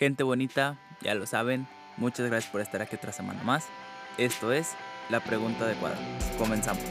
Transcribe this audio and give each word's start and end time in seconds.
Gente 0.00 0.22
bonita, 0.22 0.78
ya 1.02 1.14
lo 1.14 1.26
saben, 1.26 1.68
muchas 1.98 2.26
gracias 2.26 2.50
por 2.50 2.62
estar 2.62 2.80
aquí 2.80 2.96
otra 2.96 3.12
semana 3.12 3.42
más. 3.42 3.66
Esto 4.16 4.50
es 4.50 4.72
La 5.10 5.20
Pregunta 5.20 5.66
Adecuada. 5.66 5.98
Comenzamos. 6.38 6.82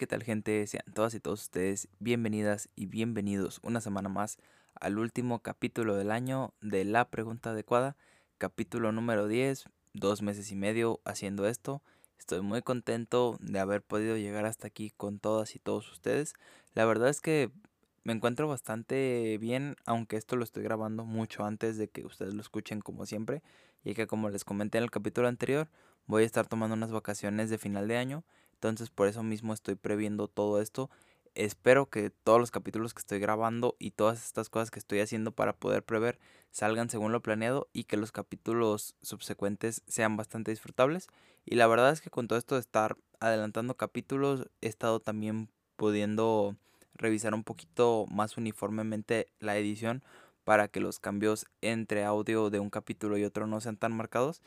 ¿Qué 0.00 0.06
tal 0.06 0.22
gente? 0.22 0.66
Sean 0.66 0.86
todas 0.94 1.12
y 1.12 1.20
todos 1.20 1.42
ustedes 1.42 1.86
bienvenidas 1.98 2.70
y 2.74 2.86
bienvenidos 2.86 3.60
una 3.62 3.82
semana 3.82 4.08
más 4.08 4.38
al 4.74 4.98
último 4.98 5.40
capítulo 5.40 5.94
del 5.94 6.10
año 6.10 6.54
de 6.62 6.86
La 6.86 7.10
Pregunta 7.10 7.50
Adecuada, 7.50 7.98
capítulo 8.38 8.92
número 8.92 9.28
10, 9.28 9.66
dos 9.92 10.22
meses 10.22 10.50
y 10.52 10.56
medio 10.56 11.00
haciendo 11.04 11.46
esto. 11.46 11.82
Estoy 12.18 12.40
muy 12.40 12.62
contento 12.62 13.36
de 13.40 13.58
haber 13.58 13.82
podido 13.82 14.16
llegar 14.16 14.46
hasta 14.46 14.68
aquí 14.68 14.90
con 14.96 15.18
todas 15.18 15.54
y 15.54 15.58
todos 15.58 15.92
ustedes. 15.92 16.32
La 16.72 16.86
verdad 16.86 17.10
es 17.10 17.20
que 17.20 17.50
me 18.02 18.14
encuentro 18.14 18.48
bastante 18.48 19.36
bien, 19.36 19.76
aunque 19.84 20.16
esto 20.16 20.34
lo 20.36 20.44
estoy 20.44 20.62
grabando 20.62 21.04
mucho 21.04 21.44
antes 21.44 21.76
de 21.76 21.88
que 21.88 22.06
ustedes 22.06 22.32
lo 22.32 22.40
escuchen 22.40 22.80
como 22.80 23.04
siempre, 23.04 23.42
y 23.84 23.92
que 23.92 24.06
como 24.06 24.30
les 24.30 24.46
comenté 24.46 24.78
en 24.78 24.84
el 24.84 24.90
capítulo 24.90 25.28
anterior, 25.28 25.68
voy 26.06 26.22
a 26.22 26.26
estar 26.26 26.46
tomando 26.46 26.74
unas 26.74 26.90
vacaciones 26.90 27.50
de 27.50 27.58
final 27.58 27.86
de 27.86 27.98
año 27.98 28.24
entonces 28.60 28.90
por 28.90 29.08
eso 29.08 29.22
mismo 29.22 29.54
estoy 29.54 29.74
previendo 29.74 30.28
todo 30.28 30.60
esto. 30.60 30.90
Espero 31.34 31.88
que 31.88 32.10
todos 32.10 32.38
los 32.38 32.50
capítulos 32.50 32.92
que 32.92 33.00
estoy 33.00 33.18
grabando 33.18 33.74
y 33.78 33.92
todas 33.92 34.22
estas 34.22 34.50
cosas 34.50 34.70
que 34.70 34.78
estoy 34.78 35.00
haciendo 35.00 35.32
para 35.32 35.54
poder 35.54 35.82
prever 35.82 36.18
salgan 36.50 36.90
según 36.90 37.10
lo 37.10 37.22
planeado 37.22 37.68
y 37.72 37.84
que 37.84 37.96
los 37.96 38.12
capítulos 38.12 38.96
subsecuentes 39.00 39.82
sean 39.88 40.18
bastante 40.18 40.50
disfrutables. 40.50 41.08
Y 41.46 41.54
la 41.54 41.68
verdad 41.68 41.90
es 41.90 42.02
que 42.02 42.10
con 42.10 42.28
todo 42.28 42.38
esto 42.38 42.56
de 42.56 42.60
estar 42.60 42.98
adelantando 43.18 43.78
capítulos 43.78 44.50
he 44.60 44.68
estado 44.68 45.00
también 45.00 45.48
pudiendo 45.76 46.54
revisar 46.92 47.32
un 47.32 47.44
poquito 47.44 48.04
más 48.10 48.36
uniformemente 48.36 49.28
la 49.38 49.56
edición 49.56 50.04
para 50.44 50.68
que 50.68 50.80
los 50.80 50.98
cambios 50.98 51.46
entre 51.62 52.04
audio 52.04 52.50
de 52.50 52.60
un 52.60 52.68
capítulo 52.68 53.16
y 53.16 53.24
otro 53.24 53.46
no 53.46 53.62
sean 53.62 53.78
tan 53.78 53.92
marcados 53.96 54.42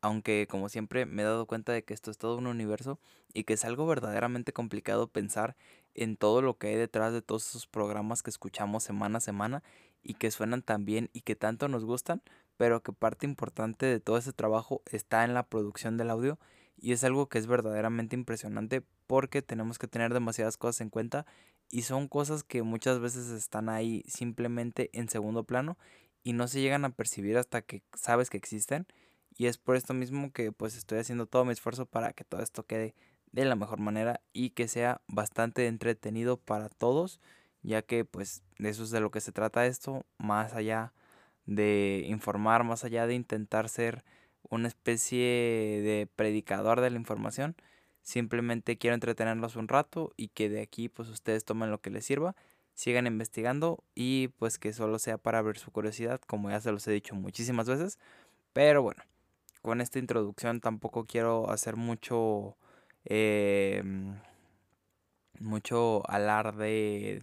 aunque 0.00 0.46
como 0.48 0.68
siempre 0.68 1.06
me 1.06 1.22
he 1.22 1.24
dado 1.24 1.46
cuenta 1.46 1.72
de 1.72 1.84
que 1.84 1.94
esto 1.94 2.10
es 2.10 2.18
todo 2.18 2.38
un 2.38 2.46
universo 2.46 2.98
y 3.32 3.44
que 3.44 3.54
es 3.54 3.64
algo 3.64 3.86
verdaderamente 3.86 4.52
complicado 4.52 5.08
pensar 5.08 5.56
en 5.94 6.16
todo 6.16 6.42
lo 6.42 6.58
que 6.58 6.68
hay 6.68 6.76
detrás 6.76 7.12
de 7.12 7.22
todos 7.22 7.48
esos 7.48 7.66
programas 7.66 8.22
que 8.22 8.30
escuchamos 8.30 8.84
semana 8.84 9.18
a 9.18 9.20
semana 9.20 9.62
y 10.02 10.14
que 10.14 10.30
suenan 10.30 10.62
tan 10.62 10.84
bien 10.84 11.10
y 11.12 11.22
que 11.22 11.34
tanto 11.34 11.68
nos 11.68 11.84
gustan, 11.84 12.22
pero 12.56 12.82
que 12.82 12.92
parte 12.92 13.26
importante 13.26 13.86
de 13.86 14.00
todo 14.00 14.18
ese 14.18 14.32
trabajo 14.32 14.82
está 14.86 15.24
en 15.24 15.34
la 15.34 15.46
producción 15.46 15.96
del 15.96 16.10
audio 16.10 16.38
y 16.76 16.92
es 16.92 17.02
algo 17.02 17.28
que 17.28 17.38
es 17.38 17.46
verdaderamente 17.46 18.14
impresionante 18.14 18.82
porque 19.06 19.42
tenemos 19.42 19.78
que 19.78 19.88
tener 19.88 20.14
demasiadas 20.14 20.56
cosas 20.56 20.80
en 20.80 20.90
cuenta 20.90 21.26
y 21.70 21.82
son 21.82 22.08
cosas 22.08 22.44
que 22.44 22.62
muchas 22.62 23.00
veces 23.00 23.30
están 23.30 23.68
ahí 23.68 24.04
simplemente 24.06 24.90
en 24.92 25.08
segundo 25.08 25.44
plano 25.44 25.76
y 26.22 26.32
no 26.32 26.48
se 26.48 26.60
llegan 26.60 26.84
a 26.84 26.90
percibir 26.90 27.36
hasta 27.36 27.62
que 27.62 27.82
sabes 27.94 28.30
que 28.30 28.36
existen 28.36 28.86
y 29.38 29.46
es 29.46 29.56
por 29.56 29.76
esto 29.76 29.94
mismo 29.94 30.32
que 30.32 30.52
pues 30.52 30.76
estoy 30.76 30.98
haciendo 30.98 31.26
todo 31.26 31.44
mi 31.44 31.52
esfuerzo 31.52 31.86
para 31.86 32.12
que 32.12 32.24
todo 32.24 32.42
esto 32.42 32.66
quede 32.66 32.94
de 33.32 33.44
la 33.44 33.56
mejor 33.56 33.78
manera 33.78 34.20
y 34.32 34.50
que 34.50 34.68
sea 34.68 35.00
bastante 35.06 35.66
entretenido 35.68 36.38
para 36.38 36.68
todos, 36.68 37.20
ya 37.62 37.82
que 37.82 38.04
pues 38.04 38.42
de 38.58 38.68
eso 38.70 38.82
es 38.82 38.90
de 38.90 39.00
lo 39.00 39.10
que 39.12 39.20
se 39.20 39.32
trata 39.32 39.66
esto, 39.66 40.04
más 40.18 40.54
allá 40.54 40.92
de 41.46 42.04
informar, 42.08 42.64
más 42.64 42.84
allá 42.84 43.06
de 43.06 43.14
intentar 43.14 43.68
ser 43.68 44.04
una 44.50 44.68
especie 44.68 45.18
de 45.18 46.08
predicador 46.16 46.80
de 46.80 46.90
la 46.90 46.96
información, 46.98 47.56
simplemente 48.02 48.76
quiero 48.78 48.94
entretenerlos 48.94 49.56
un 49.56 49.68
rato 49.68 50.12
y 50.16 50.28
que 50.28 50.48
de 50.48 50.62
aquí 50.62 50.88
pues 50.88 51.08
ustedes 51.10 51.44
tomen 51.44 51.70
lo 51.70 51.80
que 51.80 51.90
les 51.90 52.04
sirva, 52.06 52.34
sigan 52.74 53.06
investigando 53.06 53.84
y 53.94 54.28
pues 54.38 54.58
que 54.58 54.72
solo 54.72 54.98
sea 54.98 55.18
para 55.18 55.42
ver 55.42 55.58
su 55.58 55.70
curiosidad, 55.70 56.20
como 56.26 56.50
ya 56.50 56.60
se 56.60 56.72
los 56.72 56.86
he 56.88 56.92
dicho 56.92 57.14
muchísimas 57.14 57.68
veces, 57.68 57.98
pero 58.52 58.82
bueno 58.82 59.07
con 59.62 59.80
esta 59.80 59.98
introducción 59.98 60.60
tampoco 60.60 61.06
quiero 61.06 61.50
hacer 61.50 61.76
mucho 61.76 62.56
mucho 65.40 66.02
alarde 66.10 67.22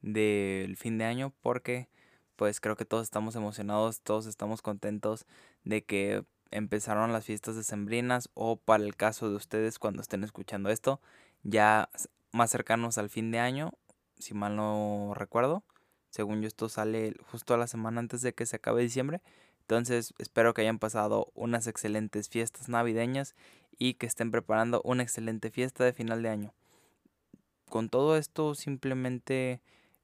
del 0.00 0.76
fin 0.76 0.98
de 0.98 1.04
año 1.04 1.32
porque 1.40 1.88
pues 2.36 2.60
creo 2.60 2.76
que 2.76 2.84
todos 2.84 3.02
estamos 3.04 3.34
emocionados, 3.34 4.02
todos 4.02 4.26
estamos 4.26 4.62
contentos 4.62 5.26
de 5.64 5.84
que 5.84 6.24
empezaron 6.50 7.12
las 7.12 7.24
fiestas 7.24 7.56
decembrinas 7.56 8.30
o 8.34 8.56
para 8.56 8.84
el 8.84 8.94
caso 8.94 9.28
de 9.30 9.36
ustedes 9.36 9.78
cuando 9.78 10.00
estén 10.02 10.22
escuchando 10.22 10.70
esto 10.70 11.00
ya 11.42 11.88
más 12.32 12.50
cercanos 12.50 12.98
al 12.98 13.08
fin 13.08 13.30
de 13.30 13.38
año, 13.38 13.72
si 14.18 14.34
mal 14.34 14.56
no 14.56 15.12
recuerdo. 15.14 15.64
Según 16.10 16.40
yo 16.40 16.48
esto 16.48 16.68
sale 16.68 17.14
justo 17.30 17.54
a 17.54 17.58
la 17.58 17.66
semana 17.66 18.00
antes 18.00 18.22
de 18.22 18.34
que 18.34 18.46
se 18.46 18.56
acabe 18.56 18.82
diciembre. 18.82 19.20
Entonces 19.66 20.14
espero 20.18 20.54
que 20.54 20.60
hayan 20.60 20.78
pasado 20.78 21.32
unas 21.34 21.66
excelentes 21.66 22.28
fiestas 22.28 22.68
navideñas 22.68 23.34
y 23.76 23.94
que 23.94 24.06
estén 24.06 24.30
preparando 24.30 24.80
una 24.84 25.02
excelente 25.02 25.50
fiesta 25.50 25.82
de 25.82 25.92
final 25.92 26.22
de 26.22 26.28
año. 26.28 26.54
Con 27.68 27.88
todo 27.88 28.16
esto 28.16 28.54
simplemente, 28.54 29.60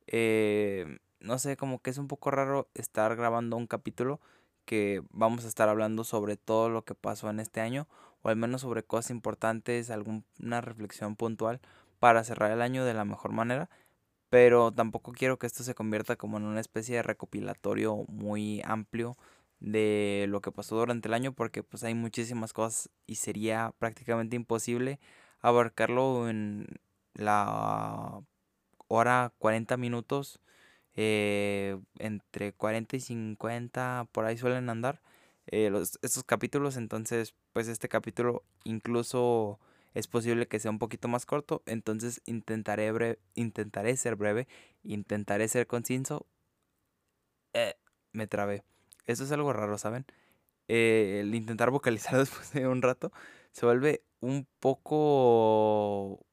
eh, 0.09 0.99
no 1.21 1.39
sé, 1.39 1.57
como 1.57 1.81
que 1.81 1.91
es 1.91 1.99
un 1.99 2.09
poco 2.09 2.33
raro 2.33 2.69
estar 2.75 3.15
grabando 3.15 3.57
un 3.57 3.69
capítulo 3.69 4.21
que 4.65 5.05
vamos 5.11 5.45
a 5.45 5.49
estar 5.49 5.69
hablando 5.69 6.03
sobre 6.03 6.37
todo 6.37 6.69
lo 6.69 6.85
que 6.85 6.97
pasó 6.97 7.31
en 7.31 7.39
este 7.39 7.61
año 7.61 7.87
o 8.23 8.31
al 8.31 8.37
menos 8.37 8.63
sobre 8.63 8.83
cosas 8.83 9.13
importantes, 9.13 9.91
alguna 9.91 10.61
reflexión 10.61 11.15
puntual 11.15 11.61
para 12.01 12.25
cerrar 12.25 12.51
el 12.51 12.63
año 12.63 12.85
de 12.85 12.95
la 12.95 13.05
mejor 13.05 13.31
manera. 13.31 13.71
Pero 14.29 14.73
tampoco 14.73 15.13
quiero 15.13 15.39
que 15.39 15.47
esto 15.47 15.63
se 15.63 15.77
convierta 15.77 16.17
como 16.17 16.39
en 16.39 16.45
una 16.47 16.61
especie 16.61 16.97
de 16.97 17.03
recopilatorio 17.05 18.05
muy 18.09 18.61
amplio 18.65 19.17
de 19.63 20.27
lo 20.29 20.41
que 20.41 20.51
pasó 20.53 20.77
durante 20.77 21.09
el 21.09 21.15
año 21.15 21.33
porque 21.33 21.63
pues 21.63 21.85
hay 21.85 21.95
muchísimas 21.95 22.53
cosas 22.53 22.91
y 23.07 23.17
sería 23.17 23.73
prácticamente 23.79 24.35
imposible 24.37 24.99
abarcarlo 25.41 26.29
en 26.29 26.67
la 27.15 28.21
hora 28.89 29.33
40 29.39 29.77
minutos 29.77 30.41
eh, 30.97 31.79
entre 31.99 32.53
40 32.53 32.97
y 32.97 33.01
50 33.01 34.09
por 34.13 34.25
ahí 34.25 34.37
suelen 34.37 34.69
andar 34.69 35.01
eh, 35.47 35.71
los, 35.71 35.99
estos 36.03 36.25
capítulos. 36.25 36.77
Entonces 36.77 37.35
pues 37.53 37.69
este 37.69 37.89
capítulo 37.89 38.45
incluso 38.65 39.61
es 39.95 40.09
posible 40.09 40.49
que 40.49 40.59
sea 40.59 40.73
un 40.73 40.79
poquito 40.81 41.07
más 41.09 41.25
corto. 41.27 41.63
Entonces 41.67 42.21
intentaré 42.27 42.91
breve, 42.93 43.21
intentaré 43.35 43.97
ser 43.97 44.17
breve 44.17 44.49
intentaré 44.85 45.49
ser 45.49 45.67
conciso. 45.69 46.27
Eh, 47.55 47.75
me 48.13 48.27
trabé 48.27 48.65
esto 49.07 49.25
es 49.25 49.33
algo 49.33 49.53
raro, 49.53 49.79
¿saben? 49.79 50.07
Eh, 50.69 51.21
el 51.21 51.35
intentar 51.35 51.71
vocalizar 51.71 52.17
después 52.19 52.53
de 52.53 52.67
un 52.67 52.83
rato 52.83 53.13
se 53.53 53.67
vuelve 53.67 54.05
un 54.21 54.47
poco 54.61 56.25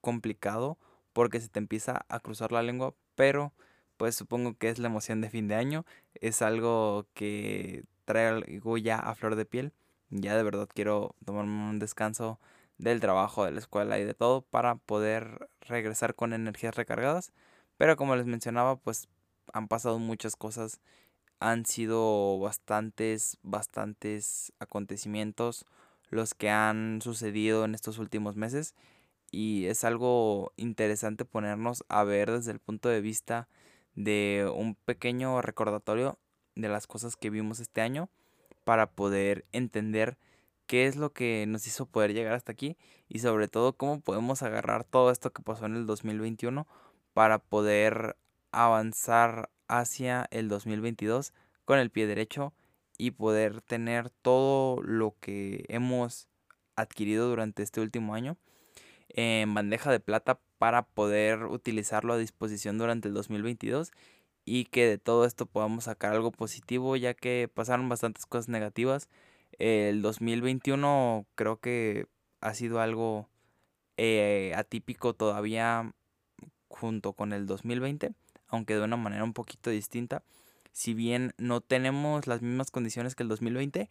complicado 0.00 0.78
porque 1.12 1.40
se 1.40 1.48
te 1.48 1.58
empieza 1.58 2.04
a 2.08 2.20
cruzar 2.20 2.52
la 2.52 2.62
lengua, 2.62 2.94
pero 3.14 3.54
pues 3.96 4.14
supongo 4.14 4.54
que 4.58 4.68
es 4.68 4.78
la 4.78 4.88
emoción 4.88 5.20
de 5.20 5.30
fin 5.30 5.48
de 5.48 5.54
año, 5.54 5.86
es 6.14 6.42
algo 6.42 7.06
que 7.14 7.84
trae 8.04 8.28
algo 8.28 8.78
ya 8.78 8.98
a 8.98 9.14
flor 9.14 9.36
de 9.36 9.46
piel. 9.46 9.72
Ya 10.10 10.36
de 10.36 10.42
verdad 10.42 10.68
quiero 10.72 11.14
tomarme 11.24 11.70
un 11.70 11.78
descanso 11.78 12.40
del 12.78 13.00
trabajo, 13.00 13.44
de 13.44 13.52
la 13.52 13.58
escuela 13.58 13.98
y 13.98 14.04
de 14.04 14.14
todo 14.14 14.42
para 14.42 14.76
poder 14.76 15.48
regresar 15.60 16.14
con 16.14 16.32
energías 16.32 16.76
recargadas. 16.76 17.32
Pero 17.76 17.96
como 17.96 18.16
les 18.16 18.26
mencionaba, 18.26 18.76
pues 18.76 19.08
han 19.52 19.68
pasado 19.68 19.98
muchas 19.98 20.36
cosas 20.36 20.80
han 21.40 21.66
sido 21.66 22.38
bastantes, 22.38 23.38
bastantes 23.42 24.52
acontecimientos 24.58 25.66
los 26.08 26.34
que 26.34 26.50
han 26.50 27.00
sucedido 27.02 27.64
en 27.64 27.74
estos 27.74 27.98
últimos 27.98 28.36
meses 28.36 28.74
y 29.30 29.66
es 29.66 29.84
algo 29.84 30.52
interesante 30.56 31.24
ponernos 31.24 31.84
a 31.88 32.04
ver 32.04 32.30
desde 32.30 32.52
el 32.52 32.60
punto 32.60 32.88
de 32.88 33.00
vista 33.00 33.48
de 33.94 34.50
un 34.54 34.76
pequeño 34.76 35.42
recordatorio 35.42 36.18
de 36.54 36.68
las 36.68 36.86
cosas 36.86 37.16
que 37.16 37.30
vimos 37.30 37.60
este 37.60 37.80
año 37.80 38.08
para 38.64 38.90
poder 38.90 39.44
entender 39.52 40.16
qué 40.66 40.86
es 40.86 40.96
lo 40.96 41.12
que 41.12 41.44
nos 41.46 41.66
hizo 41.66 41.86
poder 41.86 42.12
llegar 42.12 42.34
hasta 42.34 42.52
aquí 42.52 42.76
y 43.08 43.20
sobre 43.20 43.48
todo 43.48 43.74
cómo 43.74 44.00
podemos 44.00 44.42
agarrar 44.42 44.84
todo 44.84 45.10
esto 45.10 45.32
que 45.32 45.42
pasó 45.42 45.66
en 45.66 45.76
el 45.76 45.86
2021 45.86 46.66
para 47.12 47.38
poder 47.38 48.16
avanzar 48.52 49.50
hacia 49.68 50.26
el 50.30 50.48
2022 50.48 51.32
con 51.64 51.78
el 51.78 51.90
pie 51.90 52.06
derecho 52.06 52.52
y 52.98 53.12
poder 53.12 53.60
tener 53.60 54.10
todo 54.10 54.82
lo 54.82 55.14
que 55.20 55.64
hemos 55.68 56.28
adquirido 56.76 57.28
durante 57.28 57.62
este 57.62 57.80
último 57.80 58.14
año 58.14 58.36
en 59.08 59.52
bandeja 59.54 59.90
de 59.90 60.00
plata 60.00 60.38
para 60.58 60.82
poder 60.82 61.44
utilizarlo 61.44 62.14
a 62.14 62.18
disposición 62.18 62.78
durante 62.78 63.08
el 63.08 63.14
2022 63.14 63.92
y 64.44 64.64
que 64.66 64.86
de 64.86 64.98
todo 64.98 65.24
esto 65.24 65.46
podamos 65.46 65.84
sacar 65.84 66.12
algo 66.12 66.32
positivo 66.32 66.96
ya 66.96 67.14
que 67.14 67.50
pasaron 67.52 67.88
bastantes 67.88 68.26
cosas 68.26 68.48
negativas. 68.48 69.08
El 69.58 70.02
2021 70.02 71.26
creo 71.34 71.58
que 71.58 72.06
ha 72.40 72.54
sido 72.54 72.80
algo 72.80 73.28
eh, 73.96 74.52
atípico 74.56 75.14
todavía 75.14 75.92
junto 76.68 77.12
con 77.14 77.32
el 77.32 77.46
2020, 77.46 78.12
aunque 78.48 78.74
de 78.74 78.82
una 78.82 78.96
manera 78.96 79.24
un 79.24 79.32
poquito 79.32 79.70
distinta. 79.70 80.22
Si 80.72 80.94
bien 80.94 81.32
no 81.38 81.60
tenemos 81.60 82.26
las 82.26 82.42
mismas 82.42 82.70
condiciones 82.70 83.14
que 83.14 83.22
el 83.22 83.28
2020, 83.28 83.88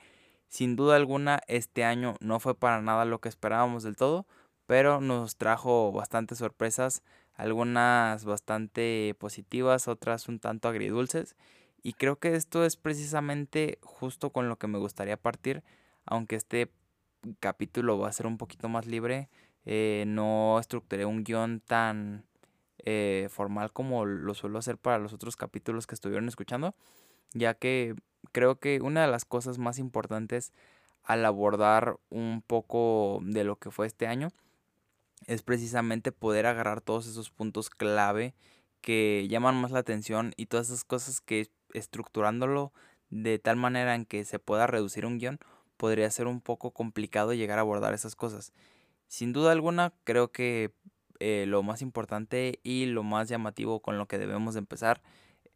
sin 0.48 0.76
duda 0.76 0.96
alguna 0.96 1.42
este 1.48 1.84
año 1.84 2.16
no 2.20 2.40
fue 2.40 2.56
para 2.56 2.82
nada 2.82 3.06
lo 3.06 3.20
que 3.20 3.30
esperábamos 3.30 3.84
del 3.84 3.96
todo, 3.96 4.26
pero 4.68 5.02
nos 5.02 5.36
trajo 5.36 5.92
bastantes 5.92 6.38
sorpresas, 6.40 7.04
algunas 7.34 8.26
bastante 8.26 9.16
positivas, 9.20 9.88
otras 9.88 10.28
un 10.28 10.40
tanto 10.40 10.68
agridulces. 10.68 11.36
Y 11.84 11.94
creo 11.94 12.18
que 12.18 12.36
esto 12.36 12.66
es 12.66 12.78
precisamente 12.78 13.80
justo 13.84 14.32
con 14.32 14.50
lo 14.50 14.58
que 14.58 14.68
me 14.68 14.80
gustaría 14.80 15.18
partir, 15.18 15.64
aunque 16.06 16.36
este 16.36 16.72
capítulo 17.40 17.98
va 18.00 18.10
a 18.10 18.14
ser 18.14 18.28
un 18.28 18.38
poquito 18.38 18.70
más 18.70 18.86
libre, 18.86 19.30
eh, 19.66 20.06
no 20.08 20.60
estructuré 20.60 21.06
un 21.06 21.24
guion 21.24 21.60
tan 21.60 22.26
eh, 22.86 23.28
formal 23.32 23.74
como 23.74 24.06
lo 24.06 24.34
suelo 24.34 24.60
hacer 24.60 24.78
para 24.78 25.00
los 25.00 25.14
otros 25.14 25.36
capítulos 25.36 25.88
que 25.88 25.96
estuvieron 25.96 26.28
escuchando, 26.28 26.76
ya 27.34 27.56
que 27.56 27.96
creo 28.32 28.60
que 28.60 28.80
una 28.82 29.02
de 29.02 29.12
las 29.12 29.26
cosas 29.26 29.58
más 29.58 29.80
importantes 29.80 30.54
al 31.04 31.26
abordar 31.26 31.98
un 32.10 32.42
poco 32.46 33.20
de 33.24 33.44
lo 33.44 33.58
que 33.58 33.72
fue 33.72 33.88
este 33.88 34.08
año 34.08 34.30
es 35.28 35.42
precisamente 35.42 36.12
poder 36.12 36.46
agarrar 36.46 36.82
todos 36.82 37.08
esos 37.08 37.32
puntos 37.32 37.70
clave 37.70 38.36
que 38.82 39.28
llaman 39.30 39.60
más 39.60 39.72
la 39.72 39.80
atención 39.80 40.34
y 40.38 40.46
todas 40.46 40.68
esas 40.68 40.84
cosas 40.84 41.22
que 41.22 41.50
estructurándolo 41.74 42.72
de 43.10 43.40
tal 43.40 43.56
manera 43.56 43.96
en 43.96 44.06
que 44.06 44.26
se 44.26 44.40
pueda 44.40 44.68
reducir 44.68 45.06
un 45.06 45.18
guion 45.18 45.40
podría 45.78 46.10
ser 46.12 46.28
un 46.28 46.42
poco 46.42 46.72
complicado 46.72 47.34
llegar 47.34 47.58
a 47.58 47.62
abordar 47.62 47.94
esas 47.94 48.16
cosas. 48.16 48.54
Sin 49.08 49.34
duda 49.34 49.52
alguna, 49.52 49.94
creo 50.04 50.32
que 50.32 50.72
eh, 51.20 51.46
lo 51.48 51.64
más 51.64 51.82
importante 51.82 52.60
y 52.64 52.86
lo 52.86 53.04
más 53.04 53.30
llamativo 53.30 53.80
con 53.80 53.98
lo 53.98 54.08
que 54.08 54.18
debemos 54.18 54.54
de 54.54 54.60
empezar 54.60 55.02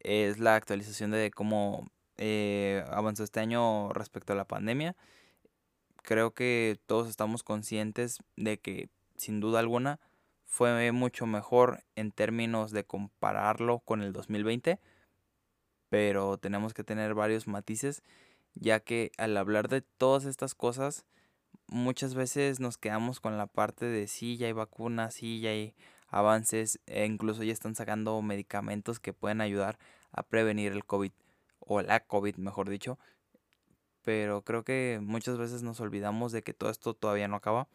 es 0.00 0.38
la 0.38 0.54
actualización 0.54 1.10
de 1.10 1.30
cómo 1.30 1.86
eh, 2.16 2.84
avanzó 2.90 3.24
este 3.24 3.40
año 3.40 3.92
respecto 3.92 4.32
a 4.32 4.36
la 4.36 4.46
pandemia. 4.46 4.96
Creo 6.02 6.32
que 6.32 6.78
todos 6.86 7.08
estamos 7.08 7.42
conscientes 7.42 8.18
de 8.36 8.58
que 8.58 8.88
sin 9.16 9.40
duda 9.40 9.60
alguna 9.60 10.00
fue 10.50 10.90
mucho 10.90 11.26
mejor 11.26 11.84
en 11.94 12.10
términos 12.10 12.72
de 12.72 12.84
compararlo 12.84 13.78
con 13.78 14.02
el 14.02 14.12
2020, 14.12 14.80
pero 15.88 16.38
tenemos 16.38 16.74
que 16.74 16.82
tener 16.82 17.14
varios 17.14 17.46
matices, 17.46 18.02
ya 18.54 18.80
que 18.80 19.12
al 19.16 19.36
hablar 19.36 19.68
de 19.68 19.82
todas 19.82 20.24
estas 20.24 20.54
cosas, 20.54 21.06
muchas 21.70 22.14
veces 22.14 22.60
nos 22.60 22.76
quedamos 22.76 23.20
con 23.20 23.38
la 23.38 23.46
parte 23.46 23.86
de 23.86 24.08
sí, 24.08 24.36
ya 24.36 24.48
hay 24.48 24.52
vacunas, 24.52 25.14
sí, 25.14 25.40
ya 25.40 25.50
hay 25.50 25.74
avances, 26.08 26.80
e 26.86 27.06
incluso 27.06 27.44
ya 27.44 27.52
están 27.52 27.74
sacando 27.74 28.20
medicamentos 28.22 28.98
que 28.98 29.12
pueden 29.12 29.40
ayudar 29.40 29.78
a 30.10 30.24
prevenir 30.24 30.72
el 30.72 30.84
COVID, 30.84 31.12
o 31.60 31.80
la 31.82 32.00
COVID, 32.00 32.36
mejor 32.36 32.68
dicho. 32.68 32.98
Pero 34.02 34.42
creo 34.42 34.64
que 34.64 34.98
muchas 35.02 35.38
veces 35.38 35.62
nos 35.62 35.80
olvidamos 35.80 36.32
de 36.32 36.42
que 36.42 36.54
todo 36.54 36.70
esto 36.70 36.94
todavía 36.94 37.28
no 37.28 37.36
acaba 37.36 37.68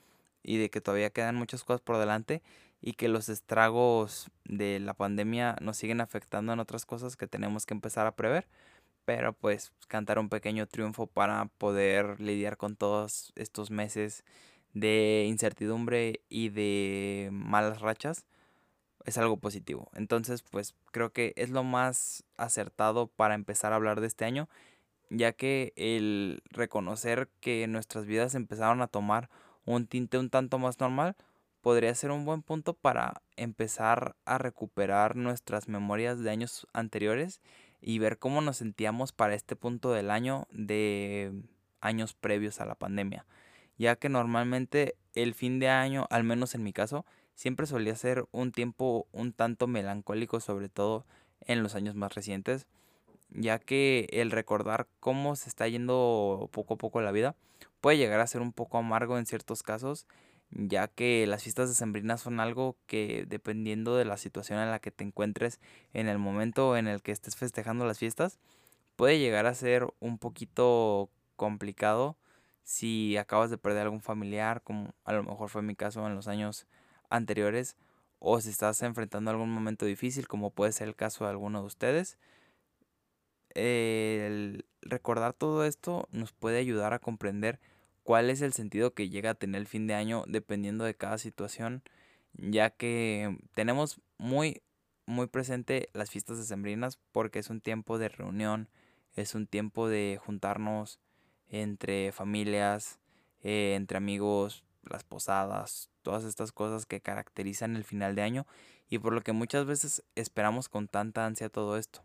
y 0.43 0.57
de 0.57 0.69
que 0.69 0.81
todavía 0.81 1.11
quedan 1.11 1.35
muchas 1.35 1.63
cosas 1.63 1.81
por 1.81 1.97
delante 1.97 2.43
y 2.81 2.93
que 2.93 3.07
los 3.07 3.29
estragos 3.29 4.29
de 4.43 4.79
la 4.79 4.93
pandemia 4.93 5.55
nos 5.61 5.77
siguen 5.77 6.01
afectando 6.01 6.51
en 6.53 6.59
otras 6.59 6.85
cosas 6.85 7.15
que 7.15 7.27
tenemos 7.27 7.65
que 7.65 7.73
empezar 7.73 8.05
a 8.07 8.15
prever 8.15 8.47
pero 9.05 9.33
pues 9.33 9.71
cantar 9.87 10.19
un 10.19 10.29
pequeño 10.29 10.67
triunfo 10.67 11.07
para 11.07 11.45
poder 11.57 12.19
lidiar 12.19 12.57
con 12.57 12.75
todos 12.75 13.31
estos 13.35 13.71
meses 13.71 14.23
de 14.73 15.25
incertidumbre 15.29 16.21
y 16.29 16.49
de 16.49 17.29
malas 17.31 17.81
rachas 17.81 18.25
es 19.05 19.17
algo 19.17 19.37
positivo. 19.37 19.89
Entonces, 19.93 20.41
pues 20.43 20.75
creo 20.91 21.11
que 21.13 21.33
es 21.37 21.51
lo 21.51 21.63
más 21.63 22.23
acertado 22.37 23.07
para 23.07 23.35
empezar 23.35 23.71
a 23.71 23.75
hablar 23.77 24.01
de 24.01 24.07
este 24.07 24.25
año, 24.25 24.49
ya 25.09 25.33
que 25.33 25.73
el 25.75 26.41
reconocer 26.49 27.29
que 27.39 27.67
nuestras 27.67 28.05
vidas 28.05 28.35
empezaron 28.35 28.81
a 28.81 28.87
tomar 28.87 29.29
un 29.65 29.87
tinte 29.87 30.17
un 30.17 30.29
tanto 30.29 30.59
más 30.59 30.79
normal 30.79 31.15
podría 31.61 31.95
ser 31.95 32.11
un 32.11 32.25
buen 32.25 32.43
punto 32.43 32.75
para 32.75 33.23
empezar 33.37 34.15
a 34.25 34.37
recuperar 34.37 35.15
nuestras 35.15 35.67
memorias 35.67 36.19
de 36.19 36.29
años 36.29 36.67
anteriores 36.73 37.41
y 37.81 37.99
ver 37.99 38.17
cómo 38.17 38.41
nos 38.41 38.57
sentíamos 38.57 39.11
para 39.11 39.35
este 39.35 39.55
punto 39.55 39.91
del 39.91 40.11
año 40.11 40.47
de 40.51 41.31
años 41.81 42.13
previos 42.13 42.59
a 42.61 42.65
la 42.65 42.75
pandemia. 42.75 43.25
Ya 43.77 43.95
que 43.95 44.09
normalmente 44.09 44.95
el 45.13 45.33
fin 45.33 45.59
de 45.59 45.69
año, 45.69 46.07
al 46.09 46.23
menos 46.23 46.55
en 46.55 46.63
mi 46.63 46.73
caso, 46.73 47.05
siempre 47.35 47.67
solía 47.67 47.95
ser 47.95 48.25
un 48.31 48.51
tiempo 48.51 49.07
un 49.11 49.33
tanto 49.33 49.67
melancólico, 49.67 50.39
sobre 50.39 50.69
todo 50.69 51.05
en 51.41 51.61
los 51.61 51.75
años 51.75 51.95
más 51.95 52.15
recientes, 52.15 52.67
ya 53.29 53.59
que 53.59 54.07
el 54.11 54.31
recordar 54.31 54.87
cómo 54.99 55.35
se 55.35 55.49
está 55.49 55.67
yendo 55.67 56.49
poco 56.51 56.75
a 56.75 56.77
poco 56.77 57.01
la 57.01 57.11
vida 57.11 57.35
puede 57.81 57.97
llegar 57.97 58.19
a 58.19 58.27
ser 58.27 58.41
un 58.41 58.53
poco 58.53 58.77
amargo 58.77 59.17
en 59.17 59.25
ciertos 59.25 59.61
casos 59.61 60.07
ya 60.51 60.87
que 60.87 61.27
las 61.27 61.43
fiestas 61.43 61.69
decembrinas 61.69 62.21
son 62.21 62.39
algo 62.39 62.77
que 62.87 63.25
dependiendo 63.27 63.95
de 63.97 64.05
la 64.05 64.17
situación 64.17 64.59
en 64.59 64.71
la 64.71 64.79
que 64.79 64.91
te 64.91 65.03
encuentres 65.03 65.59
en 65.93 66.07
el 66.07 66.17
momento 66.17 66.77
en 66.77 66.87
el 66.87 67.01
que 67.01 67.11
estés 67.11 67.35
festejando 67.35 67.85
las 67.85 67.99
fiestas, 67.99 68.39
puede 68.95 69.19
llegar 69.19 69.45
a 69.45 69.55
ser 69.55 69.87
un 69.99 70.17
poquito 70.19 71.09
complicado 71.35 72.17
si 72.63 73.17
acabas 73.17 73.49
de 73.51 73.57
perder 73.57 73.83
algún 73.83 74.01
familiar, 74.01 74.61
como 74.63 74.93
a 75.05 75.13
lo 75.13 75.23
mejor 75.23 75.49
fue 75.49 75.61
mi 75.61 75.75
caso 75.75 76.05
en 76.07 76.15
los 76.15 76.27
años 76.27 76.67
anteriores, 77.09 77.77
o 78.19 78.41
si 78.41 78.49
estás 78.49 78.81
enfrentando 78.81 79.31
algún 79.31 79.51
momento 79.51 79.85
difícil, 79.85 80.27
como 80.27 80.51
puede 80.51 80.71
ser 80.71 80.87
el 80.87 80.95
caso 80.95 81.25
de 81.25 81.31
alguno 81.31 81.61
de 81.61 81.67
ustedes. 81.67 82.17
El 83.49 84.65
recordar 84.81 85.33
todo 85.33 85.65
esto 85.65 86.07
nos 86.11 86.33
puede 86.33 86.57
ayudar 86.59 86.93
a 86.93 86.99
comprender 86.99 87.59
cuál 88.05 88.29
es 88.29 88.41
el 88.43 88.53
sentido 88.53 88.93
que 88.93 89.09
llega 89.09 89.31
a 89.31 89.33
tener 89.33 89.59
el 89.59 89.67
fin 89.67 89.87
de 89.87 89.95
año 89.95 90.23
dependiendo 90.27 90.85
de 90.85 90.93
cada 90.93 91.17
situación, 91.17 91.81
ya 92.33 92.69
que 92.69 93.35
tenemos 93.55 93.99
muy 94.19 94.61
muy 95.07 95.27
presente 95.27 95.89
las 95.93 96.11
fiestas 96.11 96.37
decembrinas 96.37 96.99
porque 97.11 97.39
es 97.39 97.49
un 97.49 97.61
tiempo 97.61 97.97
de 97.97 98.09
reunión, 98.09 98.69
es 99.15 99.33
un 99.33 99.47
tiempo 99.47 99.89
de 99.89 100.19
juntarnos 100.23 100.99
entre 101.49 102.11
familias, 102.11 102.99
eh, 103.41 103.73
entre 103.75 103.97
amigos, 103.97 104.63
las 104.83 105.03
posadas, 105.03 105.89
todas 106.03 106.25
estas 106.25 106.51
cosas 106.51 106.85
que 106.85 107.01
caracterizan 107.01 107.75
el 107.75 107.83
final 107.83 108.13
de 108.13 108.21
año 108.21 108.45
y 108.87 108.99
por 108.99 109.13
lo 109.13 109.21
que 109.21 109.31
muchas 109.31 109.65
veces 109.65 110.03
esperamos 110.13 110.69
con 110.69 110.87
tanta 110.87 111.25
ansia 111.25 111.49
todo 111.49 111.75
esto. 111.75 112.03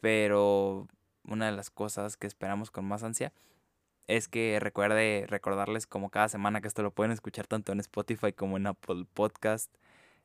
Pero 0.00 0.88
una 1.24 1.46
de 1.46 1.52
las 1.52 1.68
cosas 1.68 2.16
que 2.16 2.26
esperamos 2.26 2.70
con 2.70 2.86
más 2.86 3.02
ansia 3.02 3.34
es 4.06 4.28
que 4.28 4.58
recuerde 4.60 5.26
recordarles 5.28 5.86
como 5.86 6.10
cada 6.10 6.28
semana 6.28 6.60
que 6.60 6.68
esto 6.68 6.82
lo 6.82 6.90
pueden 6.90 7.12
escuchar 7.12 7.46
tanto 7.46 7.72
en 7.72 7.80
Spotify 7.80 8.32
como 8.32 8.56
en 8.56 8.66
Apple 8.66 9.06
Podcast, 9.12 9.72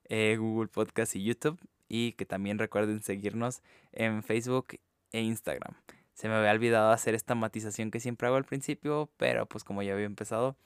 eh, 0.05 0.37
Google 0.39 0.67
Podcast 0.67 1.15
y 1.15 1.23
YouTube. 1.23 1.59
Y 1.89 2.13
que 2.13 2.25
también 2.25 2.59
recuerden 2.59 3.01
seguirnos 3.01 3.61
en 3.93 4.21
Facebook 4.21 4.79
e 5.13 5.21
Instagram. 5.21 5.73
Se 6.13 6.27
me 6.27 6.35
había 6.35 6.51
olvidado 6.51 6.91
hacer 6.91 7.15
esta 7.15 7.35
matización 7.35 7.91
que 7.91 7.99
siempre 7.99 8.27
hago 8.27 8.37
al 8.37 8.43
principio, 8.43 9.09
pero 9.17 9.45
pues 9.45 9.63
como 9.63 9.83
ya 9.83 9.93
había 9.93 10.05
empezado, 10.05 10.57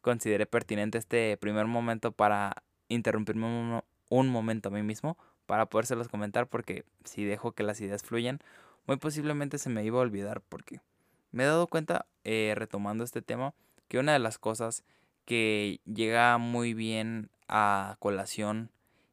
consideré 0.00 0.46
pertinente 0.46 0.98
este 0.98 1.36
primer 1.36 1.66
momento 1.66 2.12
para 2.12 2.62
interrumpirme 2.88 3.82
un, 4.08 4.28
momento 4.28 4.68
a 4.68 4.72
mí 4.72 4.82
mismo 4.82 5.18
para 5.46 5.66
podérselos 5.66 6.08
comentar 6.08 6.48
porque 6.48 6.84
si 7.04 7.24
dejo 7.24 7.52
que 7.52 7.62
las 7.62 7.80
ideas 7.80 8.02
fluyan, 8.02 8.40
muy 8.86 8.96
posiblemente 8.96 9.58
se 9.58 9.68
me 9.68 9.84
iba 9.84 9.98
a 9.98 10.02
olvidar 10.02 10.42
porque 10.48 10.80
me 11.36 11.44
he 11.44 11.46
dado 11.46 11.66
cuenta, 11.66 12.06
eh, 12.24 12.54
retomando 12.56 13.04
este 13.04 13.20
tema, 13.20 13.52
que 13.88 13.98
una 13.98 14.14
de 14.14 14.18
las 14.18 14.38
cosas 14.38 14.84
que 15.26 15.82
llega 15.84 16.38
muy 16.38 16.72
bien 16.72 17.28
a 17.46 17.96
colación 17.98 18.70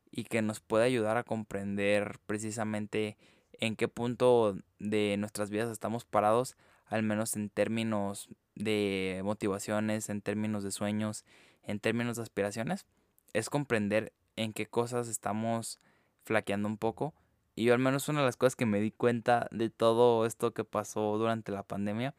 y 0.10 0.24
que 0.24 0.42
nos 0.42 0.62
puede 0.62 0.86
ayudar 0.86 1.18
a 1.18 1.26
comprender 1.26 2.20
precisamente 2.26 3.18
en 3.60 3.76
qué 3.76 3.90
punto 3.90 4.56
de 4.80 5.18
nuestras 5.18 5.50
vidas 5.50 5.70
estamos 5.70 6.06
parados, 6.06 6.56
al 6.86 7.04
menos 7.04 7.36
en 7.36 7.50
términos 7.50 8.30
de 8.56 9.20
motivaciones, 9.26 10.08
en 10.08 10.22
términos 10.22 10.64
de 10.64 10.72
sueños, 10.72 11.26
en 11.62 11.82
términos 11.82 12.16
de 12.16 12.24
aspiraciones, 12.24 12.86
es 13.34 13.50
comprender 13.50 14.14
en 14.38 14.54
qué 14.54 14.66
cosas 14.66 15.10
estamos 15.10 15.78
flaqueando 16.24 16.70
un 16.70 16.78
poco 16.78 17.14
y 17.56 17.66
yo 17.66 17.74
al 17.74 17.80
menos 17.80 18.10
una 18.10 18.20
de 18.22 18.26
las 18.26 18.38
cosas 18.38 18.56
que 18.56 18.66
me 18.66 18.80
di 18.82 18.92
cuenta 18.92 19.48
de 19.52 19.70
todo 19.70 20.26
esto 20.26 20.54
que 20.54 20.64
pasó 20.64 21.18
durante 21.18 21.52
la 21.52 21.64
pandemia 21.64 22.16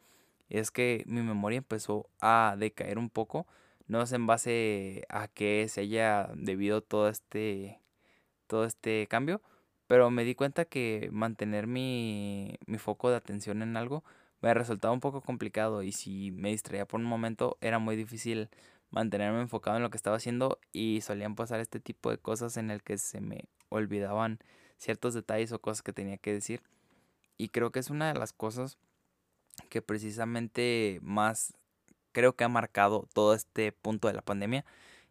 es 0.49 0.71
que 0.71 1.03
mi 1.07 1.21
memoria 1.21 1.57
empezó 1.57 2.09
a 2.21 2.55
decaer 2.57 2.97
un 2.97 3.09
poco. 3.09 3.47
no 3.87 4.05
sé 4.05 4.15
en 4.15 4.27
base 4.27 5.05
a 5.09 5.27
qué 5.27 5.67
se 5.69 5.81
haya 5.81 6.29
debido 6.35 6.81
todo 6.81 7.09
este, 7.09 7.79
todo 8.47 8.65
este 8.65 9.07
cambio, 9.07 9.41
pero 9.87 10.09
me 10.11 10.23
di 10.23 10.35
cuenta 10.35 10.65
que 10.65 11.09
mantener 11.11 11.67
mi, 11.67 12.57
mi 12.67 12.77
foco 12.79 13.09
de 13.09 13.17
atención 13.17 13.61
en 13.61 13.77
algo 13.77 14.03
me 14.41 14.53
resultaba 14.53 14.93
un 14.93 14.99
poco 15.01 15.21
complicado 15.21 15.83
y 15.83 15.91
si 15.91 16.31
me 16.31 16.49
distraía 16.51 16.85
por 16.87 16.99
un 16.99 17.05
momento 17.07 17.57
era 17.61 17.79
muy 17.79 17.95
difícil 17.95 18.49
mantenerme 18.91 19.41
enfocado 19.41 19.77
en 19.77 19.83
lo 19.83 19.89
que 19.89 19.97
estaba 19.97 20.17
haciendo 20.17 20.59
y 20.71 21.01
solían 21.01 21.35
pasar 21.35 21.59
este 21.59 21.79
tipo 21.79 22.11
de 22.11 22.17
cosas 22.17 22.57
en 22.57 22.71
el 22.71 22.83
que 22.83 22.97
se 22.97 23.21
me 23.21 23.45
olvidaban 23.69 24.39
ciertos 24.77 25.13
detalles 25.13 25.51
o 25.51 25.59
cosas 25.59 25.81
que 25.81 25.93
tenía 25.93 26.17
que 26.17 26.33
decir. 26.33 26.61
Y 27.37 27.49
creo 27.49 27.71
que 27.71 27.79
es 27.79 27.89
una 27.89 28.13
de 28.13 28.19
las 28.19 28.33
cosas 28.33 28.77
que 29.69 29.81
precisamente 29.81 30.99
más 31.01 31.53
creo 32.11 32.35
que 32.35 32.43
ha 32.45 32.49
marcado 32.49 33.07
todo 33.13 33.33
este 33.33 33.71
punto 33.71 34.07
de 34.07 34.13
la 34.13 34.21
pandemia, 34.21 34.65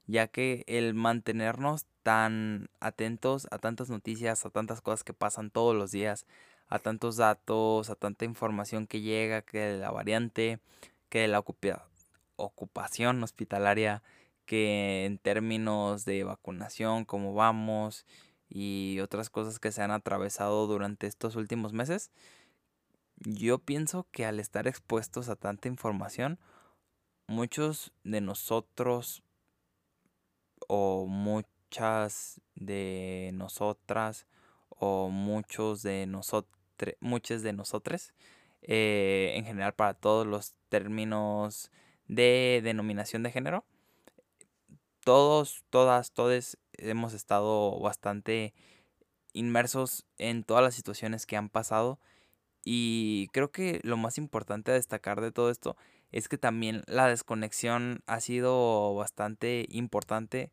ya 0.07 0.27
que 0.29 0.65
el 0.67 0.95
mantenernos 0.95 1.87
tan 2.03 2.71
atentos 2.81 3.47
a 3.51 3.59
tantas 3.59 3.91
noticias, 3.91 4.45
a 4.45 4.51
tantas 4.51 4.81
cosas 4.81 5.05
que 5.05 5.13
pasan 5.13 5.51
todos 5.51 5.77
los 5.77 5.91
días, 5.91 6.27
a 6.69 6.79
tantos 6.79 7.17
datos, 7.17 7.91
a 7.91 7.95
tanta 7.95 8.25
información 8.25 8.87
que 8.87 9.01
llega, 9.01 9.43
que 9.43 9.59
de 9.59 9.79
la 9.79 9.91
variante, 9.91 10.61
que 11.09 11.21
de 11.21 11.29
la 11.29 11.45
ocupación 12.37 13.23
hospitalaria, 13.23 14.03
que 14.47 15.05
en 15.05 15.19
términos 15.19 16.05
de 16.05 16.25
vacunación, 16.25 17.05
cómo 17.05 17.35
vamos 17.35 18.07
y 18.49 19.01
otras 19.01 19.31
cosas 19.31 19.59
que 19.59 19.73
se 19.73 19.83
han 19.83 19.91
atravesado 19.91 20.67
durante 20.67 21.07
estos 21.07 21.37
últimos 21.37 21.73
meses, 21.73 22.11
yo 23.17 23.59
pienso 23.59 24.07
que 24.11 24.27
al 24.27 24.41
estar 24.41 24.67
expuestos 24.67 25.29
a 25.29 25.37
tanta 25.37 25.69
información, 25.69 26.39
muchos 27.27 27.93
de 28.03 28.21
nosotros 28.21 29.23
o 30.69 31.07
muchas 31.07 32.41
de 32.55 33.31
nosotras 33.35 34.27
o 34.69 35.09
muchos 35.09 35.83
de 35.83 36.07
nosotros, 36.07 36.55
muchas 37.01 37.43
de 37.43 37.53
nosotros, 37.53 38.13
eh, 38.63 39.33
en 39.37 39.45
general 39.45 39.75
para 39.75 39.95
todos 39.95 40.27
los 40.27 40.55
términos 40.69 41.71
de 42.09 42.61
denominación 42.63 43.23
de 43.23 43.31
género, 43.31 43.65
todos, 45.05 45.65
todas, 45.71 46.13
todos 46.13 46.59
hemos 46.79 47.15
estado 47.15 47.79
bastante 47.81 48.55
inmersos 49.33 50.05
en 50.19 50.45
todas 50.45 50.63
las 50.63 50.75
situaciones 50.75 51.27
que 51.27 51.37
han 51.37 51.49
pasado 51.49 51.99
y 52.65 53.29
creo 53.33 53.51
que 53.51 53.81
lo 53.83 53.97
más 53.97 54.17
importante 54.17 54.71
a 54.71 54.75
destacar 54.75 55.21
de 55.21 55.33
todo 55.33 55.51
esto 55.51 55.77
es 56.11 56.29
que 56.29 56.39
también 56.39 56.83
la 56.87 57.09
desconexión 57.09 58.03
ha 58.07 58.21
sido 58.21 58.95
bastante 58.95 59.67
importante, 59.69 60.51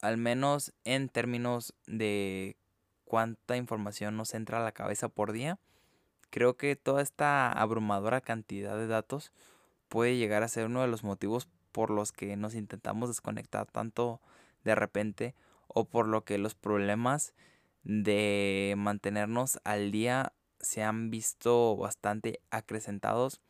al 0.00 0.18
menos 0.18 0.72
en 0.84 1.08
términos 1.08 1.74
de 1.86 2.56
cuánta 3.04 3.56
información 3.56 4.16
nos 4.16 4.34
entra 4.34 4.58
a 4.58 4.64
la 4.64 4.72
cabeza 4.72 5.08
por 5.08 5.32
día. 5.32 5.58
Creo 6.30 6.56
que 6.56 6.76
toda 6.76 7.02
esta 7.02 7.50
abrumadora 7.50 8.20
cantidad 8.20 8.76
de 8.76 8.86
datos 8.86 9.32
puede 9.88 10.16
llegar 10.16 10.42
a 10.42 10.48
ser 10.48 10.66
uno 10.66 10.82
de 10.82 10.88
los 10.88 11.04
motivos 11.04 11.48
por 11.72 11.90
los 11.90 12.12
que 12.12 12.36
nos 12.36 12.54
intentamos 12.54 13.08
desconectar 13.08 13.66
tanto 13.66 14.20
de 14.64 14.74
repente 14.74 15.34
o 15.66 15.84
por 15.84 16.08
lo 16.08 16.24
que 16.24 16.38
los 16.38 16.54
problemas 16.54 17.34
de 17.82 18.74
mantenernos 18.76 19.60
al 19.64 19.90
día 19.90 20.32
se 20.60 20.82
han 20.82 21.10
visto 21.10 21.76
bastante 21.76 22.40
acrecentados, 22.50 23.40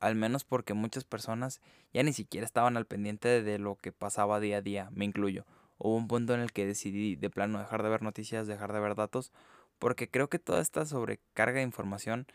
al 0.00 0.14
menos 0.14 0.44
porque 0.44 0.74
muchas 0.74 1.04
personas 1.04 1.60
ya 1.92 2.02
ni 2.02 2.12
siquiera 2.12 2.44
estaban 2.44 2.76
al 2.76 2.86
pendiente 2.86 3.42
de 3.42 3.58
lo 3.58 3.76
que 3.76 3.92
pasaba 3.92 4.40
día 4.40 4.58
a 4.58 4.62
día, 4.62 4.90
me 4.92 5.04
incluyo. 5.04 5.46
Hubo 5.78 5.96
un 5.96 6.08
punto 6.08 6.34
en 6.34 6.40
el 6.40 6.52
que 6.52 6.66
decidí 6.66 7.16
de 7.16 7.30
plano 7.30 7.58
dejar 7.58 7.82
de 7.82 7.88
ver 7.88 8.02
noticias, 8.02 8.46
dejar 8.46 8.72
de 8.72 8.80
ver 8.80 8.94
datos, 8.94 9.32
porque 9.78 10.10
creo 10.10 10.28
que 10.28 10.38
toda 10.38 10.60
esta 10.60 10.84
sobrecarga 10.84 11.58
de 11.58 11.62
información 11.62 12.26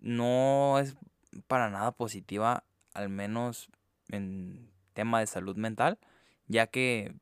no 0.00 0.78
es 0.78 0.96
para 1.46 1.70
nada 1.70 1.92
positiva, 1.92 2.64
al 2.94 3.08
menos 3.08 3.68
en 4.08 4.70
tema 4.94 5.20
de 5.20 5.26
salud 5.26 5.56
mental, 5.56 5.98
ya 6.46 6.66
que 6.66 7.14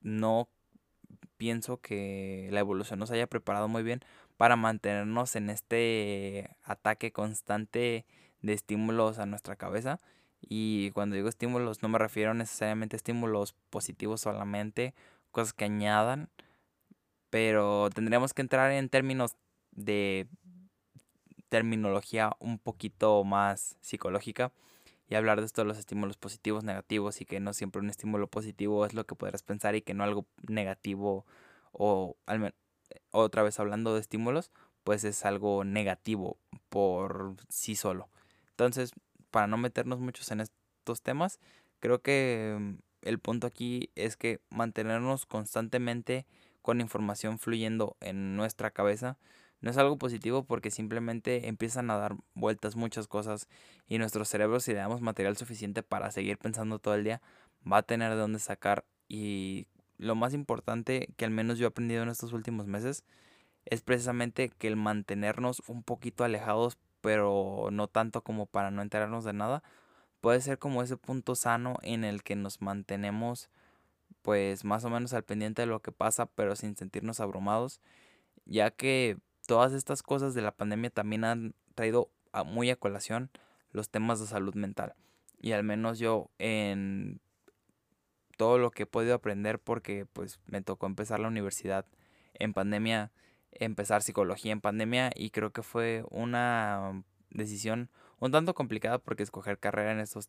no 0.00 0.48
pienso 1.36 1.78
que 1.78 2.48
la 2.52 2.60
evolución 2.60 2.98
nos 2.98 3.10
haya 3.10 3.26
preparado 3.26 3.68
muy 3.68 3.82
bien 3.82 4.00
para 4.36 4.56
mantenernos 4.56 5.36
en 5.36 5.50
este 5.50 6.50
ataque 6.62 7.12
constante 7.12 8.04
de 8.42 8.52
estímulos 8.52 9.18
a 9.18 9.26
nuestra 9.26 9.56
cabeza. 9.56 10.00
Y 10.40 10.90
cuando 10.92 11.16
digo 11.16 11.28
estímulos 11.28 11.82
no 11.82 11.88
me 11.88 11.98
refiero 11.98 12.34
necesariamente 12.34 12.96
a 12.96 12.98
estímulos 12.98 13.54
positivos 13.70 14.22
solamente, 14.22 14.94
cosas 15.30 15.52
que 15.52 15.64
añadan, 15.64 16.28
pero 17.30 17.90
tendríamos 17.90 18.34
que 18.34 18.42
entrar 18.42 18.72
en 18.72 18.88
términos 18.88 19.36
de 19.72 20.26
terminología 21.48 22.32
un 22.38 22.58
poquito 22.58 23.24
más 23.24 23.76
psicológica 23.80 24.52
y 25.10 25.16
hablar 25.16 25.40
de 25.40 25.46
esto 25.46 25.62
de 25.62 25.66
los 25.66 25.76
estímulos 25.76 26.16
positivos, 26.16 26.62
negativos 26.62 27.20
y 27.20 27.26
que 27.26 27.40
no 27.40 27.52
siempre 27.52 27.82
un 27.82 27.90
estímulo 27.90 28.28
positivo 28.28 28.86
es 28.86 28.94
lo 28.94 29.04
que 29.04 29.16
podrás 29.16 29.42
pensar 29.42 29.74
y 29.74 29.82
que 29.82 29.92
no 29.92 30.04
algo 30.04 30.24
negativo 30.48 31.26
o 31.72 32.16
al 32.26 32.54
otra 33.10 33.42
vez 33.42 33.58
hablando 33.58 33.92
de 33.92 34.00
estímulos, 34.00 34.52
pues 34.84 35.02
es 35.02 35.24
algo 35.24 35.64
negativo 35.64 36.38
por 36.68 37.34
sí 37.48 37.74
solo. 37.74 38.08
Entonces, 38.50 38.92
para 39.32 39.48
no 39.48 39.56
meternos 39.56 39.98
muchos 39.98 40.30
en 40.30 40.40
estos 40.40 41.02
temas, 41.02 41.40
creo 41.80 42.00
que 42.02 42.56
mm, 42.58 42.74
el 43.02 43.18
punto 43.18 43.48
aquí 43.48 43.90
es 43.96 44.16
que 44.16 44.40
mantenernos 44.48 45.26
constantemente 45.26 46.24
con 46.62 46.80
información 46.80 47.38
fluyendo 47.40 47.96
en 48.00 48.36
nuestra 48.36 48.70
cabeza 48.70 49.18
no 49.60 49.70
es 49.70 49.76
algo 49.76 49.98
positivo 49.98 50.44
porque 50.44 50.70
simplemente 50.70 51.48
empiezan 51.48 51.90
a 51.90 51.98
dar 51.98 52.16
vueltas 52.34 52.76
muchas 52.76 53.06
cosas 53.08 53.48
y 53.86 53.98
nuestro 53.98 54.24
cerebro 54.24 54.60
si 54.60 54.72
le 54.72 54.78
damos 54.78 55.00
material 55.00 55.36
suficiente 55.36 55.82
para 55.82 56.10
seguir 56.10 56.38
pensando 56.38 56.78
todo 56.78 56.94
el 56.94 57.04
día 57.04 57.20
va 57.70 57.78
a 57.78 57.82
tener 57.82 58.10
de 58.10 58.16
dónde 58.16 58.38
sacar. 58.38 58.84
Y 59.08 59.66
lo 59.98 60.14
más 60.14 60.34
importante 60.34 61.08
que 61.16 61.24
al 61.24 61.30
menos 61.30 61.58
yo 61.58 61.66
he 61.66 61.68
aprendido 61.68 62.02
en 62.02 62.08
estos 62.08 62.32
últimos 62.32 62.66
meses 62.66 63.04
es 63.66 63.82
precisamente 63.82 64.48
que 64.48 64.68
el 64.68 64.76
mantenernos 64.76 65.62
un 65.66 65.82
poquito 65.82 66.24
alejados, 66.24 66.78
pero 67.00 67.68
no 67.70 67.88
tanto 67.88 68.22
como 68.22 68.46
para 68.46 68.70
no 68.70 68.82
enterarnos 68.82 69.24
de 69.24 69.32
nada, 69.34 69.62
puede 70.20 70.40
ser 70.40 70.58
como 70.58 70.82
ese 70.82 70.96
punto 70.96 71.34
sano 71.34 71.76
en 71.82 72.04
el 72.04 72.22
que 72.22 72.36
nos 72.36 72.62
mantenemos 72.62 73.50
pues 74.22 74.64
más 74.64 74.84
o 74.84 74.90
menos 74.90 75.12
al 75.12 75.24
pendiente 75.24 75.62
de 75.62 75.66
lo 75.66 75.80
que 75.80 75.92
pasa, 75.92 76.26
pero 76.26 76.56
sin 76.56 76.76
sentirnos 76.76 77.20
abrumados, 77.20 77.80
ya 78.44 78.70
que 78.70 79.18
todas 79.50 79.72
estas 79.72 80.04
cosas 80.04 80.32
de 80.32 80.42
la 80.42 80.52
pandemia 80.52 80.90
también 80.90 81.24
han 81.24 81.54
traído 81.74 82.08
muy 82.46 82.70
a 82.70 82.76
colación 82.76 83.32
los 83.72 83.90
temas 83.90 84.20
de 84.20 84.28
salud 84.28 84.54
mental. 84.54 84.94
Y 85.40 85.50
al 85.50 85.64
menos 85.64 85.98
yo 85.98 86.30
en 86.38 87.20
todo 88.36 88.58
lo 88.58 88.70
que 88.70 88.84
he 88.84 88.86
podido 88.86 89.12
aprender 89.12 89.58
porque 89.58 90.06
pues 90.06 90.38
me 90.46 90.62
tocó 90.62 90.86
empezar 90.86 91.18
la 91.18 91.26
universidad 91.26 91.84
en 92.34 92.52
pandemia, 92.54 93.10
empezar 93.50 94.04
psicología 94.04 94.52
en 94.52 94.60
pandemia 94.60 95.10
y 95.16 95.30
creo 95.30 95.50
que 95.50 95.64
fue 95.64 96.04
una 96.10 97.02
decisión 97.30 97.90
un 98.20 98.30
tanto 98.30 98.54
complicada 98.54 98.98
porque 99.00 99.24
escoger 99.24 99.58
carrera 99.58 99.90
en 99.90 99.98
estos 99.98 100.28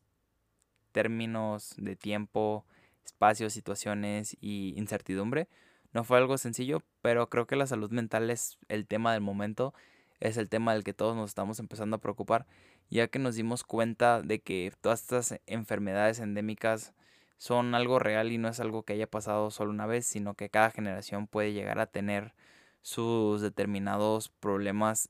términos 0.93 1.75
de 1.77 1.95
tiempo, 1.95 2.65
espacio, 3.05 3.51
situaciones 3.51 4.35
y 4.41 4.73
incertidumbre 4.77 5.47
no 5.93 6.03
fue 6.03 6.17
algo 6.17 6.37
sencillo, 6.37 6.81
pero 7.01 7.29
creo 7.29 7.47
que 7.47 7.55
la 7.55 7.67
salud 7.67 7.91
mental 7.91 8.29
es 8.29 8.57
el 8.69 8.87
tema 8.87 9.13
del 9.13 9.21
momento, 9.21 9.73
es 10.19 10.37
el 10.37 10.49
tema 10.49 10.73
del 10.73 10.83
que 10.83 10.93
todos 10.93 11.15
nos 11.15 11.29
estamos 11.29 11.59
empezando 11.59 11.97
a 11.97 12.01
preocupar, 12.01 12.47
ya 12.89 13.07
que 13.07 13.19
nos 13.19 13.35
dimos 13.35 13.63
cuenta 13.63 14.21
de 14.21 14.41
que 14.41 14.71
todas 14.81 15.01
estas 15.01 15.39
enfermedades 15.47 16.19
endémicas 16.19 16.93
son 17.37 17.73
algo 17.73 17.97
real 17.97 18.31
y 18.31 18.37
no 18.37 18.49
es 18.49 18.59
algo 18.59 18.83
que 18.83 18.93
haya 18.93 19.09
pasado 19.09 19.49
solo 19.49 19.71
una 19.71 19.87
vez, 19.87 20.05
sino 20.05 20.35
que 20.35 20.49
cada 20.49 20.69
generación 20.69 21.27
puede 21.27 21.53
llegar 21.53 21.79
a 21.79 21.87
tener 21.87 22.35
sus 22.81 23.41
determinados 23.41 24.29
problemas 24.29 25.09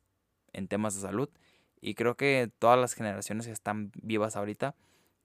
en 0.54 0.68
temas 0.68 0.96
de 0.96 1.02
salud. 1.02 1.30
Y 1.82 1.96
creo 1.96 2.16
que 2.16 2.50
todas 2.60 2.80
las 2.80 2.94
generaciones 2.94 3.48
que 3.48 3.52
están 3.52 3.92
vivas 4.02 4.36
ahorita 4.36 4.76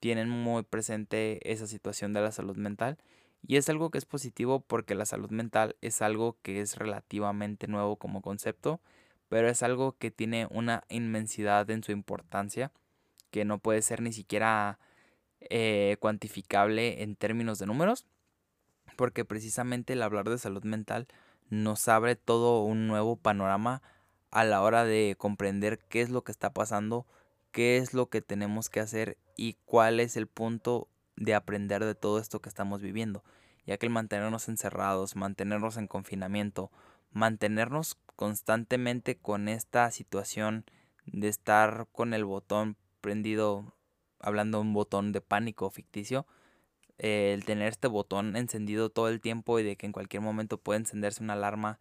tienen 0.01 0.29
muy 0.29 0.63
presente 0.63 1.53
esa 1.53 1.67
situación 1.67 2.13
de 2.13 2.23
la 2.23 2.33
salud 2.33 2.57
mental. 2.57 2.99
Y 3.43 3.57
es 3.57 3.69
algo 3.69 3.91
que 3.91 3.99
es 3.99 4.07
positivo 4.07 4.61
porque 4.61 4.95
la 4.95 5.07
salud 5.07 5.31
mental 5.31 5.77
es 5.81 6.03
algo 6.03 6.37
que 6.43 6.61
es 6.61 6.77
relativamente 6.77 7.69
nuevo 7.69 7.97
como 7.97 8.23
concepto, 8.23 8.81
pero 9.29 9.49
es 9.49 9.63
algo 9.63 9.97
que 9.99 10.11
tiene 10.11 10.47
una 10.51 10.85
inmensidad 10.89 11.69
en 11.71 11.83
su 11.83 11.93
importancia 11.93 12.73
que 13.31 13.45
no 13.45 13.59
puede 13.59 13.83
ser 13.83 14.03
ni 14.03 14.13
siquiera 14.13 14.79
eh, 15.41 15.97
cuantificable 16.01 17.03
en 17.03 17.17
términos 17.17 17.59
de 17.59 17.67
números, 17.67 18.07
porque 18.97 19.25
precisamente 19.25 19.93
el 19.93 20.03
hablar 20.03 20.29
de 20.29 20.39
salud 20.39 20.65
mental 20.65 21.07
nos 21.51 21.87
abre 21.89 22.17
todo 22.17 22.63
un 22.63 22.87
nuevo 22.89 23.17
panorama 23.17 23.83
a 24.31 24.45
la 24.45 24.63
hora 24.63 24.85
de 24.85 25.15
comprender 25.19 25.79
qué 25.89 26.01
es 26.01 26.11
lo 26.11 26.25
que 26.25 26.33
está 26.33 26.53
pasando, 26.53 27.07
qué 27.53 27.77
es 27.77 27.95
lo 27.95 28.09
que 28.09 28.23
tenemos 28.23 28.69
que 28.69 28.81
hacer 28.81 29.19
y 29.37 29.57
cuál 29.65 30.01
es 30.01 30.17
el 30.17 30.27
punto 30.27 30.89
de 31.17 31.35
aprender 31.35 31.85
de 31.85 31.95
todo 31.95 32.19
esto 32.19 32.41
que 32.41 32.49
estamos 32.49 32.81
viviendo, 32.81 33.25
ya 33.67 33.79
que 33.79 33.87
el 33.87 33.93
mantenernos 33.93 34.49
encerrados, 34.49 35.17
mantenernos 35.17 35.77
en 35.77 35.89
confinamiento, 35.89 36.71
mantenernos 37.11 37.99
constantemente 38.17 39.17
con 39.17 39.49
esta 39.49 39.91
situación 39.91 40.65
de 41.05 41.29
estar 41.29 41.89
con 41.93 42.15
el 42.15 42.25
botón 42.25 42.77
prendido, 43.01 43.75
hablando 44.21 44.59
de 44.59 44.63
un 44.63 44.75
botón 44.75 45.13
de 45.13 45.21
pánico 45.21 45.71
ficticio, 45.71 46.27
el 46.99 47.45
tener 47.45 47.69
este 47.69 47.89
botón 47.89 48.37
encendido 48.37 48.91
todo 48.91 49.09
el 49.09 49.21
tiempo 49.21 49.59
y 49.59 49.63
de 49.63 49.77
que 49.77 49.87
en 49.87 49.93
cualquier 49.93 50.23
momento 50.23 50.59
puede 50.59 50.81
encenderse 50.81 51.23
una 51.23 51.35
alarma 51.35 51.79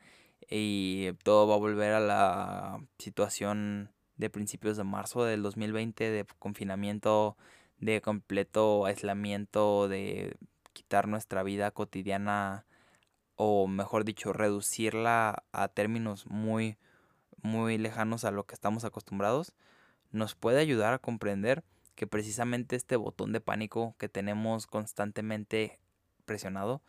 y 0.50 1.14
todo 1.24 1.48
va 1.48 1.56
a 1.56 1.60
volver 1.60 1.94
a 1.94 2.00
la 2.00 2.80
situación 3.00 3.92
de 4.18 4.30
principios 4.30 4.78
de 4.78 4.84
marzo 4.84 5.24
del 5.24 5.42
2020 5.42 6.10
de 6.10 6.26
confinamiento, 6.40 7.38
de 7.80 8.02
completo 8.02 8.86
aislamiento, 8.86 9.88
de 9.88 10.38
quitar 10.74 11.08
nuestra 11.08 11.44
vida 11.44 11.72
cotidiana 11.72 12.66
o 13.36 13.68
mejor 13.68 14.06
dicho, 14.06 14.34
reducirla 14.34 15.44
a 15.52 15.68
términos 15.68 16.26
muy 16.28 16.78
muy 17.42 17.78
lejanos 17.78 18.26
a 18.26 18.32
lo 18.32 18.46
que 18.46 18.56
estamos 18.56 18.84
acostumbrados, 18.86 19.54
nos 20.12 20.36
puede 20.36 20.60
ayudar 20.60 20.94
a 20.94 21.00
comprender 21.00 21.64
que 21.96 22.08
precisamente 22.08 22.76
este 22.76 22.96
botón 22.96 23.32
de 23.32 23.40
pánico 23.40 23.96
que 23.98 24.10
tenemos 24.10 24.68
constantemente 24.68 25.80
presionado 26.26 26.82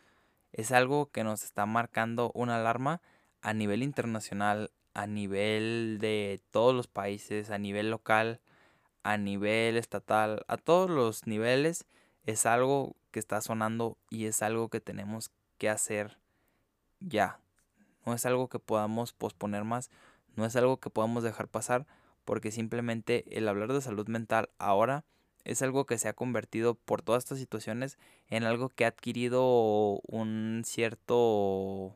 es 0.51 0.71
algo 0.71 1.11
que 1.11 1.23
nos 1.23 1.43
está 1.43 1.65
marcando 1.65 2.31
una 2.33 2.57
alarma 2.57 3.01
a 3.41 3.53
nivel 3.53 3.83
internacional, 3.83 4.71
a 4.93 5.05
nivel 5.05 5.99
de 6.01 6.41
todos 6.51 6.73
los 6.73 6.87
países, 6.87 7.51
a 7.51 7.57
nivel 7.57 7.91
local, 7.91 8.41
a 9.07 9.15
nivel 9.17 9.77
estatal, 9.77 10.43
a 10.49 10.57
todos 10.57 10.89
los 10.89 11.27
niveles, 11.27 11.85
es 12.25 12.45
algo 12.45 12.97
que 13.11 13.19
está 13.19 13.39
sonando 13.39 13.97
y 14.09 14.25
es 14.25 14.41
algo 14.41 14.67
que 14.67 14.81
tenemos 14.81 15.31
que 15.57 15.69
hacer 15.69 16.17
ya. 16.99 17.39
No 18.05 18.13
es 18.13 18.25
algo 18.25 18.49
que 18.49 18.59
podamos 18.59 19.13
posponer 19.13 19.63
más, 19.63 19.91
no 20.35 20.45
es 20.45 20.57
algo 20.57 20.81
que 20.81 20.89
podamos 20.89 21.23
dejar 21.23 21.47
pasar, 21.47 21.87
porque 22.25 22.51
simplemente 22.51 23.23
el 23.37 23.47
hablar 23.47 23.71
de 23.71 23.79
salud 23.79 24.09
mental 24.09 24.49
ahora 24.57 25.05
es 25.45 25.61
algo 25.61 25.85
que 25.85 25.97
se 25.97 26.09
ha 26.09 26.13
convertido 26.13 26.75
por 26.75 27.01
todas 27.01 27.23
estas 27.23 27.39
situaciones 27.39 27.97
en 28.27 28.43
algo 28.43 28.67
que 28.67 28.83
ha 28.83 28.89
adquirido 28.89 30.01
un 30.05 30.63
cierto 30.65 31.95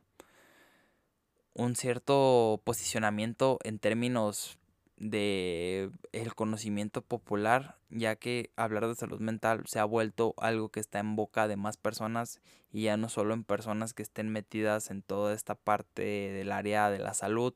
un 1.52 1.76
cierto 1.76 2.62
posicionamiento 2.64 3.58
en 3.64 3.78
términos 3.78 4.56
de 5.02 5.90
el 6.12 6.34
conocimiento 6.34 7.02
popular, 7.02 7.76
ya 7.90 8.14
que 8.14 8.50
hablar 8.54 8.86
de 8.86 8.94
salud 8.94 9.18
mental 9.18 9.64
se 9.66 9.80
ha 9.80 9.84
vuelto 9.84 10.34
algo 10.38 10.68
que 10.68 10.78
está 10.78 11.00
en 11.00 11.16
boca 11.16 11.48
de 11.48 11.56
más 11.56 11.76
personas 11.76 12.40
y 12.70 12.82
ya 12.82 12.96
no 12.96 13.08
solo 13.08 13.34
en 13.34 13.42
personas 13.42 13.94
que 13.94 14.04
estén 14.04 14.30
metidas 14.30 14.92
en 14.92 15.02
toda 15.02 15.34
esta 15.34 15.56
parte 15.56 16.02
del 16.02 16.52
área 16.52 16.88
de 16.88 17.00
la 17.00 17.14
salud, 17.14 17.52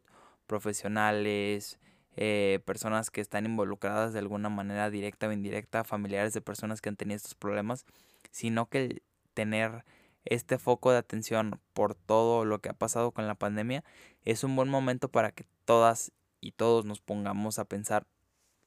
profesionales, 0.48 1.78
eh, 2.16 2.58
personas 2.64 3.10
que 3.10 3.20
están 3.20 3.46
involucradas 3.46 4.12
de 4.12 4.18
alguna 4.18 4.48
manera 4.48 4.90
directa 4.90 5.28
o 5.28 5.32
indirecta, 5.32 5.84
familiares 5.84 6.34
de 6.34 6.40
personas 6.40 6.80
que 6.80 6.88
han 6.88 6.96
tenido 6.96 7.16
estos 7.16 7.36
problemas, 7.36 7.86
sino 8.32 8.68
que 8.68 9.02
tener 9.34 9.84
este 10.24 10.58
foco 10.58 10.90
de 10.90 10.98
atención 10.98 11.60
por 11.74 11.94
todo 11.94 12.44
lo 12.44 12.58
que 12.58 12.70
ha 12.70 12.74
pasado 12.74 13.12
con 13.12 13.28
la 13.28 13.36
pandemia 13.36 13.84
es 14.24 14.42
un 14.42 14.56
buen 14.56 14.68
momento 14.68 15.08
para 15.08 15.30
que 15.30 15.44
todas 15.64 16.10
y 16.46 16.52
todos 16.52 16.84
nos 16.84 17.00
pongamos 17.00 17.58
a 17.58 17.64
pensar 17.64 18.06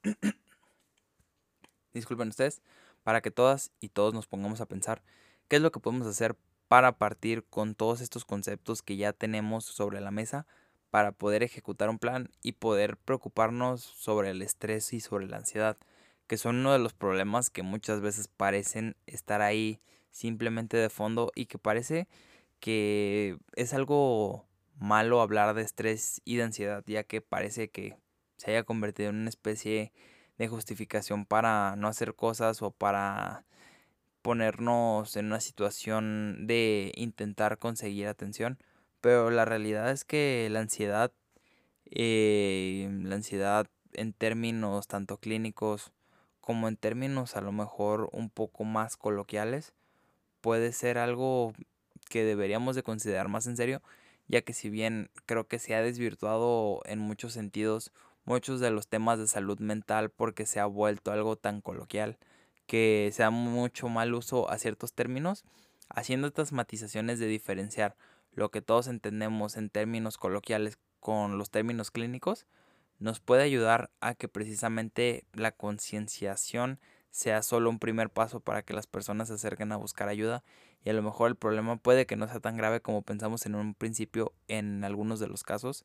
disculpen 1.94 2.28
ustedes, 2.28 2.62
para 3.02 3.20
que 3.20 3.30
todas 3.30 3.72
y 3.80 3.88
todos 3.88 4.14
nos 4.14 4.26
pongamos 4.26 4.60
a 4.60 4.66
pensar 4.66 5.02
qué 5.48 5.56
es 5.56 5.62
lo 5.62 5.72
que 5.72 5.80
podemos 5.80 6.06
hacer 6.06 6.36
para 6.68 6.98
partir 6.98 7.44
con 7.44 7.74
todos 7.74 8.00
estos 8.00 8.24
conceptos 8.24 8.82
que 8.82 8.96
ya 8.96 9.12
tenemos 9.12 9.64
sobre 9.64 10.00
la 10.00 10.10
mesa 10.10 10.46
para 10.90 11.12
poder 11.12 11.42
ejecutar 11.42 11.88
un 11.88 11.98
plan 11.98 12.30
y 12.42 12.52
poder 12.52 12.96
preocuparnos 12.96 13.80
sobre 13.82 14.30
el 14.30 14.42
estrés 14.42 14.92
y 14.92 15.00
sobre 15.00 15.26
la 15.26 15.38
ansiedad, 15.38 15.78
que 16.26 16.36
son 16.36 16.56
uno 16.56 16.72
de 16.72 16.78
los 16.78 16.94
problemas 16.94 17.50
que 17.50 17.62
muchas 17.62 18.00
veces 18.00 18.28
parecen 18.28 18.96
estar 19.06 19.40
ahí 19.40 19.80
simplemente 20.10 20.76
de 20.76 20.90
fondo 20.90 21.32
y 21.34 21.46
que 21.46 21.58
parece 21.58 22.08
que 22.58 23.38
es 23.54 23.72
algo 23.72 24.46
malo 24.80 25.20
hablar 25.20 25.54
de 25.54 25.62
estrés 25.62 26.22
y 26.24 26.36
de 26.36 26.44
ansiedad, 26.44 26.82
ya 26.86 27.04
que 27.04 27.20
parece 27.20 27.70
que 27.70 27.96
se 28.38 28.50
haya 28.50 28.64
convertido 28.64 29.10
en 29.10 29.16
una 29.16 29.28
especie 29.28 29.92
de 30.38 30.48
justificación 30.48 31.26
para 31.26 31.76
no 31.76 31.86
hacer 31.86 32.14
cosas 32.14 32.62
o 32.62 32.70
para 32.70 33.44
ponernos 34.22 35.16
en 35.16 35.26
una 35.26 35.40
situación 35.40 36.46
de 36.46 36.92
intentar 36.96 37.58
conseguir 37.58 38.08
atención. 38.08 38.58
Pero 39.02 39.30
la 39.30 39.44
realidad 39.44 39.90
es 39.90 40.04
que 40.04 40.48
la 40.50 40.60
ansiedad, 40.60 41.12
eh, 41.90 42.88
la 43.02 43.16
ansiedad 43.16 43.66
en 43.92 44.12
términos 44.14 44.88
tanto 44.88 45.18
clínicos 45.18 45.92
como 46.40 46.68
en 46.68 46.76
términos 46.76 47.36
a 47.36 47.42
lo 47.42 47.52
mejor 47.52 48.08
un 48.12 48.30
poco 48.30 48.64
más 48.64 48.96
coloquiales, 48.96 49.74
puede 50.40 50.72
ser 50.72 50.96
algo 50.96 51.52
que 52.08 52.24
deberíamos 52.24 52.76
de 52.76 52.82
considerar 52.82 53.28
más 53.28 53.46
en 53.46 53.56
serio, 53.56 53.82
ya 54.30 54.42
que 54.42 54.52
si 54.52 54.70
bien 54.70 55.10
creo 55.26 55.48
que 55.48 55.58
se 55.58 55.74
ha 55.74 55.82
desvirtuado 55.82 56.82
en 56.84 57.00
muchos 57.00 57.32
sentidos 57.32 57.92
muchos 58.24 58.60
de 58.60 58.70
los 58.70 58.86
temas 58.86 59.18
de 59.18 59.26
salud 59.26 59.58
mental 59.58 60.10
porque 60.10 60.46
se 60.46 60.60
ha 60.60 60.66
vuelto 60.66 61.10
algo 61.10 61.36
tan 61.36 61.60
coloquial 61.60 62.18
que 62.66 63.10
se 63.12 63.24
da 63.24 63.30
mucho 63.30 63.88
mal 63.88 64.14
uso 64.14 64.48
a 64.48 64.56
ciertos 64.56 64.92
términos, 64.92 65.44
haciendo 65.88 66.28
estas 66.28 66.52
matizaciones 66.52 67.18
de 67.18 67.26
diferenciar 67.26 67.96
lo 68.30 68.52
que 68.52 68.62
todos 68.62 68.86
entendemos 68.86 69.56
en 69.56 69.70
términos 69.70 70.16
coloquiales 70.16 70.78
con 71.00 71.36
los 71.36 71.50
términos 71.50 71.90
clínicos, 71.90 72.46
nos 73.00 73.18
puede 73.18 73.42
ayudar 73.42 73.90
a 74.00 74.14
que 74.14 74.28
precisamente 74.28 75.24
la 75.32 75.50
concienciación 75.50 76.78
sea 77.10 77.42
solo 77.42 77.68
un 77.68 77.80
primer 77.80 78.10
paso 78.10 78.38
para 78.38 78.62
que 78.62 78.74
las 78.74 78.86
personas 78.86 79.26
se 79.26 79.34
acerquen 79.34 79.72
a 79.72 79.76
buscar 79.76 80.08
ayuda 80.08 80.44
y 80.84 80.90
a 80.90 80.92
lo 80.92 81.02
mejor 81.02 81.28
el 81.28 81.36
problema 81.36 81.76
puede 81.76 82.06
que 82.06 82.16
no 82.16 82.26
sea 82.28 82.40
tan 82.40 82.56
grave 82.56 82.80
como 82.80 83.02
pensamos 83.02 83.46
en 83.46 83.54
un 83.54 83.74
principio 83.74 84.32
en 84.48 84.84
algunos 84.84 85.20
de 85.20 85.28
los 85.28 85.42
casos, 85.42 85.84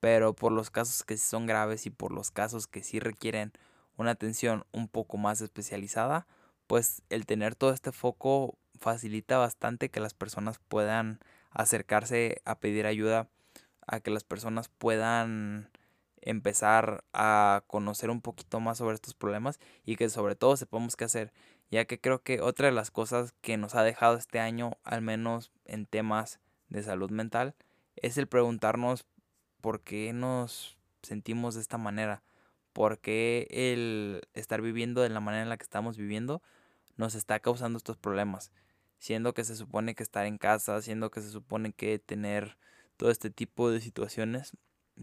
pero 0.00 0.34
por 0.34 0.52
los 0.52 0.70
casos 0.70 1.02
que 1.04 1.16
sí 1.16 1.26
son 1.26 1.46
graves 1.46 1.86
y 1.86 1.90
por 1.90 2.12
los 2.12 2.30
casos 2.30 2.66
que 2.66 2.82
sí 2.82 3.00
requieren 3.00 3.52
una 3.96 4.10
atención 4.12 4.64
un 4.72 4.88
poco 4.88 5.16
más 5.16 5.40
especializada, 5.40 6.26
pues 6.66 7.02
el 7.10 7.26
tener 7.26 7.54
todo 7.54 7.72
este 7.72 7.92
foco 7.92 8.58
facilita 8.78 9.38
bastante 9.38 9.90
que 9.90 10.00
las 10.00 10.14
personas 10.14 10.58
puedan 10.68 11.20
acercarse 11.50 12.42
a 12.44 12.58
pedir 12.58 12.86
ayuda, 12.86 13.28
a 13.86 14.00
que 14.00 14.10
las 14.10 14.24
personas 14.24 14.68
puedan 14.68 15.70
empezar 16.20 17.04
a 17.12 17.64
conocer 17.66 18.10
un 18.10 18.22
poquito 18.22 18.58
más 18.58 18.78
sobre 18.78 18.94
estos 18.94 19.14
problemas 19.14 19.60
y 19.84 19.96
que 19.96 20.08
sobre 20.08 20.34
todo 20.34 20.56
sepamos 20.56 20.96
qué 20.96 21.04
hacer, 21.04 21.32
ya 21.74 21.84
que 21.84 22.00
creo 22.00 22.22
que 22.22 22.40
otra 22.40 22.66
de 22.66 22.72
las 22.72 22.90
cosas 22.90 23.34
que 23.40 23.56
nos 23.56 23.74
ha 23.74 23.82
dejado 23.82 24.16
este 24.16 24.40
año, 24.40 24.78
al 24.84 25.02
menos 25.02 25.52
en 25.64 25.86
temas 25.86 26.40
de 26.68 26.82
salud 26.82 27.10
mental, 27.10 27.54
es 27.96 28.18
el 28.18 28.26
preguntarnos 28.26 29.06
por 29.60 29.80
qué 29.82 30.12
nos 30.12 30.78
sentimos 31.02 31.54
de 31.54 31.60
esta 31.60 31.78
manera, 31.78 32.22
por 32.72 32.98
qué 32.98 33.46
el 33.50 34.22
estar 34.34 34.62
viviendo 34.62 35.02
de 35.02 35.08
la 35.10 35.20
manera 35.20 35.42
en 35.42 35.48
la 35.48 35.56
que 35.56 35.64
estamos 35.64 35.96
viviendo 35.96 36.42
nos 36.96 37.14
está 37.14 37.40
causando 37.40 37.76
estos 37.76 37.96
problemas 37.96 38.52
siendo 39.04 39.34
que 39.34 39.44
se 39.44 39.54
supone 39.54 39.94
que 39.94 40.02
estar 40.02 40.24
en 40.24 40.38
casa, 40.38 40.80
siendo 40.80 41.10
que 41.10 41.20
se 41.20 41.28
supone 41.28 41.74
que 41.74 41.98
tener 41.98 42.56
todo 42.96 43.10
este 43.10 43.28
tipo 43.28 43.70
de 43.70 43.82
situaciones, 43.82 44.56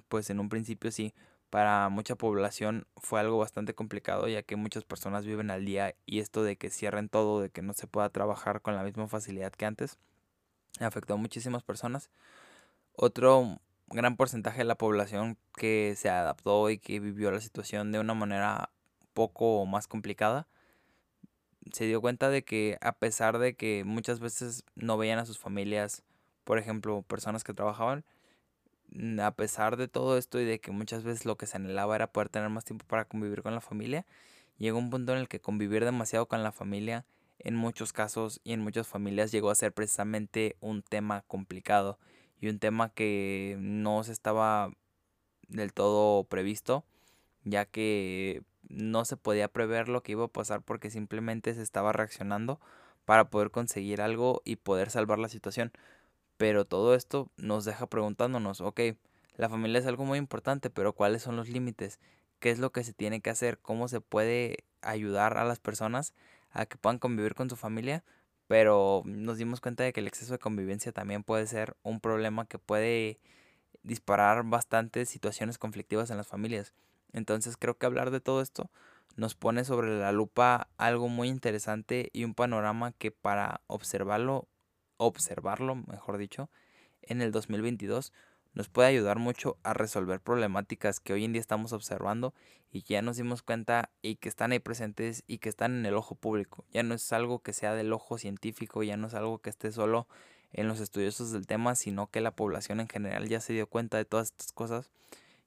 pues 0.07 0.31
en 0.31 0.39
un 0.39 0.49
principio 0.49 0.91
sí, 0.91 1.13
para 1.51 1.89
mucha 1.89 2.15
población 2.15 2.87
fue 2.97 3.19
algo 3.19 3.37
bastante 3.37 3.75
complicado 3.75 4.27
ya 4.27 4.41
que 4.41 4.55
muchas 4.55 4.85
personas 4.85 5.25
viven 5.25 5.51
al 5.51 5.65
día 5.65 5.95
y 6.05 6.19
esto 6.19 6.43
de 6.43 6.55
que 6.55 6.71
cierren 6.71 7.09
todo, 7.09 7.41
de 7.41 7.49
que 7.51 7.61
no 7.61 7.73
se 7.73 7.87
pueda 7.87 8.09
trabajar 8.09 8.61
con 8.61 8.75
la 8.75 8.83
misma 8.83 9.07
facilidad 9.07 9.51
que 9.51 9.65
antes, 9.65 9.99
afectó 10.79 11.15
a 11.15 11.17
muchísimas 11.17 11.61
personas. 11.61 12.09
Otro 12.93 13.59
gran 13.87 14.15
porcentaje 14.15 14.59
de 14.59 14.63
la 14.63 14.75
población 14.75 15.37
que 15.55 15.93
se 15.97 16.09
adaptó 16.09 16.69
y 16.69 16.79
que 16.79 17.01
vivió 17.01 17.29
la 17.31 17.41
situación 17.41 17.91
de 17.91 17.99
una 17.99 18.13
manera 18.13 18.71
poco 19.13 19.65
más 19.65 19.87
complicada 19.87 20.47
se 21.73 21.85
dio 21.85 22.01
cuenta 22.01 22.29
de 22.29 22.43
que 22.43 22.77
a 22.81 22.93
pesar 22.93 23.39
de 23.39 23.55
que 23.55 23.83
muchas 23.85 24.19
veces 24.19 24.63
no 24.75 24.97
veían 24.97 25.19
a 25.19 25.25
sus 25.25 25.37
familias, 25.37 26.03
por 26.43 26.57
ejemplo, 26.57 27.03
personas 27.03 27.43
que 27.43 27.53
trabajaban, 27.53 28.03
a 29.21 29.31
pesar 29.31 29.77
de 29.77 29.87
todo 29.87 30.17
esto 30.17 30.39
y 30.39 30.45
de 30.45 30.59
que 30.59 30.71
muchas 30.71 31.03
veces 31.03 31.25
lo 31.25 31.37
que 31.37 31.47
se 31.47 31.57
anhelaba 31.57 31.95
era 31.95 32.11
poder 32.11 32.29
tener 32.29 32.49
más 32.49 32.65
tiempo 32.65 32.85
para 32.87 33.05
convivir 33.05 33.41
con 33.41 33.53
la 33.55 33.61
familia, 33.61 34.05
llegó 34.57 34.77
un 34.77 34.89
punto 34.89 35.13
en 35.13 35.19
el 35.19 35.27
que 35.27 35.39
convivir 35.39 35.85
demasiado 35.85 36.27
con 36.27 36.43
la 36.43 36.51
familia 36.51 37.05
en 37.39 37.55
muchos 37.55 37.93
casos 37.93 38.39
y 38.43 38.53
en 38.53 38.61
muchas 38.61 38.87
familias 38.87 39.31
llegó 39.31 39.49
a 39.49 39.55
ser 39.55 39.73
precisamente 39.73 40.55
un 40.59 40.83
tema 40.83 41.23
complicado 41.27 41.97
y 42.39 42.49
un 42.49 42.59
tema 42.59 42.89
que 42.89 43.57
no 43.59 44.03
se 44.03 44.11
estaba 44.11 44.71
del 45.47 45.73
todo 45.73 46.23
previsto, 46.25 46.85
ya 47.43 47.65
que 47.65 48.43
no 48.69 49.05
se 49.05 49.17
podía 49.17 49.47
prever 49.47 49.89
lo 49.89 50.01
que 50.03 50.13
iba 50.13 50.25
a 50.25 50.29
pasar 50.29 50.61
porque 50.61 50.89
simplemente 50.89 51.53
se 51.53 51.61
estaba 51.61 51.91
reaccionando 51.93 52.59
para 53.05 53.29
poder 53.29 53.51
conseguir 53.51 54.01
algo 54.01 54.41
y 54.45 54.57
poder 54.57 54.89
salvar 54.89 55.19
la 55.19 55.29
situación. 55.29 55.71
Pero 56.41 56.65
todo 56.65 56.95
esto 56.95 57.29
nos 57.37 57.65
deja 57.65 57.85
preguntándonos, 57.85 58.61
ok, 58.61 58.79
la 59.35 59.47
familia 59.47 59.77
es 59.77 59.85
algo 59.85 60.05
muy 60.05 60.17
importante, 60.17 60.71
pero 60.71 60.93
¿cuáles 60.93 61.21
son 61.21 61.35
los 61.35 61.49
límites? 61.49 61.99
¿Qué 62.39 62.49
es 62.49 62.57
lo 62.57 62.71
que 62.71 62.83
se 62.83 62.93
tiene 62.93 63.21
que 63.21 63.29
hacer? 63.29 63.59
¿Cómo 63.59 63.87
se 63.87 64.01
puede 64.01 64.65
ayudar 64.81 65.37
a 65.37 65.45
las 65.45 65.59
personas 65.59 66.15
a 66.49 66.65
que 66.65 66.79
puedan 66.79 66.97
convivir 66.97 67.35
con 67.35 67.47
su 67.47 67.57
familia? 67.57 68.03
Pero 68.47 69.03
nos 69.05 69.37
dimos 69.37 69.61
cuenta 69.61 69.83
de 69.83 69.93
que 69.93 69.99
el 69.99 70.07
exceso 70.07 70.33
de 70.33 70.39
convivencia 70.39 70.91
también 70.91 71.23
puede 71.23 71.45
ser 71.45 71.77
un 71.83 71.99
problema 71.99 72.47
que 72.47 72.57
puede 72.57 73.19
disparar 73.83 74.43
bastantes 74.43 75.09
situaciones 75.09 75.59
conflictivas 75.59 76.09
en 76.09 76.17
las 76.17 76.27
familias. 76.27 76.73
Entonces 77.13 77.55
creo 77.55 77.77
que 77.77 77.85
hablar 77.85 78.09
de 78.09 78.19
todo 78.19 78.41
esto 78.41 78.71
nos 79.15 79.35
pone 79.35 79.63
sobre 79.63 79.99
la 79.99 80.11
lupa 80.11 80.69
algo 80.77 81.07
muy 81.07 81.27
interesante 81.27 82.09
y 82.13 82.23
un 82.23 82.33
panorama 82.33 82.93
que 82.93 83.11
para 83.11 83.61
observarlo, 83.67 84.47
observarlo, 85.01 85.75
mejor 85.75 86.17
dicho, 86.17 86.49
en 87.01 87.21
el 87.21 87.31
2022 87.31 88.13
nos 88.53 88.69
puede 88.69 88.89
ayudar 88.89 89.17
mucho 89.17 89.57
a 89.63 89.73
resolver 89.73 90.19
problemáticas 90.19 90.99
que 90.99 91.13
hoy 91.13 91.23
en 91.23 91.33
día 91.33 91.39
estamos 91.39 91.73
observando 91.73 92.33
y 92.71 92.81
que 92.81 92.95
ya 92.95 93.01
nos 93.01 93.17
dimos 93.17 93.41
cuenta 93.41 93.89
y 94.01 94.15
que 94.15 94.29
están 94.29 94.51
ahí 94.51 94.59
presentes 94.59 95.23
y 95.25 95.37
que 95.37 95.49
están 95.49 95.77
en 95.77 95.85
el 95.85 95.95
ojo 95.95 96.15
público. 96.15 96.65
Ya 96.71 96.83
no 96.83 96.93
es 96.93 97.11
algo 97.13 97.39
que 97.39 97.53
sea 97.53 97.73
del 97.73 97.93
ojo 97.93 98.17
científico, 98.17 98.83
ya 98.83 98.97
no 98.97 99.07
es 99.07 99.13
algo 99.13 99.39
que 99.39 99.49
esté 99.49 99.71
solo 99.71 100.07
en 100.53 100.67
los 100.67 100.81
estudiosos 100.81 101.31
del 101.31 101.47
tema, 101.47 101.75
sino 101.75 102.07
que 102.07 102.19
la 102.19 102.35
población 102.35 102.81
en 102.81 102.89
general 102.89 103.29
ya 103.29 103.39
se 103.39 103.53
dio 103.53 103.67
cuenta 103.67 103.97
de 103.97 104.05
todas 104.05 104.27
estas 104.27 104.51
cosas 104.51 104.91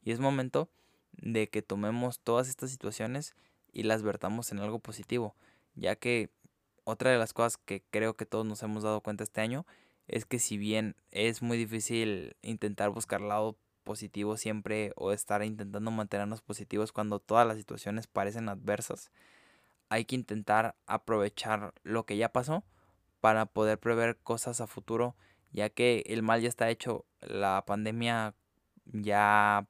y 0.03 0.13
es 0.13 0.21
momento 0.21 0.71
de 1.13 1.49
que 1.49 1.63
tomemos 1.63 2.21
todas 2.21 2.49
estas 2.49 2.71
situaciones 2.71 3.35
y 3.73 3.83
las 3.83 4.03
vertamos 4.03 4.51
en 4.51 4.61
algo 4.61 4.79
positivo, 4.79 5.35
ya 5.75 5.97
que 5.97 6.31
otra 6.85 7.11
de 7.11 7.19
las 7.19 7.33
cosas 7.33 7.57
que 7.57 7.83
creo 7.91 8.17
que 8.17 8.27
todos 8.27 8.47
nos 8.47 8.63
hemos 8.63 8.83
dado 8.83 9.01
cuenta 9.01 9.25
este 9.25 9.41
año 9.41 9.67
es 10.07 10.27
que 10.27 10.39
si 10.39 10.59
bien 10.59 10.97
es 11.11 11.43
muy 11.43 11.57
difícil 11.57 12.37
intentar 12.43 12.91
buscar 12.91 13.21
lado 13.21 13.59
positivo 13.85 14.37
siempre 14.37 14.93
o 14.97 15.13
estar 15.13 15.43
intentando 15.45 15.91
mantenernos 15.91 16.43
positivos 16.43 16.93
cuando 16.93 17.21
todas 17.21 17.47
las 17.47 17.57
situaciones 17.57 18.07
parecen 18.07 18.49
adversas, 18.49 19.11
hay 19.89 20.05
que 20.05 20.15
intentar 20.15 20.77
aprovechar 20.87 21.75
lo 21.83 22.05
que 22.05 22.17
ya 22.17 22.31
pasó 22.31 22.65
para 23.21 23.47
poder 23.47 23.79
prever 23.79 24.19
cosas 24.19 24.61
a 24.61 24.67
futuro, 24.67 25.17
ya 25.53 25.71
que 25.71 26.03
el 26.07 26.23
mal 26.23 26.43
ya 26.43 26.49
está 26.49 26.69
hecho, 26.71 27.07
la 27.21 27.65
pandemia 27.67 28.35
ya 28.85 29.67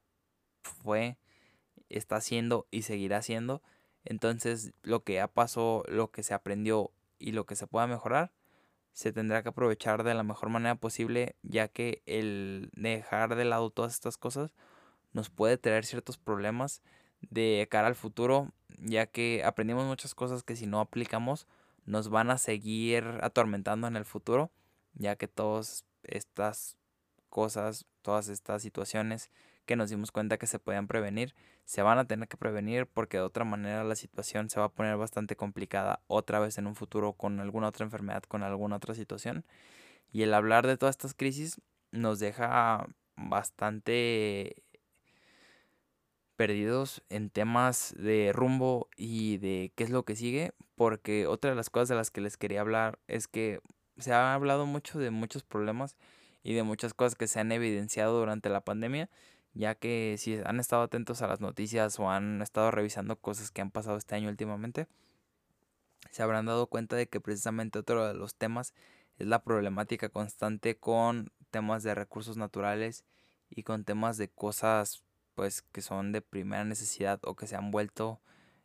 fue, 0.62 1.18
está 1.88 2.16
haciendo 2.16 2.66
y 2.70 2.82
seguirá 2.82 3.22
siendo. 3.22 3.62
Entonces, 4.04 4.72
lo 4.82 5.04
que 5.04 5.14
ya 5.14 5.28
pasó, 5.28 5.84
lo 5.88 6.10
que 6.10 6.22
se 6.22 6.34
aprendió 6.34 6.90
y 7.24 7.32
lo 7.32 7.46
que 7.46 7.56
se 7.56 7.66
pueda 7.66 7.86
mejorar, 7.86 8.32
se 8.92 9.12
tendrá 9.12 9.42
que 9.42 9.48
aprovechar 9.48 10.04
de 10.04 10.12
la 10.12 10.22
mejor 10.22 10.50
manera 10.50 10.74
posible, 10.74 11.36
ya 11.42 11.68
que 11.68 12.02
el 12.04 12.70
dejar 12.74 13.34
de 13.34 13.46
lado 13.46 13.70
todas 13.70 13.94
estas 13.94 14.18
cosas 14.18 14.52
nos 15.14 15.30
puede 15.30 15.56
traer 15.56 15.86
ciertos 15.86 16.18
problemas 16.18 16.82
de 17.22 17.66
cara 17.70 17.88
al 17.88 17.94
futuro, 17.94 18.52
ya 18.78 19.06
que 19.06 19.42
aprendimos 19.42 19.86
muchas 19.86 20.14
cosas 20.14 20.42
que 20.42 20.54
si 20.54 20.66
no 20.66 20.80
aplicamos 20.80 21.46
nos 21.86 22.10
van 22.10 22.30
a 22.30 22.38
seguir 22.38 23.04
atormentando 23.22 23.86
en 23.86 23.96
el 23.96 24.04
futuro, 24.04 24.50
ya 24.92 25.16
que 25.16 25.26
todas 25.26 25.86
estas 26.02 26.76
cosas, 27.30 27.86
todas 28.02 28.28
estas 28.28 28.62
situaciones 28.62 29.30
que 29.64 29.76
nos 29.76 29.90
dimos 29.90 30.12
cuenta 30.12 30.38
que 30.38 30.46
se 30.46 30.58
podían 30.58 30.86
prevenir, 30.86 31.34
se 31.64 31.82
van 31.82 31.98
a 31.98 32.06
tener 32.06 32.28
que 32.28 32.36
prevenir 32.36 32.86
porque 32.86 33.16
de 33.16 33.22
otra 33.22 33.44
manera 33.44 33.84
la 33.84 33.96
situación 33.96 34.50
se 34.50 34.60
va 34.60 34.66
a 34.66 34.72
poner 34.72 34.96
bastante 34.96 35.36
complicada 35.36 36.00
otra 36.06 36.38
vez 36.40 36.58
en 36.58 36.66
un 36.66 36.74
futuro 36.74 37.14
con 37.14 37.40
alguna 37.40 37.68
otra 37.68 37.84
enfermedad, 37.84 38.22
con 38.24 38.42
alguna 38.42 38.76
otra 38.76 38.94
situación. 38.94 39.44
Y 40.12 40.22
el 40.22 40.34
hablar 40.34 40.66
de 40.66 40.76
todas 40.76 40.94
estas 40.94 41.14
crisis 41.14 41.60
nos 41.90 42.18
deja 42.18 42.86
bastante 43.16 44.62
perdidos 46.36 47.02
en 47.08 47.30
temas 47.30 47.94
de 47.96 48.32
rumbo 48.32 48.88
y 48.96 49.38
de 49.38 49.72
qué 49.76 49.84
es 49.84 49.90
lo 49.90 50.04
que 50.04 50.16
sigue, 50.16 50.52
porque 50.74 51.26
otra 51.26 51.50
de 51.50 51.56
las 51.56 51.70
cosas 51.70 51.88
de 51.88 51.94
las 51.94 52.10
que 52.10 52.20
les 52.20 52.36
quería 52.36 52.60
hablar 52.60 52.98
es 53.06 53.28
que 53.28 53.60
se 53.98 54.12
ha 54.12 54.34
hablado 54.34 54.66
mucho 54.66 54.98
de 54.98 55.10
muchos 55.10 55.44
problemas 55.44 55.96
y 56.42 56.54
de 56.54 56.62
muchas 56.62 56.92
cosas 56.94 57.14
que 57.14 57.28
se 57.28 57.40
han 57.40 57.52
evidenciado 57.52 58.18
durante 58.18 58.48
la 58.48 58.60
pandemia 58.60 59.08
ya 59.54 59.76
que 59.76 60.16
si 60.18 60.38
han 60.44 60.60
estado 60.60 60.82
atentos 60.82 61.22
a 61.22 61.28
las 61.28 61.40
noticias 61.40 61.98
o 62.00 62.10
han 62.10 62.42
estado 62.42 62.70
revisando 62.70 63.16
cosas 63.16 63.50
que 63.50 63.62
han 63.62 63.70
pasado 63.70 63.96
este 63.96 64.16
año 64.16 64.28
últimamente, 64.28 64.88
se 66.10 66.22
habrán 66.22 66.46
dado 66.46 66.66
cuenta 66.66 66.96
de 66.96 67.08
que 67.08 67.20
precisamente 67.20 67.78
otro 67.78 68.06
de 68.06 68.14
los 68.14 68.34
temas 68.34 68.74
es 69.16 69.26
la 69.28 69.42
problemática 69.42 70.08
constante 70.08 70.76
con 70.76 71.32
temas 71.50 71.84
de 71.84 71.94
recursos 71.94 72.36
naturales 72.36 73.04
y 73.48 73.62
con 73.62 73.84
temas 73.84 74.16
de 74.16 74.28
cosas 74.28 75.04
pues 75.36 75.62
que 75.62 75.82
son 75.82 76.12
de 76.12 76.20
primera 76.20 76.64
necesidad 76.64 77.20
o 77.24 77.36
que 77.36 77.46
se 77.46 77.56
han 77.56 77.70
vuelto 77.70 78.20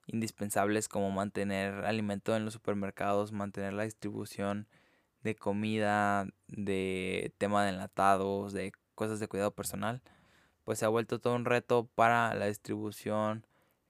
indispensables 0.07 0.87
como 0.87 1.11
mantener 1.11 1.85
alimento 1.85 2.35
en 2.35 2.45
los 2.45 2.53
supermercados, 2.55 3.31
mantener 3.31 3.73
la 3.73 3.83
distribución 3.83 4.67
de 5.21 5.35
comida, 5.35 6.27
de 6.47 7.33
tema 7.37 7.63
de 7.63 7.69
enlatados, 7.71 8.53
de 8.53 8.71
cosas 8.95 9.19
de 9.19 9.27
cuidado 9.27 9.51
personal 9.53 10.01
pues 10.69 10.77
se 10.77 10.85
ha 10.85 10.89
vuelto 10.89 11.17
todo 11.17 11.33
un 11.33 11.45
reto 11.45 11.89
para 11.95 12.31
la 12.35 12.45
distribución, 12.45 13.43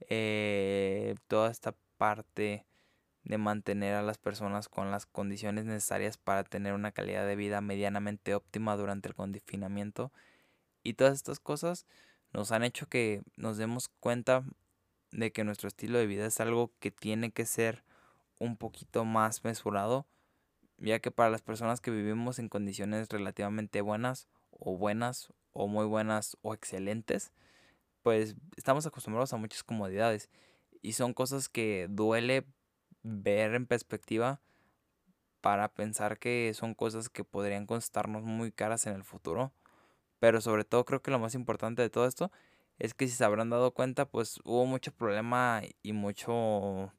eh, 0.07 1.13
toda 1.27 1.51
esta 1.51 1.75
parte 1.97 2.65
de 3.25 3.37
mantener 3.37 3.95
a 3.95 4.01
las 4.01 4.17
personas 4.17 4.69
con 4.69 4.89
las 4.89 5.05
condiciones 5.05 5.65
necesarias 5.65 6.17
para 6.17 6.45
tener 6.45 6.71
una 6.71 6.93
calidad 6.93 7.27
de 7.27 7.35
vida 7.35 7.59
medianamente 7.59 8.33
óptima 8.33 8.77
durante 8.77 9.09
el 9.09 9.13
confinamiento. 9.13 10.13
Y 10.81 10.93
todas 10.93 11.15
estas 11.15 11.41
cosas 11.41 11.85
nos 12.31 12.53
han 12.53 12.63
hecho 12.63 12.87
que 12.87 13.23
nos 13.35 13.57
demos 13.57 13.89
cuenta 13.99 14.45
de 15.11 15.33
que 15.33 15.43
nuestro 15.43 15.67
estilo 15.67 15.97
de 15.97 16.07
vida 16.07 16.27
es 16.27 16.39
algo 16.39 16.71
que 16.79 16.91
tiene 16.91 17.33
que 17.33 17.45
ser 17.45 17.83
un 18.37 18.55
poquito 18.55 19.03
más 19.03 19.43
mesurado, 19.43 20.07
ya 20.77 20.99
que 20.99 21.11
para 21.11 21.29
las 21.29 21.41
personas 21.41 21.81
que 21.81 21.91
vivimos 21.91 22.39
en 22.39 22.47
condiciones 22.47 23.09
relativamente 23.09 23.81
buenas 23.81 24.29
o 24.51 24.77
buenas 24.77 25.33
o 25.53 25.67
muy 25.67 25.85
buenas 25.85 26.37
o 26.41 26.53
excelentes, 26.53 27.31
pues 28.03 28.35
estamos 28.55 28.85
acostumbrados 28.85 29.33
a 29.33 29.37
muchas 29.37 29.63
comodidades 29.63 30.29
y 30.81 30.93
son 30.93 31.13
cosas 31.13 31.49
que 31.49 31.87
duele 31.89 32.45
ver 33.03 33.55
en 33.55 33.65
perspectiva 33.65 34.41
para 35.41 35.73
pensar 35.73 36.19
que 36.19 36.53
son 36.53 36.73
cosas 36.73 37.09
que 37.09 37.23
podrían 37.23 37.65
costarnos 37.65 38.23
muy 38.23 38.51
caras 38.51 38.85
en 38.87 38.95
el 38.95 39.03
futuro. 39.03 39.53
Pero 40.19 40.41
sobre 40.41 40.65
todo 40.65 40.85
creo 40.85 41.01
que 41.01 41.11
lo 41.11 41.19
más 41.19 41.33
importante 41.35 41.81
de 41.81 41.89
todo 41.89 42.05
esto 42.05 42.31
es 42.77 42.93
que 42.93 43.07
si 43.07 43.15
se 43.15 43.23
habrán 43.23 43.49
dado 43.49 43.71
cuenta, 43.73 44.05
pues 44.05 44.39
hubo 44.43 44.65
mucho 44.65 44.91
problema 44.91 45.61
y 45.81 45.93
mucho 45.93 46.93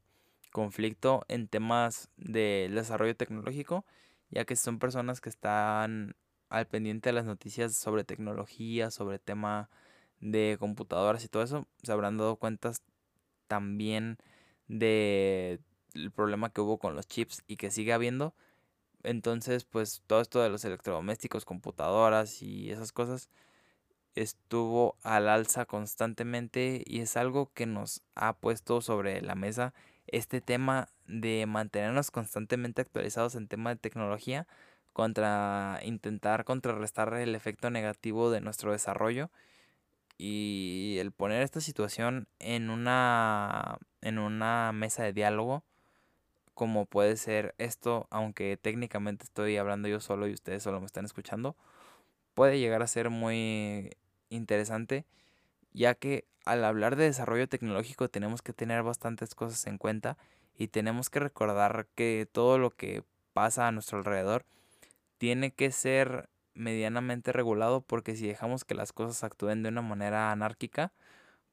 conflicto 0.53 1.25
en 1.29 1.49
temas 1.49 2.11
del 2.17 2.75
desarrollo 2.75 3.17
tecnológico, 3.17 3.85
ya 4.31 4.45
que 4.45 4.57
son 4.57 4.79
personas 4.79 5.21
que 5.21 5.29
están 5.29 6.17
al 6.51 6.67
pendiente 6.67 7.09
de 7.09 7.15
las 7.15 7.25
noticias 7.25 7.75
sobre 7.75 8.05
tecnología, 8.05 8.91
sobre 8.91 9.19
tema 9.19 9.71
de 10.21 10.57
computadoras 10.61 11.25
y 11.25 11.29
todo 11.29 11.43
eso, 11.43 11.67
se 11.83 11.93
habrán 11.93 12.19
dado 12.19 12.37
cuenta 12.37 12.73
también 13.49 14.19
de 14.69 15.61
problema 16.15 16.51
que 16.51 16.61
hubo 16.61 16.79
con 16.79 16.95
los 16.95 17.09
chips 17.09 17.43
y 17.47 17.57
que 17.57 17.71
sigue 17.71 17.93
habiendo. 17.93 18.35
Entonces, 19.03 19.65
pues 19.65 20.03
todo 20.07 20.21
esto 20.21 20.43
de 20.43 20.51
los 20.51 20.65
electrodomésticos, 20.65 21.45
computadoras 21.45 22.43
y 22.43 22.71
esas 22.71 22.93
cosas 22.93 23.31
estuvo 24.15 24.97
al 25.03 25.29
alza 25.29 25.65
constantemente 25.67 26.83
y 26.87 27.01
es 27.01 27.17
algo 27.17 27.51
que 27.55 27.67
nos 27.67 28.03
ha 28.15 28.35
puesto 28.35 28.81
sobre 28.83 29.23
la 29.23 29.35
mesa 29.35 29.73
este 30.07 30.41
tema 30.41 30.89
de 31.07 31.47
mantenernos 31.47 32.11
constantemente 32.11 32.83
actualizados 32.83 33.37
en 33.37 33.49
tema 33.49 33.71
de 33.71 33.77
tecnología 33.77 34.47
contra 34.93 35.81
intentar 35.83 36.45
contrarrestar 36.45 37.15
el 37.15 37.35
efecto 37.35 37.71
negativo 37.71 38.31
de 38.31 38.41
nuestro 38.41 38.73
desarrollo 38.73 39.31
y 40.19 40.97
el 41.01 41.13
poner 41.13 41.43
esta 41.43 41.61
situación 41.61 42.29
en 42.39 42.71
una 42.71 43.79
en 44.03 44.19
una 44.19 44.73
mesa 44.73 45.03
de 45.03 45.13
diálogo 45.13 45.65
como 46.61 46.85
puede 46.85 47.17
ser 47.17 47.55
esto, 47.57 48.07
aunque 48.11 48.59
técnicamente 48.59 49.25
estoy 49.25 49.57
hablando 49.57 49.89
yo 49.89 49.99
solo 49.99 50.29
y 50.29 50.35
ustedes 50.35 50.63
solo 50.63 50.79
me 50.79 50.85
están 50.85 51.07
escuchando, 51.07 51.57
puede 52.35 52.59
llegar 52.59 52.83
a 52.83 52.87
ser 52.87 53.09
muy 53.09 53.97
interesante, 54.29 55.07
ya 55.73 55.95
que 55.95 56.27
al 56.45 56.63
hablar 56.65 56.97
de 56.97 57.05
desarrollo 57.05 57.49
tecnológico 57.49 58.11
tenemos 58.11 58.43
que 58.43 58.53
tener 58.53 58.83
bastantes 58.83 59.35
cosas 59.35 59.67
en 59.67 59.79
cuenta 59.79 60.19
y 60.55 60.69
tenemos 60.69 61.09
que 61.09 61.21
recordar 61.21 61.87
que 61.95 62.29
todo 62.31 62.59
lo 62.59 62.69
que 62.69 63.05
pasa 63.33 63.67
a 63.67 63.73
nuestro 63.73 63.97
alrededor 63.97 64.45
tiene 65.21 65.53
que 65.53 65.71
ser 65.71 66.31
medianamente 66.55 67.31
regulado 67.31 67.83
porque 67.83 68.17
si 68.17 68.27
dejamos 68.27 68.65
que 68.65 68.75
las 68.75 68.95
cosas 68.95 69.23
actúen 69.23 69.63
de 69.63 69.69
una 69.69 69.83
manera 69.83 70.33
anárquica, 70.33 70.95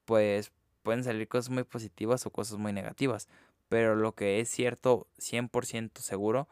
pues 0.06 0.54
pueden 0.84 1.04
salir 1.04 1.28
cosas 1.28 1.50
muy 1.50 1.66
positivas 1.66 2.26
o 2.26 2.32
cosas 2.32 2.60
muy 2.60 2.72
negativas. 2.72 3.28
Pero 3.68 3.98
lo 3.98 4.16
que 4.16 4.40
es 4.40 4.48
cierto 4.48 5.10
100% 5.18 6.02
seguro 6.02 6.48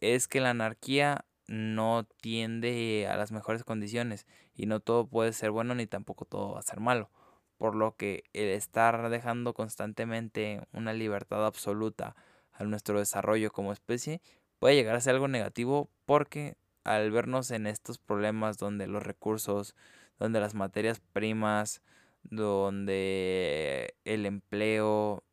es 0.00 0.26
que 0.26 0.40
la 0.40 0.50
anarquía 0.50 1.26
no 1.48 2.06
tiende 2.22 3.08
a 3.10 3.18
las 3.18 3.30
mejores 3.30 3.62
condiciones 3.62 4.26
y 4.54 4.64
no 4.64 4.80
todo 4.80 5.06
puede 5.06 5.34
ser 5.34 5.50
bueno 5.50 5.74
ni 5.74 5.86
tampoco 5.86 6.24
todo 6.24 6.54
va 6.54 6.60
a 6.60 6.62
ser 6.62 6.80
malo. 6.80 7.10
Por 7.58 7.74
lo 7.74 7.94
que 7.94 8.24
el 8.32 8.48
estar 8.48 9.10
dejando 9.10 9.52
constantemente 9.52 10.62
una 10.72 10.94
libertad 10.94 11.44
absoluta 11.44 12.16
a 12.52 12.64
nuestro 12.64 12.98
desarrollo 12.98 13.52
como 13.52 13.70
especie 13.70 14.22
puede 14.58 14.76
llegar 14.76 14.96
a 14.96 15.02
ser 15.02 15.14
algo 15.14 15.28
negativo 15.28 15.90
porque 16.06 16.56
al 16.84 17.10
vernos 17.10 17.50
en 17.50 17.66
estos 17.66 17.98
problemas 17.98 18.58
donde 18.58 18.86
los 18.86 19.02
recursos, 19.02 19.74
donde 20.18 20.40
las 20.40 20.54
materias 20.54 21.00
primas, 21.12 21.82
donde 22.22 23.94
el 24.04 24.26
empleo, 24.26 25.24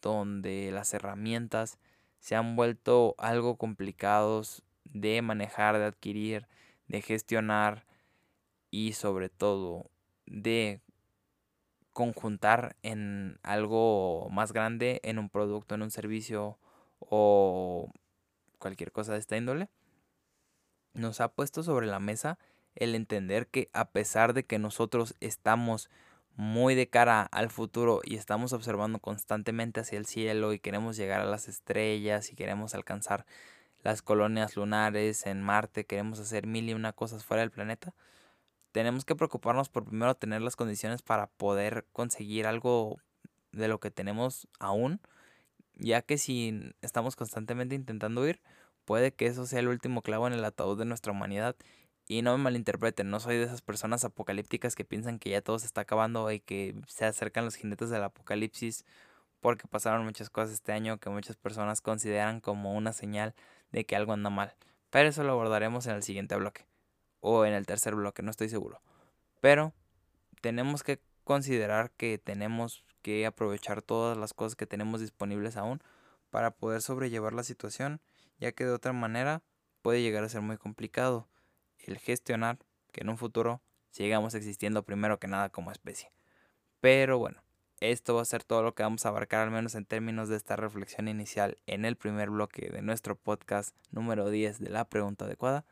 donde 0.00 0.70
las 0.72 0.94
herramientas 0.94 1.78
se 2.18 2.36
han 2.36 2.56
vuelto 2.56 3.14
algo 3.18 3.56
complicados 3.56 4.62
de 4.84 5.22
manejar, 5.22 5.78
de 5.78 5.84
adquirir, 5.84 6.46
de 6.88 7.02
gestionar 7.02 7.86
y 8.70 8.92
sobre 8.92 9.28
todo 9.28 9.90
de 10.26 10.80
conjuntar 11.92 12.76
en 12.82 13.38
algo 13.42 14.28
más 14.30 14.52
grande, 14.52 15.00
en 15.02 15.18
un 15.18 15.28
producto, 15.28 15.74
en 15.74 15.82
un 15.82 15.90
servicio 15.90 16.58
o 16.98 17.90
cualquier 18.58 18.92
cosa 18.92 19.14
de 19.14 19.18
esta 19.18 19.36
índole, 19.36 19.68
nos 20.94 21.20
ha 21.20 21.28
puesto 21.28 21.62
sobre 21.62 21.86
la 21.86 22.00
mesa 22.00 22.38
el 22.74 22.94
entender 22.94 23.48
que 23.48 23.68
a 23.72 23.90
pesar 23.90 24.32
de 24.32 24.44
que 24.44 24.58
nosotros 24.58 25.14
estamos 25.20 25.90
muy 26.36 26.74
de 26.74 26.88
cara 26.88 27.22
al 27.22 27.50
futuro 27.50 28.00
y 28.04 28.16
estamos 28.16 28.52
observando 28.52 28.98
constantemente 28.98 29.80
hacia 29.80 29.98
el 29.98 30.06
cielo 30.06 30.52
y 30.52 30.58
queremos 30.58 30.96
llegar 30.96 31.20
a 31.20 31.26
las 31.26 31.48
estrellas 31.48 32.32
y 32.32 32.36
queremos 32.36 32.74
alcanzar 32.74 33.26
las 33.82 34.02
colonias 34.02 34.56
lunares 34.56 35.26
en 35.26 35.42
Marte, 35.42 35.84
queremos 35.84 36.18
hacer 36.18 36.46
mil 36.46 36.68
y 36.68 36.74
una 36.74 36.92
cosas 36.92 37.24
fuera 37.24 37.40
del 37.40 37.50
planeta, 37.50 37.94
tenemos 38.72 39.04
que 39.04 39.16
preocuparnos 39.16 39.68
por 39.68 39.84
primero 39.84 40.14
tener 40.14 40.42
las 40.42 40.56
condiciones 40.56 41.02
para 41.02 41.26
poder 41.26 41.86
conseguir 41.92 42.46
algo 42.46 42.98
de 43.52 43.68
lo 43.68 43.80
que 43.80 43.90
tenemos 43.90 44.48
aún, 44.58 45.00
ya 45.74 46.02
que 46.02 46.18
si 46.18 46.72
estamos 46.82 47.16
constantemente 47.16 47.74
intentando 47.74 48.26
ir, 48.26 48.40
puede 48.90 49.12
que 49.12 49.26
eso 49.26 49.46
sea 49.46 49.60
el 49.60 49.68
último 49.68 50.02
clavo 50.02 50.26
en 50.26 50.32
el 50.32 50.44
ataúd 50.44 50.76
de 50.76 50.84
nuestra 50.84 51.12
humanidad. 51.12 51.54
Y 52.08 52.22
no 52.22 52.36
me 52.36 52.42
malinterpreten, 52.42 53.08
no 53.08 53.20
soy 53.20 53.36
de 53.36 53.44
esas 53.44 53.62
personas 53.62 54.04
apocalípticas 54.04 54.74
que 54.74 54.84
piensan 54.84 55.20
que 55.20 55.30
ya 55.30 55.42
todo 55.42 55.60
se 55.60 55.66
está 55.66 55.82
acabando 55.82 56.28
y 56.32 56.40
que 56.40 56.74
se 56.88 57.04
acercan 57.04 57.44
los 57.44 57.54
jinetes 57.54 57.90
del 57.90 58.02
apocalipsis 58.02 58.84
porque 59.38 59.68
pasaron 59.68 60.04
muchas 60.04 60.28
cosas 60.28 60.54
este 60.54 60.72
año 60.72 60.98
que 60.98 61.08
muchas 61.08 61.36
personas 61.36 61.80
consideran 61.80 62.40
como 62.40 62.74
una 62.74 62.92
señal 62.92 63.36
de 63.70 63.86
que 63.86 63.94
algo 63.94 64.12
anda 64.12 64.28
mal. 64.28 64.56
Pero 64.90 65.08
eso 65.08 65.22
lo 65.22 65.34
abordaremos 65.34 65.86
en 65.86 65.94
el 65.94 66.02
siguiente 66.02 66.34
bloque 66.34 66.66
o 67.20 67.44
en 67.44 67.52
el 67.52 67.66
tercer 67.66 67.94
bloque, 67.94 68.24
no 68.24 68.32
estoy 68.32 68.48
seguro. 68.48 68.82
Pero 69.40 69.72
tenemos 70.40 70.82
que 70.82 70.98
considerar 71.22 71.92
que 71.92 72.18
tenemos 72.18 72.84
que 73.02 73.24
aprovechar 73.24 73.82
todas 73.82 74.18
las 74.18 74.34
cosas 74.34 74.56
que 74.56 74.66
tenemos 74.66 75.00
disponibles 75.00 75.56
aún 75.56 75.80
para 76.30 76.50
poder 76.50 76.82
sobrellevar 76.82 77.34
la 77.34 77.44
situación 77.44 78.00
ya 78.40 78.52
que 78.52 78.64
de 78.64 78.72
otra 78.72 78.92
manera 78.92 79.42
puede 79.82 80.02
llegar 80.02 80.24
a 80.24 80.28
ser 80.28 80.40
muy 80.40 80.56
complicado 80.56 81.28
el 81.78 81.98
gestionar 81.98 82.58
que 82.92 83.02
en 83.02 83.10
un 83.10 83.18
futuro 83.18 83.62
sigamos 83.90 84.34
existiendo 84.34 84.82
primero 84.82 85.18
que 85.18 85.28
nada 85.28 85.50
como 85.50 85.70
especie. 85.70 86.10
Pero 86.80 87.18
bueno, 87.18 87.42
esto 87.80 88.14
va 88.14 88.22
a 88.22 88.26
ser 88.26 88.44
todo 88.44 88.62
lo 88.62 88.74
que 88.74 88.82
vamos 88.82 89.06
a 89.06 89.10
abarcar 89.10 89.40
al 89.40 89.50
menos 89.50 89.74
en 89.74 89.84
términos 89.84 90.28
de 90.28 90.36
esta 90.36 90.56
reflexión 90.56 91.08
inicial 91.08 91.56
en 91.66 91.84
el 91.84 91.96
primer 91.96 92.30
bloque 92.30 92.70
de 92.70 92.82
nuestro 92.82 93.16
podcast 93.16 93.74
número 93.90 94.30
10 94.30 94.58
de 94.60 94.70
la 94.70 94.84
pregunta 94.84 95.24
adecuada. 95.24 95.64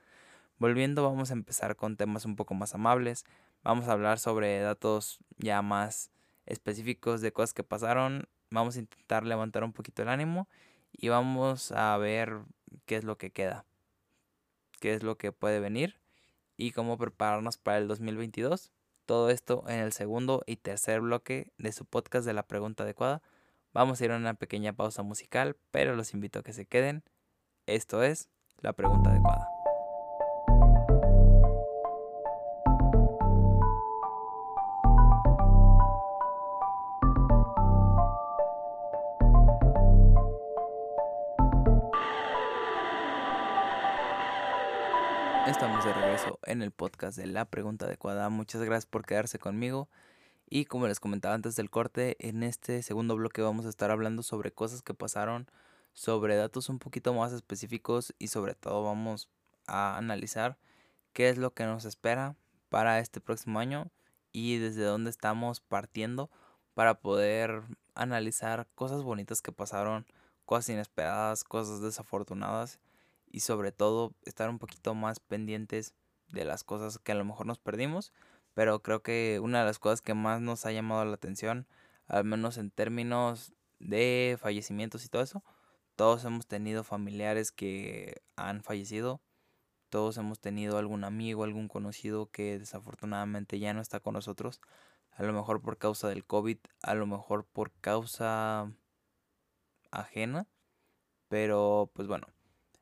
Volviendo 0.58 1.02
vamos 1.02 1.30
a 1.30 1.34
empezar 1.34 1.76
con 1.76 1.96
temas 1.96 2.24
un 2.24 2.36
poco 2.36 2.54
más 2.54 2.74
amables, 2.74 3.24
vamos 3.62 3.88
a 3.88 3.92
hablar 3.92 4.18
sobre 4.18 4.58
datos 4.60 5.18
ya 5.36 5.62
más 5.62 6.10
específicos 6.46 7.20
de 7.20 7.32
cosas 7.32 7.52
que 7.52 7.62
pasaron, 7.62 8.26
vamos 8.50 8.76
a 8.76 8.80
intentar 8.80 9.24
levantar 9.24 9.62
un 9.62 9.72
poquito 9.72 10.02
el 10.02 10.08
ánimo 10.08 10.48
y 10.92 11.08
vamos 11.08 11.72
a 11.72 11.96
ver 11.98 12.40
qué 12.86 12.96
es 12.96 13.04
lo 13.04 13.18
que 13.18 13.30
queda, 13.30 13.66
qué 14.80 14.94
es 14.94 15.02
lo 15.02 15.16
que 15.16 15.32
puede 15.32 15.60
venir 15.60 16.00
y 16.56 16.72
cómo 16.72 16.98
prepararnos 16.98 17.58
para 17.58 17.78
el 17.78 17.88
2022. 17.88 18.72
Todo 19.06 19.30
esto 19.30 19.64
en 19.68 19.80
el 19.80 19.92
segundo 19.92 20.42
y 20.46 20.56
tercer 20.56 21.00
bloque 21.00 21.52
de 21.56 21.72
su 21.72 21.86
podcast 21.86 22.26
de 22.26 22.34
la 22.34 22.42
pregunta 22.42 22.84
adecuada. 22.84 23.22
Vamos 23.72 24.00
a 24.00 24.04
ir 24.04 24.12
a 24.12 24.16
una 24.16 24.34
pequeña 24.34 24.74
pausa 24.74 25.02
musical, 25.02 25.56
pero 25.70 25.96
los 25.96 26.12
invito 26.12 26.40
a 26.40 26.42
que 26.42 26.52
se 26.52 26.66
queden. 26.66 27.04
Esto 27.66 28.02
es 28.02 28.28
la 28.60 28.72
pregunta 28.72 29.10
adecuada. 29.10 29.57
En 46.44 46.62
el 46.62 46.70
podcast 46.70 47.16
de 47.16 47.26
La 47.26 47.44
Pregunta 47.44 47.86
Adecuada. 47.86 48.28
Muchas 48.28 48.62
gracias 48.62 48.86
por 48.86 49.04
quedarse 49.04 49.38
conmigo. 49.38 49.88
Y 50.48 50.64
como 50.64 50.86
les 50.86 51.00
comentaba 51.00 51.34
antes 51.34 51.56
del 51.56 51.70
corte, 51.70 52.16
en 52.20 52.42
este 52.42 52.82
segundo 52.82 53.16
bloque 53.16 53.42
vamos 53.42 53.66
a 53.66 53.68
estar 53.68 53.90
hablando 53.90 54.22
sobre 54.22 54.52
cosas 54.52 54.82
que 54.82 54.94
pasaron, 54.94 55.50
sobre 55.92 56.36
datos 56.36 56.68
un 56.68 56.78
poquito 56.78 57.12
más 57.12 57.32
específicos 57.32 58.14
y 58.18 58.28
sobre 58.28 58.54
todo 58.54 58.82
vamos 58.82 59.28
a 59.66 59.96
analizar 59.96 60.56
qué 61.12 61.28
es 61.28 61.36
lo 61.36 61.52
que 61.52 61.64
nos 61.64 61.84
espera 61.84 62.36
para 62.68 62.98
este 62.98 63.20
próximo 63.20 63.58
año 63.58 63.90
y 64.32 64.58
desde 64.58 64.84
dónde 64.84 65.10
estamos 65.10 65.60
partiendo 65.60 66.30
para 66.74 67.00
poder 67.00 67.62
analizar 67.94 68.66
cosas 68.74 69.02
bonitas 69.02 69.42
que 69.42 69.52
pasaron, 69.52 70.06
cosas 70.44 70.70
inesperadas, 70.70 71.44
cosas 71.44 71.80
desafortunadas 71.80 72.78
y 73.30 73.40
sobre 73.40 73.72
todo 73.72 74.14
estar 74.24 74.48
un 74.48 74.58
poquito 74.58 74.94
más 74.94 75.20
pendientes 75.20 75.94
de 76.28 76.44
las 76.44 76.64
cosas 76.64 76.98
que 76.98 77.12
a 77.12 77.14
lo 77.14 77.24
mejor 77.24 77.46
nos 77.46 77.58
perdimos, 77.58 78.12
pero 78.54 78.82
creo 78.82 79.02
que 79.02 79.40
una 79.42 79.60
de 79.60 79.66
las 79.66 79.78
cosas 79.78 80.02
que 80.02 80.14
más 80.14 80.40
nos 80.40 80.66
ha 80.66 80.72
llamado 80.72 81.04
la 81.04 81.14
atención, 81.14 81.66
al 82.06 82.24
menos 82.24 82.58
en 82.58 82.70
términos 82.70 83.54
de 83.78 84.36
fallecimientos 84.40 85.04
y 85.04 85.08
todo 85.08 85.22
eso, 85.22 85.44
todos 85.96 86.24
hemos 86.24 86.46
tenido 86.46 86.84
familiares 86.84 87.52
que 87.52 88.22
han 88.36 88.62
fallecido, 88.62 89.20
todos 89.88 90.16
hemos 90.18 90.40
tenido 90.40 90.78
algún 90.78 91.04
amigo, 91.04 91.44
algún 91.44 91.68
conocido 91.68 92.30
que 92.30 92.58
desafortunadamente 92.58 93.58
ya 93.58 93.74
no 93.74 93.80
está 93.80 94.00
con 94.00 94.14
nosotros, 94.14 94.60
a 95.12 95.22
lo 95.22 95.32
mejor 95.32 95.60
por 95.62 95.78
causa 95.78 96.08
del 96.08 96.24
COVID, 96.24 96.58
a 96.82 96.94
lo 96.94 97.06
mejor 97.06 97.44
por 97.46 97.72
causa 97.80 98.72
ajena, 99.90 100.46
pero 101.28 101.90
pues 101.94 102.08
bueno, 102.08 102.26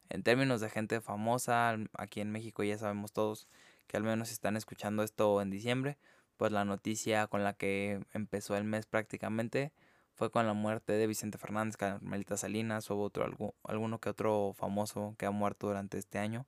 en 0.08 0.22
términos 0.22 0.60
de 0.60 0.70
gente 0.70 1.00
famosa, 1.00 1.76
aquí 1.94 2.20
en 2.20 2.30
México 2.30 2.62
ya 2.62 2.78
sabemos 2.78 3.12
todos 3.12 3.48
que 3.86 3.96
al 3.96 4.02
menos 4.02 4.30
están 4.30 4.56
escuchando 4.56 5.02
esto 5.02 5.40
en 5.40 5.50
diciembre, 5.50 5.98
pues 6.36 6.52
la 6.52 6.64
noticia 6.64 7.26
con 7.28 7.44
la 7.44 7.54
que 7.54 8.04
empezó 8.12 8.56
el 8.56 8.64
mes 8.64 8.86
prácticamente 8.86 9.72
fue 10.14 10.30
con 10.30 10.46
la 10.46 10.54
muerte 10.54 10.94
de 10.94 11.06
Vicente 11.06 11.38
Fernández, 11.38 11.76
Carmelita 11.76 12.36
Salinas, 12.36 12.90
o 12.90 12.98
otro, 12.98 13.26
alguno 13.64 14.00
que 14.00 14.08
otro 14.08 14.54
famoso 14.56 15.14
que 15.18 15.26
ha 15.26 15.30
muerto 15.30 15.66
durante 15.66 15.98
este 15.98 16.18
año. 16.18 16.46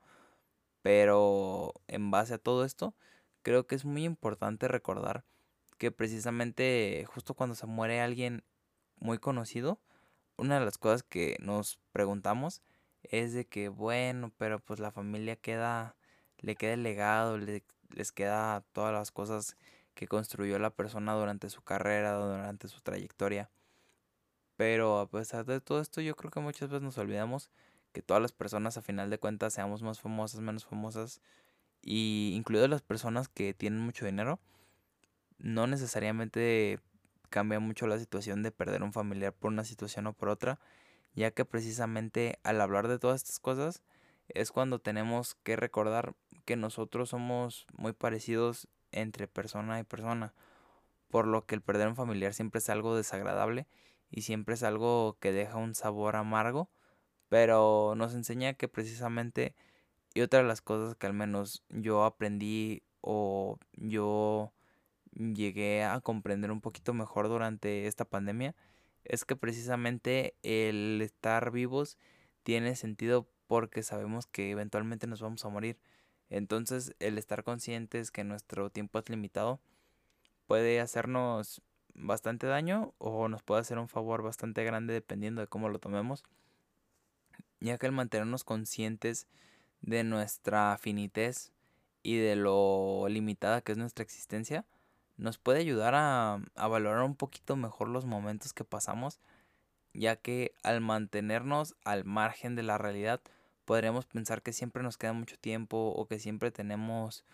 Pero 0.82 1.74
en 1.86 2.10
base 2.10 2.34
a 2.34 2.38
todo 2.38 2.64
esto, 2.64 2.94
creo 3.42 3.66
que 3.66 3.74
es 3.74 3.84
muy 3.84 4.04
importante 4.04 4.68
recordar 4.68 5.24
que 5.76 5.92
precisamente 5.92 7.04
justo 7.06 7.34
cuando 7.34 7.54
se 7.54 7.66
muere 7.66 8.00
alguien 8.00 8.42
muy 8.96 9.18
conocido, 9.18 9.80
una 10.36 10.58
de 10.58 10.64
las 10.64 10.78
cosas 10.78 11.02
que 11.02 11.36
nos 11.40 11.78
preguntamos 11.92 12.62
es 13.02 13.32
de 13.32 13.46
que 13.46 13.68
bueno, 13.68 14.32
pero 14.38 14.58
pues 14.58 14.80
la 14.80 14.90
familia 14.90 15.36
queda, 15.36 15.96
le 16.38 16.56
queda 16.56 16.74
el 16.74 16.82
legado, 16.82 17.38
les 17.38 18.12
queda 18.12 18.62
todas 18.72 18.92
las 18.92 19.10
cosas 19.10 19.56
que 19.94 20.08
construyó 20.08 20.58
la 20.58 20.70
persona 20.70 21.14
durante 21.14 21.50
su 21.50 21.62
carrera, 21.62 22.14
durante 22.14 22.68
su 22.68 22.80
trayectoria. 22.80 23.50
Pero 24.56 24.98
a 25.00 25.08
pesar 25.08 25.44
de 25.44 25.60
todo 25.60 25.80
esto, 25.80 26.00
yo 26.00 26.16
creo 26.16 26.30
que 26.30 26.40
muchas 26.40 26.68
veces 26.68 26.82
nos 26.82 26.98
olvidamos 26.98 27.50
que 27.92 28.02
todas 28.02 28.22
las 28.22 28.32
personas 28.32 28.76
a 28.76 28.82
final 28.82 29.10
de 29.10 29.18
cuentas 29.18 29.54
seamos 29.54 29.82
más 29.82 30.00
famosas, 30.00 30.40
menos 30.40 30.66
famosas, 30.66 31.20
y 31.82 32.32
incluidas 32.34 32.68
las 32.68 32.82
personas 32.82 33.28
que 33.28 33.54
tienen 33.54 33.80
mucho 33.80 34.04
dinero, 34.04 34.40
no 35.38 35.66
necesariamente 35.66 36.80
cambia 37.30 37.60
mucho 37.60 37.86
la 37.86 37.98
situación 37.98 38.42
de 38.42 38.50
perder 38.50 38.82
un 38.82 38.92
familiar 38.92 39.32
por 39.32 39.52
una 39.52 39.64
situación 39.64 40.06
o 40.06 40.12
por 40.12 40.28
otra, 40.28 40.58
ya 41.18 41.32
que 41.32 41.44
precisamente 41.44 42.38
al 42.44 42.60
hablar 42.60 42.86
de 42.86 42.98
todas 42.98 43.22
estas 43.22 43.40
cosas 43.40 43.82
es 44.28 44.52
cuando 44.52 44.78
tenemos 44.78 45.34
que 45.42 45.56
recordar 45.56 46.14
que 46.44 46.56
nosotros 46.56 47.10
somos 47.10 47.66
muy 47.72 47.92
parecidos 47.92 48.68
entre 48.92 49.26
persona 49.26 49.80
y 49.80 49.84
persona, 49.84 50.32
por 51.10 51.26
lo 51.26 51.44
que 51.44 51.56
el 51.56 51.60
perder 51.60 51.88
un 51.88 51.96
familiar 51.96 52.34
siempre 52.34 52.58
es 52.58 52.70
algo 52.70 52.94
desagradable 52.94 53.66
y 54.10 54.22
siempre 54.22 54.54
es 54.54 54.62
algo 54.62 55.16
que 55.18 55.32
deja 55.32 55.56
un 55.56 55.74
sabor 55.74 56.14
amargo, 56.14 56.70
pero 57.28 57.94
nos 57.96 58.14
enseña 58.14 58.54
que 58.54 58.68
precisamente, 58.68 59.56
y 60.14 60.20
otra 60.20 60.40
de 60.40 60.46
las 60.46 60.60
cosas 60.60 60.94
que 60.94 61.06
al 61.06 61.14
menos 61.14 61.64
yo 61.68 62.04
aprendí 62.04 62.82
o 63.00 63.58
yo 63.72 64.52
llegué 65.12 65.82
a 65.82 66.00
comprender 66.00 66.52
un 66.52 66.60
poquito 66.60 66.94
mejor 66.94 67.28
durante 67.28 67.86
esta 67.88 68.04
pandemia, 68.04 68.54
es 69.08 69.24
que 69.24 69.36
precisamente 69.36 70.34
el 70.42 71.00
estar 71.02 71.50
vivos 71.50 71.96
tiene 72.42 72.76
sentido 72.76 73.26
porque 73.46 73.82
sabemos 73.82 74.26
que 74.26 74.50
eventualmente 74.50 75.06
nos 75.06 75.20
vamos 75.20 75.44
a 75.44 75.48
morir. 75.48 75.78
Entonces 76.30 76.94
el 77.00 77.16
estar 77.16 77.42
conscientes 77.42 78.10
que 78.10 78.22
nuestro 78.22 78.70
tiempo 78.70 78.98
es 78.98 79.08
limitado 79.08 79.60
puede 80.46 80.80
hacernos 80.80 81.62
bastante 81.94 82.46
daño 82.46 82.94
o 82.98 83.28
nos 83.28 83.42
puede 83.42 83.62
hacer 83.62 83.78
un 83.78 83.88
favor 83.88 84.22
bastante 84.22 84.62
grande 84.62 84.92
dependiendo 84.92 85.40
de 85.40 85.46
cómo 85.46 85.70
lo 85.70 85.78
tomemos. 85.78 86.22
Ya 87.60 87.78
que 87.78 87.86
el 87.86 87.92
mantenernos 87.92 88.44
conscientes 88.44 89.26
de 89.80 90.04
nuestra 90.04 90.76
finitez 90.78 91.52
y 92.02 92.16
de 92.18 92.36
lo 92.36 93.06
limitada 93.08 93.62
que 93.62 93.72
es 93.72 93.78
nuestra 93.78 94.04
existencia, 94.04 94.64
nos 95.18 95.38
puede 95.38 95.60
ayudar 95.60 95.94
a, 95.94 96.40
a 96.54 96.68
valorar 96.68 97.02
un 97.02 97.16
poquito 97.16 97.56
mejor 97.56 97.88
los 97.88 98.06
momentos 98.06 98.52
que 98.52 98.64
pasamos, 98.64 99.20
ya 99.92 100.16
que 100.16 100.54
al 100.62 100.80
mantenernos 100.80 101.74
al 101.84 102.04
margen 102.04 102.56
de 102.56 102.62
la 102.62 102.78
realidad, 102.78 103.20
podríamos 103.64 104.06
pensar 104.06 104.42
que 104.42 104.54
siempre 104.54 104.82
nos 104.82 104.96
queda 104.96 105.12
mucho 105.12 105.36
tiempo 105.36 105.92
o 105.94 106.06
que 106.06 106.18
siempre 106.18 106.50
tenemos 106.50 107.24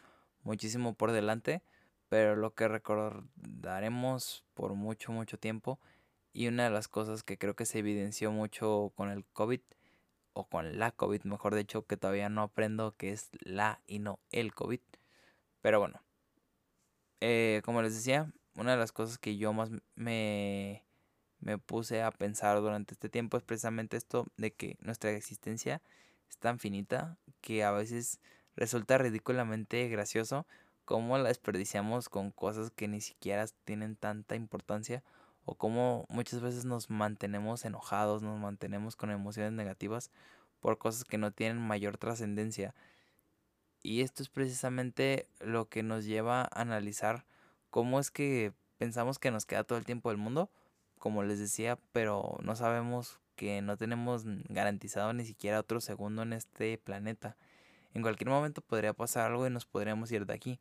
muchísimo 0.43 0.95
por 0.95 1.13
delante, 1.13 1.63
pero 2.09 2.37
lo 2.37 2.55
que 2.55 2.69
recordaremos 2.69 4.45
por 4.55 4.75
mucho, 4.75 5.13
mucho 5.13 5.39
tiempo 5.39 5.79
y 6.33 6.49
una 6.49 6.65
de 6.65 6.71
las 6.71 6.89
cosas 6.89 7.23
que 7.23 7.39
creo 7.39 7.55
que 7.55 7.67
se 7.67 7.79
evidenció 7.79 8.33
mucho 8.33 8.93
con 8.97 9.11
el 9.11 9.25
COVID 9.27 9.61
o 10.33 10.45
con 10.49 10.79
la 10.79 10.91
COVID, 10.91 11.23
mejor 11.23 11.55
dicho, 11.55 11.87
que 11.87 11.97
todavía 11.97 12.29
no 12.29 12.43
aprendo 12.43 12.97
que 12.97 13.13
es 13.13 13.31
la 13.41 13.81
y 13.87 14.01
no 14.01 14.19
el 14.33 14.53
COVID. 14.53 14.81
Pero 15.61 15.79
bueno, 15.79 16.03
eh, 17.27 17.63
como 17.63 17.81
les 17.81 17.95
decía, 17.95 18.31
una 18.55 18.73
de 18.73 18.77
las 18.77 18.93
cosas 18.93 19.17
que 19.17 19.39
yo 19.39 19.55
más 19.55 19.71
me, 19.95 20.85
me 21.41 21.57
puse 21.57 22.03
a 22.03 22.11
pensar 22.11 22.61
durante 22.61 22.93
este 22.93 23.09
tiempo 23.09 23.39
es 23.39 23.43
precisamente 23.43 23.97
esto 23.97 24.27
de 24.37 24.53
que 24.53 24.77
nuestra 24.81 25.11
existencia 25.13 25.81
es 26.29 26.37
tan 26.37 26.59
finita 26.59 27.17
que 27.41 27.65
a 27.65 27.71
veces 27.71 28.21
resulta 28.57 28.99
ridículamente 28.99 29.89
gracioso 29.89 30.47
cómo 30.85 31.17
la 31.17 31.29
desperdiciamos 31.29 32.11
con 32.11 32.31
cosas 32.31 32.71
que 32.71 32.89
ni 32.89 33.01
siquiera 33.01 33.47
tienen 33.65 33.97
tanta 33.97 34.37
importancia 34.37 35.03
o 35.47 35.55
cómo 35.55 36.05
muchas 36.11 36.43
veces 36.43 36.67
nos 36.67 36.91
mantenemos 36.91 37.65
enojados, 37.65 38.23
nos 38.23 38.39
mantenemos 38.39 38.97
con 38.97 39.11
emociones 39.11 39.53
negativas 39.53 40.11
por 40.61 40.77
cosas 40.77 41.05
que 41.05 41.17
no 41.17 41.33
tienen 41.33 41.59
mayor 41.59 41.97
trascendencia. 41.97 42.75
Y 43.85 44.01
esto 44.01 44.23
es 44.23 44.31
precisamente 44.31 45.29
lo 45.41 45.69
que 45.69 45.83
nos 45.83 46.07
lleva 46.07 46.41
a 46.41 46.49
analizar 46.63 47.27
cómo 47.69 48.01
es 48.01 48.11
que 48.11 48.55
pensamos 48.79 49.19
que 49.19 49.31
nos 49.31 49.45
queda 49.45 49.63
todo 49.63 49.77
el 49.77 49.85
tiempo 49.85 50.09
del 50.09 50.17
mundo, 50.17 50.51
como 50.99 51.23
les 51.23 51.39
decía, 51.39 51.79
pero 51.93 52.39
no 52.43 52.57
sabemos 52.57 53.21
que 53.37 53.61
no 53.61 53.77
tenemos 53.77 54.25
garantizado 54.49 55.13
ni 55.13 55.27
siquiera 55.27 55.61
otro 55.61 55.83
segundo 55.83 56.23
en 56.23 56.33
este 56.33 56.79
planeta. 56.79 57.37
En 57.93 58.01
cualquier 58.01 58.31
momento 58.31 58.63
podría 58.63 58.95
pasar 58.95 59.31
algo 59.31 59.47
y 59.47 59.51
nos 59.51 59.67
podríamos 59.67 60.11
ir 60.13 60.25
de 60.25 60.33
aquí. 60.33 60.61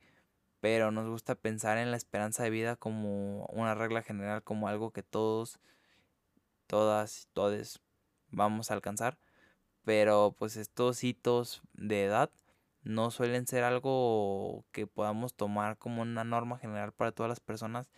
Pero 0.60 0.92
nos 0.92 1.08
gusta 1.08 1.36
pensar 1.36 1.78
en 1.78 1.92
la 1.92 1.98
esperanza 1.98 2.44
de 2.44 2.50
vida 2.50 2.76
como 2.76 3.46
una 3.54 3.74
regla 3.74 4.02
general, 4.02 4.44
como 4.44 4.68
algo 4.68 4.92
que 4.92 5.02
todos, 5.02 5.62
todas, 6.68 7.30
todes 7.32 7.80
vamos 8.32 8.70
a 8.70 8.74
alcanzar. 8.74 9.18
Pero 9.86 10.36
pues 10.38 10.58
estos 10.58 11.06
hitos 11.06 11.62
de 11.74 12.04
edad 12.04 12.30
no 12.84 13.12
suelen 13.12 13.48
ser 13.48 13.64
algo 13.64 14.66
que 14.72 14.88
podamos 14.88 15.34
tomar 15.34 15.78
como 15.78 16.02
una 16.02 16.24
norma 16.24 16.58
general 16.58 16.92
para 16.92 17.12
todas 17.12 17.30
las 17.30 17.40
personas, 17.40 17.90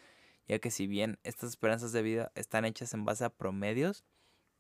ya 0.48 0.60
que 0.60 0.72
si 0.72 0.88
bien 0.88 1.20
estas 1.24 1.50
esperanzas 1.52 1.92
de 1.92 2.02
vida 2.02 2.32
están 2.36 2.66
hechas 2.66 2.94
en 2.94 3.06
base 3.06 3.26
a 3.26 3.30
promedios, 3.30 4.04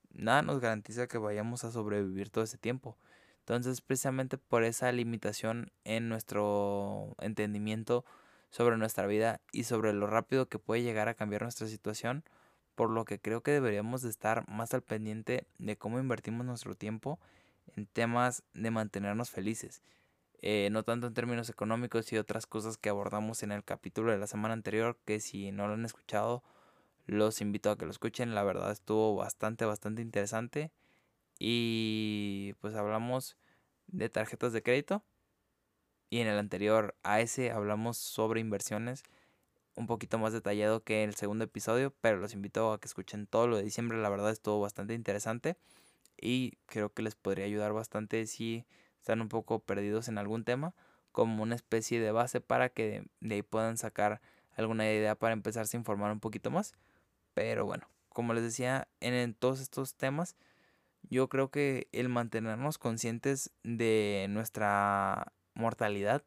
nada 0.09 0.41
nos 0.41 0.59
garantiza 0.59 1.07
que 1.07 1.17
vayamos 1.17 1.63
a 1.63 1.71
sobrevivir 1.71 2.29
todo 2.29 2.43
ese 2.43 2.57
tiempo. 2.57 2.97
Entonces, 3.39 3.81
precisamente 3.81 4.39
por 4.39 4.63
esa 4.63 4.91
limitación 4.91 5.71
en 5.83 6.09
nuestro 6.09 7.15
entendimiento 7.19 8.03
sobre 8.49 8.77
nuestra 8.77 9.05
vida 9.05 9.41
y 9.51 9.65
sobre 9.65 9.93
lo 9.93 10.07
rápido 10.07 10.47
que 10.47 10.57
puede 10.57 10.81
llegar 10.81 11.09
a 11.09 11.13
cambiar 11.13 11.43
nuestra 11.43 11.67
situación, 11.67 12.23
por 12.73 12.89
lo 12.89 13.05
que 13.05 13.19
creo 13.19 13.41
que 13.41 13.51
deberíamos 13.51 14.01
de 14.01 14.09
estar 14.09 14.47
más 14.49 14.73
al 14.73 14.81
pendiente 14.81 15.45
de 15.59 15.77
cómo 15.77 15.99
invertimos 15.99 16.45
nuestro 16.45 16.73
tiempo 16.73 17.19
en 17.75 17.85
temas 17.85 18.43
de 18.53 18.71
mantenernos 18.71 19.29
felices. 19.29 19.81
Eh, 20.47 20.69
no 20.71 20.83
tanto 20.83 21.07
en 21.07 21.15
términos 21.15 21.49
económicos 21.49 22.13
y 22.13 22.19
otras 22.19 22.45
cosas 22.45 22.77
que 22.77 22.89
abordamos 22.89 23.41
en 23.41 23.51
el 23.51 23.63
capítulo 23.63 24.11
de 24.11 24.19
la 24.19 24.27
semana 24.27 24.53
anterior, 24.53 24.95
que 25.03 25.19
si 25.19 25.51
no 25.51 25.67
lo 25.67 25.73
han 25.73 25.85
escuchado, 25.85 26.43
los 27.07 27.41
invito 27.41 27.71
a 27.71 27.77
que 27.79 27.85
lo 27.85 27.91
escuchen. 27.91 28.35
La 28.35 28.43
verdad 28.43 28.71
estuvo 28.71 29.15
bastante, 29.15 29.65
bastante 29.65 30.03
interesante. 30.03 30.71
Y 31.39 32.53
pues 32.61 32.75
hablamos 32.75 33.37
de 33.87 34.07
tarjetas 34.09 34.53
de 34.53 34.61
crédito. 34.61 35.03
Y 36.11 36.19
en 36.19 36.27
el 36.27 36.37
anterior 36.37 36.95
a 37.01 37.21
ese 37.21 37.49
hablamos 37.49 37.97
sobre 37.97 38.39
inversiones. 38.39 39.01
Un 39.75 39.87
poquito 39.87 40.19
más 40.19 40.31
detallado 40.31 40.83
que 40.83 41.03
el 41.03 41.15
segundo 41.15 41.45
episodio. 41.45 41.91
Pero 42.01 42.17
los 42.17 42.33
invito 42.35 42.71
a 42.71 42.79
que 42.79 42.87
escuchen 42.87 43.25
todo 43.25 43.47
lo 43.47 43.57
de 43.57 43.63
diciembre. 43.63 43.97
La 43.97 44.09
verdad 44.09 44.29
estuvo 44.29 44.61
bastante 44.61 44.93
interesante. 44.93 45.57
Y 46.21 46.57
creo 46.67 46.93
que 46.93 47.01
les 47.01 47.15
podría 47.15 47.45
ayudar 47.45 47.73
bastante 47.73 48.27
si 48.27 48.65
están 49.05 49.21
un 49.21 49.29
poco 49.29 49.59
perdidos 49.59 50.07
en 50.07 50.17
algún 50.17 50.43
tema. 50.43 50.73
Como 51.11 51.43
una 51.43 51.53
especie 51.53 51.99
de 51.99 52.11
base 52.11 52.41
para 52.41 52.69
que 52.69 53.05
de 53.19 53.35
ahí 53.35 53.43
puedan 53.43 53.77
sacar 53.77 54.19
alguna 54.57 54.91
idea 54.91 55.13
para 55.13 55.33
empezarse 55.33 55.77
a 55.77 55.79
informar 55.79 56.11
un 56.11 56.19
poquito 56.19 56.49
más. 56.49 56.73
Pero 57.35 57.65
bueno, 57.65 57.87
como 58.09 58.33
les 58.33 58.43
decía, 58.43 58.87
en, 59.01 59.35
todos 59.35 59.61
estos 59.61 59.93
temas, 59.93 60.35
yo 61.03 61.29
creo 61.29 61.51
que 61.51 61.87
el 61.91 62.09
mantenernos 62.09 62.79
conscientes 62.79 63.51
de 63.63 64.25
nuestra 64.31 65.31
mortalidad 65.53 66.23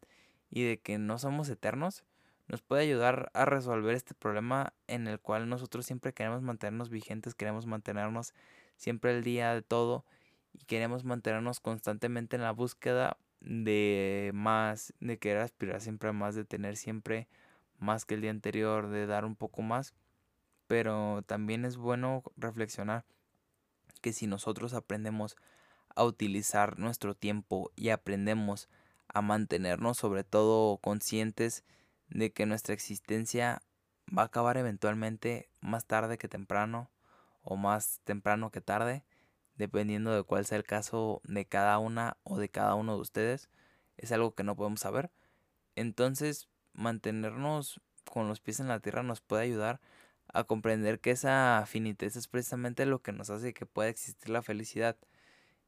y 0.48 0.62
de 0.62 0.78
que 0.78 0.98
no 0.98 1.18
somos 1.18 1.48
eternos 1.48 2.04
nos 2.46 2.62
puede 2.62 2.82
ayudar 2.82 3.30
a 3.34 3.44
resolver 3.44 3.96
este 3.96 4.14
problema 4.14 4.72
en 4.86 5.08
el 5.08 5.18
cual 5.18 5.48
nosotros 5.48 5.84
siempre 5.84 6.14
queremos 6.14 6.42
mantenernos 6.42 6.90
vigentes, 6.90 7.34
queremos 7.34 7.66
mantenernos 7.66 8.34
siempre 8.76 9.10
el 9.16 9.24
día 9.24 9.52
de 9.52 9.62
todo 9.62 10.04
y 10.58 10.64
queremos 10.64 11.04
mantenernos 11.04 11.60
constantemente 11.60 12.36
en 12.36 12.42
la 12.42 12.52
búsqueda 12.52 13.16
de 13.40 14.30
más, 14.34 14.92
de 15.00 15.18
querer 15.18 15.42
aspirar 15.42 15.80
siempre 15.80 16.10
a 16.10 16.12
más, 16.12 16.34
de 16.34 16.44
tener 16.44 16.76
siempre 16.76 17.28
más 17.78 18.04
que 18.04 18.14
el 18.14 18.22
día 18.22 18.30
anterior, 18.30 18.88
de 18.88 19.06
dar 19.06 19.24
un 19.24 19.36
poco 19.36 19.62
más. 19.62 19.94
Pero 20.66 21.22
también 21.26 21.64
es 21.64 21.76
bueno 21.76 22.22
reflexionar 22.36 23.04
que 24.00 24.12
si 24.12 24.26
nosotros 24.26 24.74
aprendemos 24.74 25.36
a 25.94 26.04
utilizar 26.04 26.78
nuestro 26.78 27.14
tiempo 27.14 27.70
y 27.74 27.88
aprendemos 27.90 28.68
a 29.08 29.22
mantenernos 29.22 29.96
sobre 29.96 30.24
todo 30.24 30.76
conscientes 30.78 31.64
de 32.08 32.32
que 32.32 32.46
nuestra 32.46 32.74
existencia 32.74 33.62
va 34.16 34.22
a 34.22 34.26
acabar 34.26 34.56
eventualmente 34.56 35.48
más 35.60 35.86
tarde 35.86 36.18
que 36.18 36.28
temprano 36.28 36.90
o 37.42 37.56
más 37.56 38.00
temprano 38.04 38.50
que 38.50 38.60
tarde, 38.60 39.04
dependiendo 39.58 40.14
de 40.14 40.22
cuál 40.22 40.46
sea 40.46 40.56
el 40.58 40.64
caso 40.64 41.20
de 41.24 41.44
cada 41.46 41.78
una 41.78 42.16
o 42.22 42.38
de 42.38 42.48
cada 42.48 42.74
uno 42.74 42.94
de 42.94 43.02
ustedes, 43.02 43.50
es 43.96 44.12
algo 44.12 44.34
que 44.34 44.44
no 44.44 44.56
podemos 44.56 44.80
saber. 44.80 45.10
Entonces, 45.76 46.48
mantenernos 46.72 47.80
con 48.10 48.28
los 48.28 48.40
pies 48.40 48.60
en 48.60 48.68
la 48.68 48.80
tierra 48.80 49.02
nos 49.02 49.20
puede 49.20 49.42
ayudar 49.42 49.80
a 50.32 50.44
comprender 50.44 51.00
que 51.00 51.10
esa 51.10 51.64
finitez 51.66 52.16
es 52.16 52.28
precisamente 52.28 52.86
lo 52.86 53.02
que 53.02 53.12
nos 53.12 53.30
hace 53.30 53.54
que 53.54 53.66
pueda 53.66 53.88
existir 53.88 54.30
la 54.30 54.42
felicidad, 54.42 54.96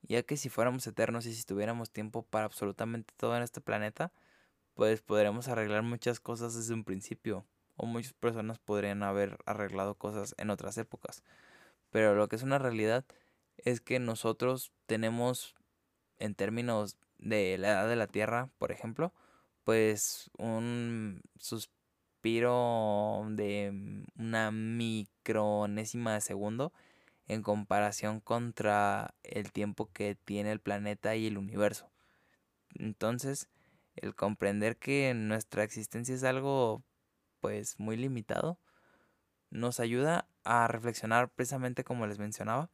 ya 0.03 0.23
que 0.23 0.37
si 0.37 0.49
fuéramos 0.49 0.87
eternos 0.87 1.27
y 1.27 1.35
si 1.35 1.45
tuviéramos 1.45 1.91
tiempo 1.91 2.23
para 2.23 2.45
absolutamente 2.47 3.13
todo 3.17 3.37
en 3.37 3.43
este 3.43 3.61
planeta, 3.61 4.13
pues 4.75 5.03
podríamos 5.03 5.49
arreglar 5.49 5.83
muchas 5.83 6.21
cosas 6.21 6.55
desde 6.55 6.75
un 6.75 6.85
principio, 6.85 7.45
o 7.77 7.87
muchas 7.87 8.13
personas 8.13 8.59
podrían 8.59 9.03
haber 9.03 9.39
arreglado 9.47 9.95
cosas 9.95 10.35
en 10.39 10.51
otras 10.51 10.79
épocas. 10.79 11.23
Pero 11.91 12.15
lo 12.15 12.29
que 12.29 12.37
es 12.37 12.43
una 12.43 12.59
realidad 12.59 13.05
es 13.65 13.81
que 13.81 13.99
nosotros 13.99 14.73
tenemos, 14.87 15.55
en 16.19 16.35
términos 16.35 16.97
de 17.19 17.59
la 17.59 17.69
edad 17.71 17.89
de 17.89 17.97
la 17.97 18.07
Tierra, 18.07 18.51
por 18.59 18.73
ejemplo, 18.73 19.13
pues 19.65 20.31
un 20.39 21.23
sus 21.39 21.71
respiro 22.21 23.27
de 23.31 24.05
una 24.17 24.51
micronésima 24.51 26.15
de 26.15 26.21
segundo 26.21 26.73
en 27.27 27.43
comparación 27.43 28.21
contra 28.21 29.15
el 29.23 29.53
tiempo 29.53 29.91
que 29.93 30.17
tiene 30.17 30.53
el 30.53 30.61
planeta 30.61 31.17
y 31.17 31.27
el 31.29 31.39
universo. 31.39 31.91
Entonces, 32.75 33.49
el 33.97 34.15
comprender 34.15 34.77
que 34.77 35.15
nuestra 35.15 35.65
existencia 35.65 36.15
es 36.15 36.23
algo 36.25 36.83
pues 37.41 37.81
muy 37.81 37.97
limitado 37.97 38.59
nos 39.49 39.81
ayuda 39.81 40.29
a 40.45 40.69
reflexionar 40.69 41.31
precisamente 41.31 41.85
como 41.85 42.07
les 42.07 42.19
mencionaba 42.19 42.71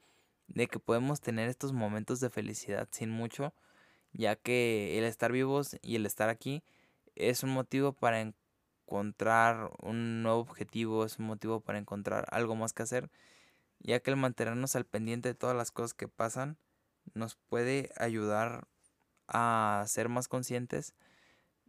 de 0.48 0.68
que 0.68 0.78
podemos 0.78 1.20
tener 1.20 1.48
estos 1.48 1.72
momentos 1.72 2.20
de 2.20 2.30
felicidad 2.30 2.88
sin 2.90 3.10
mucho, 3.10 3.54
ya 4.12 4.36
que 4.36 4.98
el 4.98 5.04
estar 5.04 5.32
vivos 5.32 5.76
y 5.82 5.96
el 5.96 6.06
estar 6.06 6.28
aquí 6.28 6.62
es 7.14 7.42
un 7.42 7.50
motivo 7.50 7.92
para 7.92 8.20
encontrar 8.20 9.70
un 9.82 10.22
nuevo 10.22 10.40
objetivo, 10.40 11.04
es 11.04 11.18
un 11.18 11.26
motivo 11.26 11.60
para 11.60 11.78
encontrar 11.78 12.26
algo 12.30 12.54
más 12.54 12.72
que 12.72 12.82
hacer, 12.82 13.10
ya 13.80 14.00
que 14.00 14.10
el 14.10 14.16
mantenernos 14.16 14.76
al 14.76 14.86
pendiente 14.86 15.30
de 15.30 15.34
todas 15.34 15.56
las 15.56 15.70
cosas 15.70 15.94
que 15.94 16.08
pasan 16.08 16.56
nos 17.14 17.36
puede 17.36 17.90
ayudar 17.96 18.66
a 19.28 19.84
ser 19.86 20.08
más 20.08 20.28
conscientes 20.28 20.94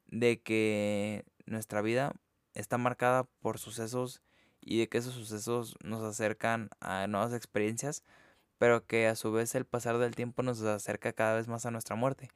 de 0.07 0.41
que 0.41 1.25
nuestra 1.45 1.81
vida 1.81 2.13
está 2.53 2.77
marcada 2.77 3.23
por 3.41 3.59
sucesos 3.59 4.21
y 4.61 4.79
de 4.79 4.89
que 4.89 4.97
esos 4.97 5.13
sucesos 5.13 5.75
nos 5.83 6.03
acercan 6.03 6.69
a 6.79 7.07
nuevas 7.07 7.33
experiencias, 7.33 8.03
pero 8.57 8.85
que 8.85 9.07
a 9.07 9.15
su 9.15 9.31
vez 9.31 9.55
el 9.55 9.65
pasar 9.65 9.97
del 9.97 10.15
tiempo 10.15 10.43
nos 10.43 10.61
acerca 10.61 11.13
cada 11.13 11.35
vez 11.35 11.47
más 11.47 11.65
a 11.65 11.71
nuestra 11.71 11.95
muerte. 11.95 12.29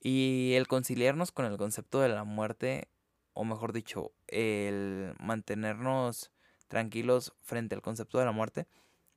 Y 0.00 0.54
el 0.54 0.68
conciliarnos 0.68 1.32
con 1.32 1.46
el 1.46 1.56
concepto 1.56 2.00
de 2.00 2.08
la 2.08 2.24
muerte, 2.24 2.88
o 3.32 3.44
mejor 3.44 3.72
dicho, 3.72 4.12
el 4.28 5.14
mantenernos 5.18 6.32
tranquilos 6.68 7.34
frente 7.40 7.74
al 7.74 7.82
concepto 7.82 8.18
de 8.18 8.24
la 8.24 8.32
muerte, 8.32 8.66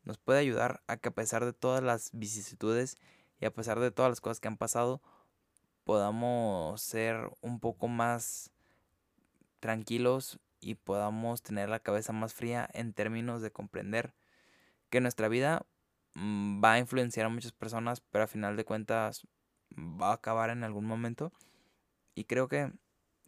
nos 0.04 0.18
puede 0.18 0.40
ayudar 0.40 0.82
a 0.88 0.98
que 0.98 1.10
a 1.10 1.14
pesar 1.14 1.46
de 1.46 1.54
todas 1.54 1.84
las 1.84 2.12
vicisitudes 2.14 2.98
y 3.40 3.46
a 3.46 3.54
pesar 3.54 3.80
de 3.80 3.92
todas 3.92 4.10
las 4.10 4.22
cosas 4.22 4.40
que 4.40 4.48
han 4.48 4.58
pasado, 4.58 5.02
podamos 5.84 6.82
ser 6.82 7.30
un 7.42 7.60
poco 7.60 7.88
más 7.88 8.52
tranquilos 9.60 10.40
y 10.62 10.76
podamos 10.76 11.42
tener 11.42 11.70
la 11.70 11.80
cabeza 11.80 12.14
más 12.14 12.34
fría 12.34 12.70
en 12.74 12.94
términos 12.94 13.42
de 13.42 13.52
comprender 13.52 14.14
que 14.90 15.02
nuestra 15.02 15.28
vida 15.28 15.66
va 16.20 16.74
a 16.74 16.80
influenciar 16.80 17.26
a 17.26 17.30
muchas 17.30 17.52
personas, 17.52 18.02
pero 18.02 18.24
a 18.24 18.28
final 18.28 18.58
de 18.58 18.66
cuentas 18.66 19.28
va 19.78 20.10
a 20.10 20.14
acabar 20.14 20.50
en 20.50 20.64
algún 20.64 20.86
momento. 20.86 21.32
Y 22.16 22.26
creo 22.26 22.48
que 22.48 22.72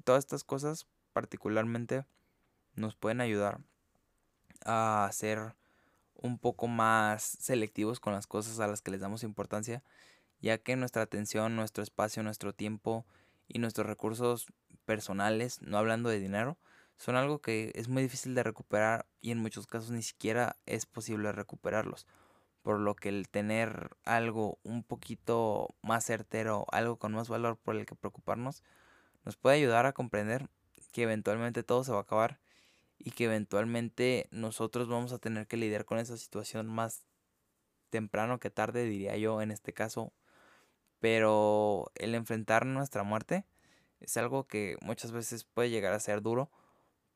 todas 0.03 0.23
estas 0.23 0.43
cosas 0.43 0.87
particularmente 1.13 2.05
nos 2.75 2.95
pueden 2.95 3.21
ayudar 3.21 3.59
a 4.65 5.09
ser 5.11 5.55
un 6.15 6.37
poco 6.37 6.67
más 6.67 7.23
selectivos 7.23 7.99
con 7.99 8.13
las 8.13 8.27
cosas 8.27 8.59
a 8.59 8.67
las 8.67 8.81
que 8.81 8.91
les 8.91 9.01
damos 9.01 9.23
importancia, 9.23 9.83
ya 10.39 10.57
que 10.57 10.75
nuestra 10.75 11.01
atención, 11.01 11.55
nuestro 11.55 11.83
espacio, 11.83 12.23
nuestro 12.23 12.53
tiempo 12.53 13.05
y 13.47 13.59
nuestros 13.59 13.87
recursos 13.87 14.47
personales, 14.85 15.61
no 15.61 15.77
hablando 15.77 16.09
de 16.09 16.19
dinero, 16.19 16.57
son 16.97 17.15
algo 17.15 17.41
que 17.41 17.71
es 17.75 17.87
muy 17.87 18.03
difícil 18.03 18.35
de 18.35 18.43
recuperar 18.43 19.07
y 19.21 19.31
en 19.31 19.39
muchos 19.39 19.65
casos 19.65 19.91
ni 19.91 20.03
siquiera 20.03 20.57
es 20.65 20.85
posible 20.85 21.31
recuperarlos. 21.31 22.05
Por 22.61 22.79
lo 22.79 22.95
que 22.95 23.09
el 23.09 23.27
tener 23.29 23.89
algo 24.05 24.59
un 24.63 24.83
poquito 24.83 25.75
más 25.81 26.05
certero, 26.05 26.65
algo 26.71 26.97
con 26.97 27.13
más 27.13 27.27
valor 27.29 27.57
por 27.57 27.75
el 27.75 27.85
que 27.85 27.95
preocuparnos, 27.95 28.63
nos 29.25 29.35
puede 29.35 29.57
ayudar 29.57 29.85
a 29.85 29.93
comprender 29.93 30.49
que 30.91 31.03
eventualmente 31.03 31.63
todo 31.63 31.83
se 31.83 31.91
va 31.91 31.99
a 31.99 32.01
acabar 32.01 32.39
y 32.97 33.11
que 33.11 33.25
eventualmente 33.25 34.27
nosotros 34.31 34.87
vamos 34.87 35.11
a 35.11 35.19
tener 35.19 35.47
que 35.47 35.57
lidiar 35.57 35.85
con 35.85 35.97
esa 35.97 36.17
situación 36.17 36.67
más 36.67 37.03
temprano 37.89 38.39
que 38.39 38.49
tarde, 38.49 38.85
diría 38.85 39.17
yo 39.17 39.41
en 39.41 39.51
este 39.51 39.73
caso. 39.73 40.13
Pero 40.99 41.91
el 41.95 42.13
enfrentar 42.15 42.65
nuestra 42.65 43.03
muerte 43.03 43.45
es 43.99 44.17
algo 44.17 44.45
que 44.47 44.77
muchas 44.81 45.11
veces 45.11 45.43
puede 45.45 45.69
llegar 45.69 45.93
a 45.93 45.99
ser 45.99 46.21
duro 46.21 46.51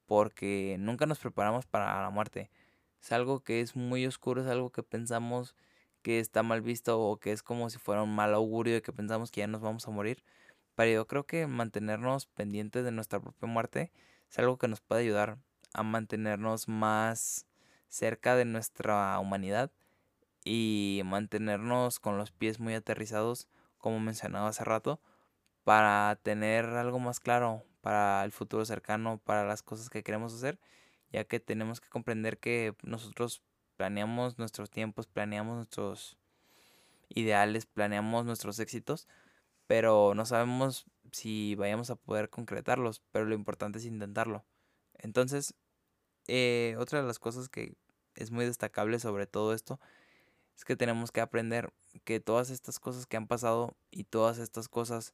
porque 0.05 0.77
nunca 0.79 1.05
nos 1.05 1.19
preparamos 1.19 1.65
para 1.65 2.01
la 2.01 2.09
muerte. 2.09 2.49
Es 3.01 3.11
algo 3.11 3.41
que 3.41 3.61
es 3.61 3.75
muy 3.75 4.05
oscuro, 4.05 4.41
es 4.41 4.47
algo 4.47 4.71
que 4.71 4.83
pensamos 4.83 5.55
que 6.01 6.19
está 6.19 6.43
mal 6.43 6.61
visto 6.61 6.99
o 6.99 7.17
que 7.17 7.31
es 7.31 7.43
como 7.43 7.69
si 7.69 7.79
fuera 7.79 8.03
un 8.03 8.13
mal 8.13 8.33
augurio 8.33 8.75
de 8.75 8.81
que 8.81 8.93
pensamos 8.93 9.31
que 9.31 9.41
ya 9.41 9.47
nos 9.47 9.61
vamos 9.61 9.87
a 9.87 9.91
morir. 9.91 10.23
Pero 10.75 10.91
yo 10.91 11.07
creo 11.07 11.25
que 11.25 11.47
mantenernos 11.47 12.27
pendientes 12.27 12.83
de 12.83 12.91
nuestra 12.91 13.19
propia 13.19 13.47
muerte 13.47 13.91
es 14.29 14.39
algo 14.39 14.57
que 14.57 14.67
nos 14.67 14.81
puede 14.81 15.01
ayudar 15.01 15.37
a 15.73 15.83
mantenernos 15.83 16.67
más 16.67 17.47
cerca 17.87 18.35
de 18.35 18.45
nuestra 18.45 19.17
humanidad 19.19 19.71
y 20.43 21.01
mantenernos 21.05 21.99
con 21.99 22.17
los 22.17 22.31
pies 22.31 22.59
muy 22.59 22.75
aterrizados, 22.75 23.47
como 23.77 23.99
mencionaba 23.99 24.49
hace 24.49 24.63
rato, 24.63 25.01
para 25.63 26.19
tener 26.21 26.65
algo 26.65 26.99
más 26.99 27.19
claro 27.19 27.63
para 27.81 28.23
el 28.23 28.31
futuro 28.31 28.65
cercano, 28.65 29.19
para 29.23 29.45
las 29.45 29.63
cosas 29.63 29.89
que 29.89 30.03
queremos 30.03 30.33
hacer, 30.33 30.59
ya 31.11 31.23
que 31.25 31.39
tenemos 31.39 31.81
que 31.81 31.89
comprender 31.89 32.37
que 32.37 32.75
nosotros 32.83 33.41
planeamos 33.77 34.37
nuestros 34.37 34.69
tiempos, 34.69 35.07
planeamos 35.07 35.55
nuestros 35.57 36.17
ideales, 37.09 37.65
planeamos 37.65 38.25
nuestros 38.25 38.59
éxitos, 38.59 39.07
pero 39.67 40.13
no 40.15 40.25
sabemos 40.25 40.85
si 41.11 41.55
vayamos 41.55 41.89
a 41.89 41.95
poder 41.95 42.29
concretarlos, 42.29 43.01
pero 43.11 43.25
lo 43.25 43.35
importante 43.35 43.79
es 43.79 43.85
intentarlo. 43.85 44.45
Entonces, 44.93 45.53
eh, 46.27 46.75
otra 46.79 47.01
de 47.01 47.07
las 47.07 47.19
cosas 47.19 47.49
que 47.49 47.75
es 48.15 48.31
muy 48.31 48.45
destacable 48.45 48.99
sobre 48.99 49.27
todo 49.27 49.53
esto 49.53 49.79
es 50.55 50.63
que 50.63 50.75
tenemos 50.75 51.11
que 51.11 51.21
aprender 51.21 51.73
que 52.05 52.19
todas 52.19 52.49
estas 52.49 52.79
cosas 52.79 53.05
que 53.05 53.17
han 53.17 53.27
pasado 53.27 53.75
y 53.91 54.05
todas 54.05 54.37
estas 54.37 54.69
cosas 54.69 55.13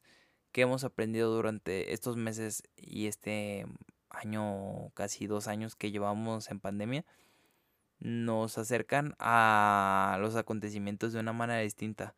que 0.52 0.62
hemos 0.62 0.84
aprendido 0.84 1.34
durante 1.34 1.92
estos 1.92 2.16
meses 2.16 2.62
y 2.76 3.06
este 3.06 3.66
año, 4.12 4.90
casi 4.94 5.26
dos 5.26 5.48
años 5.48 5.76
que 5.76 5.90
llevamos 5.90 6.50
en 6.50 6.60
pandemia, 6.60 7.04
nos 7.98 8.58
acercan 8.58 9.14
a 9.18 10.18
los 10.20 10.36
acontecimientos 10.36 11.12
de 11.12 11.20
una 11.20 11.32
manera 11.32 11.60
distinta. 11.60 12.14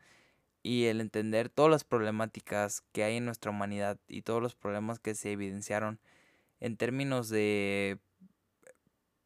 Y 0.63 0.87
el 0.87 1.01
entender 1.01 1.51
todas 1.51 1.71
las 1.71 1.85
problemáticas 1.85 2.83
que 2.93 3.05
hay 3.05 3.19
en 3.19 3.27
nuestra 3.27 3.51
humanidad 3.51 3.99
y 4.09 4.23
todos 4.23 4.43
los 4.43 4.55
problemas 4.55 4.99
que 4.99 5.15
se 5.15 5.33
evidenciaron 5.33 6.01
en 6.61 6.77
términos 6.79 7.29
de, 7.29 7.99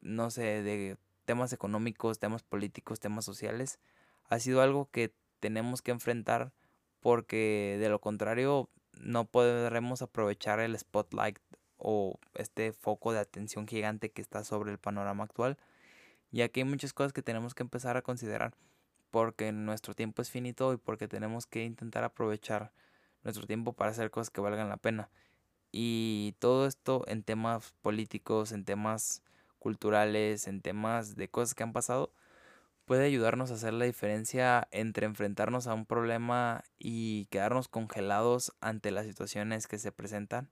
no 0.01 0.31
sé, 0.31 0.61
de 0.63 0.97
temas 1.23 1.53
económicos, 1.53 2.19
temas 2.19 2.43
políticos, 2.43 2.99
temas 2.99 3.23
sociales, 3.23 3.79
ha 4.27 4.39
sido 4.39 4.61
algo 4.61 4.89
que 4.91 5.13
tenemos 5.39 5.81
que 5.81 5.91
enfrentar 5.91 6.51
porque 6.99 7.77
de 7.79 7.87
lo 7.87 8.01
contrario 8.01 8.69
no 8.99 9.25
podremos 9.25 10.01
aprovechar 10.01 10.59
el 10.59 10.77
spotlight 10.77 11.39
o 11.79 12.19
este 12.35 12.73
foco 12.73 13.13
de 13.13 13.19
atención 13.19 13.67
gigante 13.67 14.11
que 14.11 14.21
está 14.21 14.43
sobre 14.43 14.71
el 14.71 14.77
panorama 14.77 15.23
actual, 15.23 15.57
ya 16.31 16.49
que 16.49 16.61
hay 16.61 16.65
muchas 16.65 16.93
cosas 16.93 17.13
que 17.13 17.23
tenemos 17.23 17.55
que 17.55 17.63
empezar 17.63 17.97
a 17.97 18.01
considerar 18.01 18.53
porque 19.11 19.51
nuestro 19.51 19.93
tiempo 19.93 20.21
es 20.21 20.29
finito 20.29 20.73
y 20.73 20.77
porque 20.77 21.07
tenemos 21.07 21.45
que 21.47 21.63
intentar 21.63 22.03
aprovechar 22.03 22.71
nuestro 23.23 23.47
tiempo 23.47 23.73
para 23.73 23.91
hacer 23.91 24.11
cosas 24.11 24.29
que 24.29 24.41
valgan 24.41 24.69
la 24.69 24.77
pena. 24.77 25.09
Y 25.71 26.35
todo 26.39 26.67
esto 26.67 27.03
en 27.07 27.23
temas 27.23 27.73
políticos, 27.81 28.51
en 28.51 28.65
temas 28.65 29.23
culturales, 29.59 30.47
en 30.47 30.61
temas 30.61 31.15
de 31.15 31.29
cosas 31.29 31.53
que 31.53 31.63
han 31.63 31.73
pasado, 31.73 32.11
puede 32.85 33.05
ayudarnos 33.05 33.51
a 33.51 33.55
hacer 33.55 33.73
la 33.73 33.85
diferencia 33.85 34.67
entre 34.71 35.05
enfrentarnos 35.05 35.67
a 35.67 35.73
un 35.73 35.85
problema 35.85 36.63
y 36.79 37.25
quedarnos 37.25 37.67
congelados 37.67 38.53
ante 38.61 38.91
las 38.91 39.05
situaciones 39.05 39.67
que 39.67 39.77
se 39.77 39.91
presentan 39.91 40.49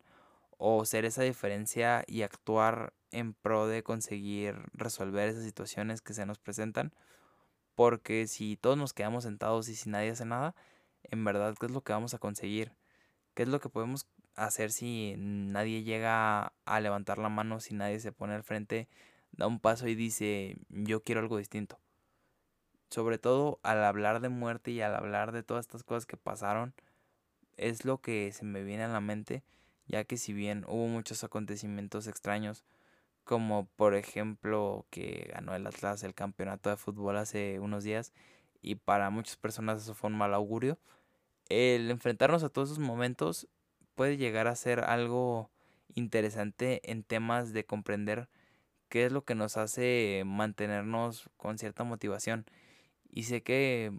o 0.58 0.86
ser 0.86 1.06
esa 1.06 1.24
diferencia 1.24 2.04
y 2.08 2.24
actuar 2.24 2.94
en 3.12 3.34
pro 3.34 3.68
de 3.68 3.84
conseguir 3.84 4.56
resolver 4.74 5.30
esas 5.30 5.44
situaciones 5.44 6.02
que 6.02 6.14
se 6.14 6.26
nos 6.26 6.40
presentan 6.40 6.94
porque 7.76 8.28
si 8.28 8.58
todos 8.58 8.78
nos 8.78 8.94
quedamos 8.94 9.24
sentados 9.24 9.70
y 9.70 9.76
si 9.76 9.90
nadie 9.90 10.12
hace 10.12 10.26
nada 10.26 10.56
en 11.04 11.24
verdad 11.24 11.56
qué 11.60 11.68
es 11.68 11.72
lo 11.72 11.82
que 11.82 11.94
vamos 11.94 12.14
a 12.14 12.20
conseguir 12.20 12.74
qué 13.34 13.44
es 13.44 13.50
lo 13.50 13.60
que 13.60 13.70
podemos 13.70 14.08
hacer 14.36 14.72
si 14.72 15.16
nadie 15.18 15.84
llega 15.84 16.54
a 16.66 16.80
levantar 16.82 17.18
la 17.20 17.30
mano 17.30 17.60
si 17.60 17.76
nadie 17.76 18.00
se 18.00 18.12
pone 18.12 18.34
al 18.34 18.44
frente 18.44 18.88
da 19.32 19.48
un 19.48 19.60
paso 19.60 19.88
y 19.88 19.96
dice 19.96 20.58
yo 20.70 21.02
quiero 21.04 21.22
algo 21.22 21.38
distinto 21.38 21.80
sobre 22.90 23.18
todo 23.18 23.60
al 23.64 23.84
hablar 23.84 24.22
de 24.22 24.30
muerte 24.30 24.72
y 24.72 24.82
al 24.82 24.96
hablar 24.96 25.32
de 25.32 25.44
todas 25.44 25.66
estas 25.66 25.84
cosas 25.84 26.06
que 26.06 26.18
pasaron, 26.18 26.74
es 27.58 27.86
lo 27.86 28.00
que 28.00 28.32
se 28.32 28.46
me 28.46 28.64
viene 28.64 28.84
a 28.84 28.88
la 28.88 29.02
mente, 29.02 29.44
ya 29.88 30.04
que 30.04 30.18
si 30.18 30.34
bien 30.34 30.64
hubo 30.68 30.88
muchos 30.88 31.24
acontecimientos 31.24 32.08
extraños, 32.08 32.64
como 33.24 33.68
por 33.76 33.96
ejemplo 33.96 34.86
que 34.90 35.30
ganó 35.34 35.56
el 35.56 35.68
Atlas 35.68 36.04
el 36.04 36.14
campeonato 36.14 36.70
de 36.70 36.78
fútbol 36.78 37.18
hace 37.18 37.60
unos 37.60 37.84
días, 37.84 38.14
y 38.62 38.76
para 38.76 39.10
muchas 39.10 39.38
personas 39.38 39.84
eso 39.84 39.94
fue 39.94 40.10
un 40.10 40.18
mal 40.18 40.34
augurio, 40.34 40.78
el 41.50 41.92
enfrentarnos 41.92 42.44
a 42.44 42.50
todos 42.50 42.72
esos 42.72 42.80
momentos 42.80 43.48
puede 43.96 44.18
llegar 44.18 44.48
a 44.48 44.56
ser 44.56 44.82
algo 44.82 45.50
interesante 45.96 46.82
en 46.92 47.04
temas 47.04 47.54
de 47.54 47.66
comprender 47.66 48.30
qué 48.90 49.06
es 49.06 49.12
lo 49.12 49.24
que 49.24 49.36
nos 49.36 49.58
hace 49.58 50.24
mantenernos 50.26 51.30
con 51.38 51.58
cierta 51.58 51.84
motivación. 51.84 52.46
Y 53.10 53.24
sé 53.24 53.42
que 53.42 53.92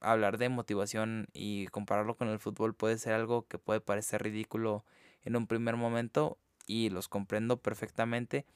hablar 0.00 0.38
de 0.38 0.48
motivación 0.48 1.28
y 1.32 1.66
compararlo 1.68 2.16
con 2.16 2.28
el 2.28 2.38
fútbol 2.38 2.74
puede 2.74 2.98
ser 2.98 3.14
algo 3.14 3.46
que 3.46 3.58
puede 3.58 3.80
parecer 3.80 4.22
ridículo 4.22 4.84
en 5.24 5.36
un 5.36 5.46
primer 5.46 5.76
momento 5.76 6.38
y 6.66 6.90
los 6.90 7.08
comprendo 7.08 7.58
perfectamente. 7.58 8.46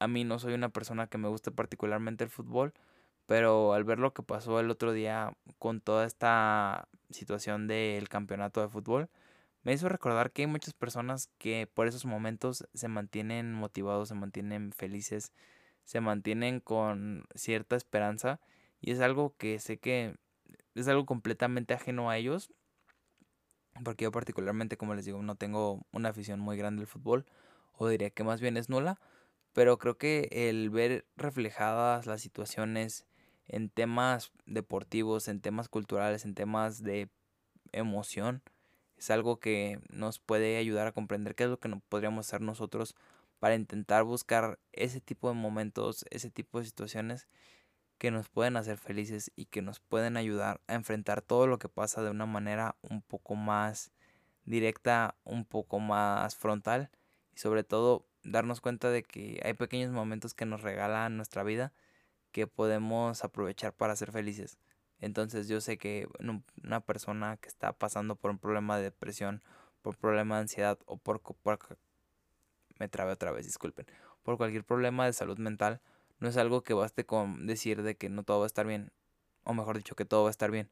A 0.00 0.08
mí 0.08 0.24
no 0.24 0.38
soy 0.38 0.54
una 0.54 0.70
persona 0.70 1.06
que 1.08 1.18
me 1.18 1.28
guste 1.28 1.50
particularmente 1.50 2.24
el 2.24 2.30
fútbol, 2.30 2.74
Pero 3.26 3.74
al 3.74 3.84
ver 3.84 3.98
lo 4.00 4.14
que 4.14 4.22
pasó 4.22 4.60
el 4.60 4.70
otro 4.70 4.92
día 4.92 5.36
con 5.58 5.80
toda 5.80 6.06
esta 6.06 6.88
situación 7.10 7.68
del 7.68 8.08
campeonato 8.08 8.60
de 8.62 8.68
fútbol, 8.68 9.10
me 9.64 9.72
hizo 9.72 9.88
recordar 9.88 10.30
que 10.32 10.42
hay 10.42 10.48
muchas 10.48 10.74
personas 10.74 11.30
que 11.38 11.66
por 11.72 11.86
esos 11.88 12.04
momentos 12.06 12.66
se 12.74 12.88
mantienen 12.88 13.54
motivados, 13.54 14.10
se 14.10 14.14
mantienen 14.14 14.72
felices, 14.72 15.32
se 15.84 16.00
mantienen 16.00 16.60
con 16.60 17.26
cierta 17.34 17.76
esperanza 17.76 18.40
y 18.80 18.92
es 18.92 19.00
algo 19.00 19.34
que 19.38 19.58
sé 19.58 19.78
que 19.78 20.16
es 20.74 20.88
algo 20.88 21.06
completamente 21.06 21.74
ajeno 21.74 22.10
a 22.10 22.18
ellos 22.18 22.52
porque 23.82 24.04
yo 24.04 24.12
particularmente 24.12 24.76
como 24.76 24.94
les 24.94 25.04
digo 25.04 25.22
no 25.22 25.34
tengo 25.34 25.84
una 25.92 26.10
afición 26.10 26.40
muy 26.40 26.56
grande 26.56 26.82
al 26.82 26.86
fútbol 26.86 27.26
o 27.72 27.88
diría 27.88 28.10
que 28.10 28.24
más 28.24 28.40
bien 28.40 28.56
es 28.56 28.68
nula 28.68 29.00
pero 29.54 29.78
creo 29.78 29.96
que 29.96 30.28
el 30.30 30.68
ver 30.68 31.06
reflejadas 31.16 32.06
las 32.06 32.20
situaciones 32.20 33.06
en 33.46 33.68
temas 33.68 34.32
deportivos, 34.46 35.28
en 35.28 35.40
temas 35.40 35.68
culturales, 35.68 36.24
en 36.24 36.34
temas 36.34 36.82
de 36.82 37.08
emoción, 37.72 38.42
es 38.98 39.10
algo 39.10 39.38
que 39.38 39.80
nos 39.90 40.18
puede 40.18 40.56
ayudar 40.56 40.86
a 40.86 40.92
comprender 40.92 41.34
qué 41.34 41.44
es 41.44 41.50
lo 41.50 41.58
que 41.58 41.68
podríamos 41.88 42.26
hacer 42.26 42.40
nosotros 42.40 42.94
para 43.38 43.54
intentar 43.54 44.04
buscar 44.04 44.58
ese 44.72 45.00
tipo 45.00 45.28
de 45.28 45.34
momentos, 45.34 46.04
ese 46.10 46.30
tipo 46.30 46.58
de 46.58 46.64
situaciones 46.64 47.28
que 47.98 48.10
nos 48.10 48.28
pueden 48.28 48.56
hacer 48.56 48.76
felices 48.76 49.30
y 49.36 49.46
que 49.46 49.62
nos 49.62 49.80
pueden 49.80 50.16
ayudar 50.16 50.60
a 50.66 50.74
enfrentar 50.74 51.22
todo 51.22 51.46
lo 51.46 51.58
que 51.58 51.68
pasa 51.68 52.02
de 52.02 52.10
una 52.10 52.26
manera 52.26 52.76
un 52.82 53.02
poco 53.02 53.34
más 53.34 53.92
directa, 54.44 55.16
un 55.24 55.44
poco 55.44 55.78
más 55.78 56.36
frontal 56.36 56.90
y 57.34 57.38
sobre 57.38 57.64
todo 57.64 58.06
darnos 58.22 58.60
cuenta 58.60 58.90
de 58.90 59.02
que 59.02 59.40
hay 59.44 59.54
pequeños 59.54 59.92
momentos 59.92 60.34
que 60.34 60.46
nos 60.46 60.62
regalan 60.62 61.16
nuestra 61.16 61.42
vida 61.42 61.72
que 62.32 62.46
podemos 62.46 63.22
aprovechar 63.22 63.72
para 63.72 63.96
ser 63.96 64.10
felices. 64.10 64.58
Entonces 65.00 65.48
yo 65.48 65.60
sé 65.60 65.78
que 65.78 66.08
una 66.62 66.80
persona 66.80 67.36
que 67.36 67.48
está 67.48 67.72
pasando 67.72 68.16
por 68.16 68.30
un 68.30 68.38
problema 68.38 68.76
de 68.76 68.84
depresión, 68.84 69.42
por 69.82 69.94
un 69.94 70.00
problema 70.00 70.36
de 70.36 70.42
ansiedad 70.42 70.78
o 70.86 70.96
por, 70.96 71.22
me 72.78 72.88
trabé 72.88 73.12
otra 73.12 73.30
vez, 73.30 73.46
disculpen, 73.46 73.86
por 74.22 74.36
cualquier 74.36 74.64
problema 74.64 75.06
de 75.06 75.12
salud 75.12 75.38
mental, 75.38 75.80
no 76.24 76.30
es 76.30 76.38
algo 76.38 76.62
que 76.62 76.72
baste 76.72 77.04
con 77.04 77.46
decir 77.46 77.82
de 77.82 77.96
que 77.96 78.08
no 78.08 78.22
todo 78.24 78.38
va 78.38 78.44
a 78.44 78.48
estar 78.48 78.66
bien, 78.66 78.90
o 79.44 79.52
mejor 79.52 79.76
dicho 79.76 79.94
que 79.94 80.06
todo 80.06 80.22
va 80.22 80.30
a 80.30 80.32
estar 80.32 80.50
bien. 80.50 80.70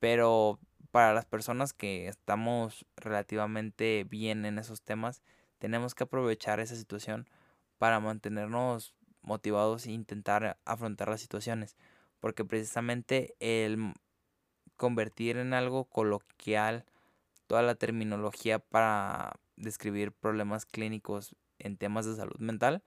Pero 0.00 0.58
para 0.90 1.12
las 1.12 1.26
personas 1.26 1.74
que 1.74 2.08
estamos 2.08 2.86
relativamente 2.96 4.04
bien 4.08 4.46
en 4.46 4.58
esos 4.58 4.80
temas, 4.80 5.22
tenemos 5.58 5.94
que 5.94 6.04
aprovechar 6.04 6.58
esa 6.58 6.74
situación 6.74 7.28
para 7.76 8.00
mantenernos 8.00 8.94
motivados 9.20 9.86
e 9.86 9.92
intentar 9.92 10.58
afrontar 10.64 11.08
las 11.10 11.20
situaciones. 11.20 11.76
Porque 12.18 12.46
precisamente 12.46 13.36
el 13.40 13.92
convertir 14.76 15.36
en 15.36 15.52
algo 15.52 15.84
coloquial 15.84 16.86
toda 17.46 17.60
la 17.60 17.74
terminología 17.74 18.58
para 18.58 19.34
describir 19.56 20.12
problemas 20.12 20.64
clínicos 20.64 21.36
en 21.58 21.76
temas 21.76 22.06
de 22.06 22.16
salud 22.16 22.38
mental 22.38 22.82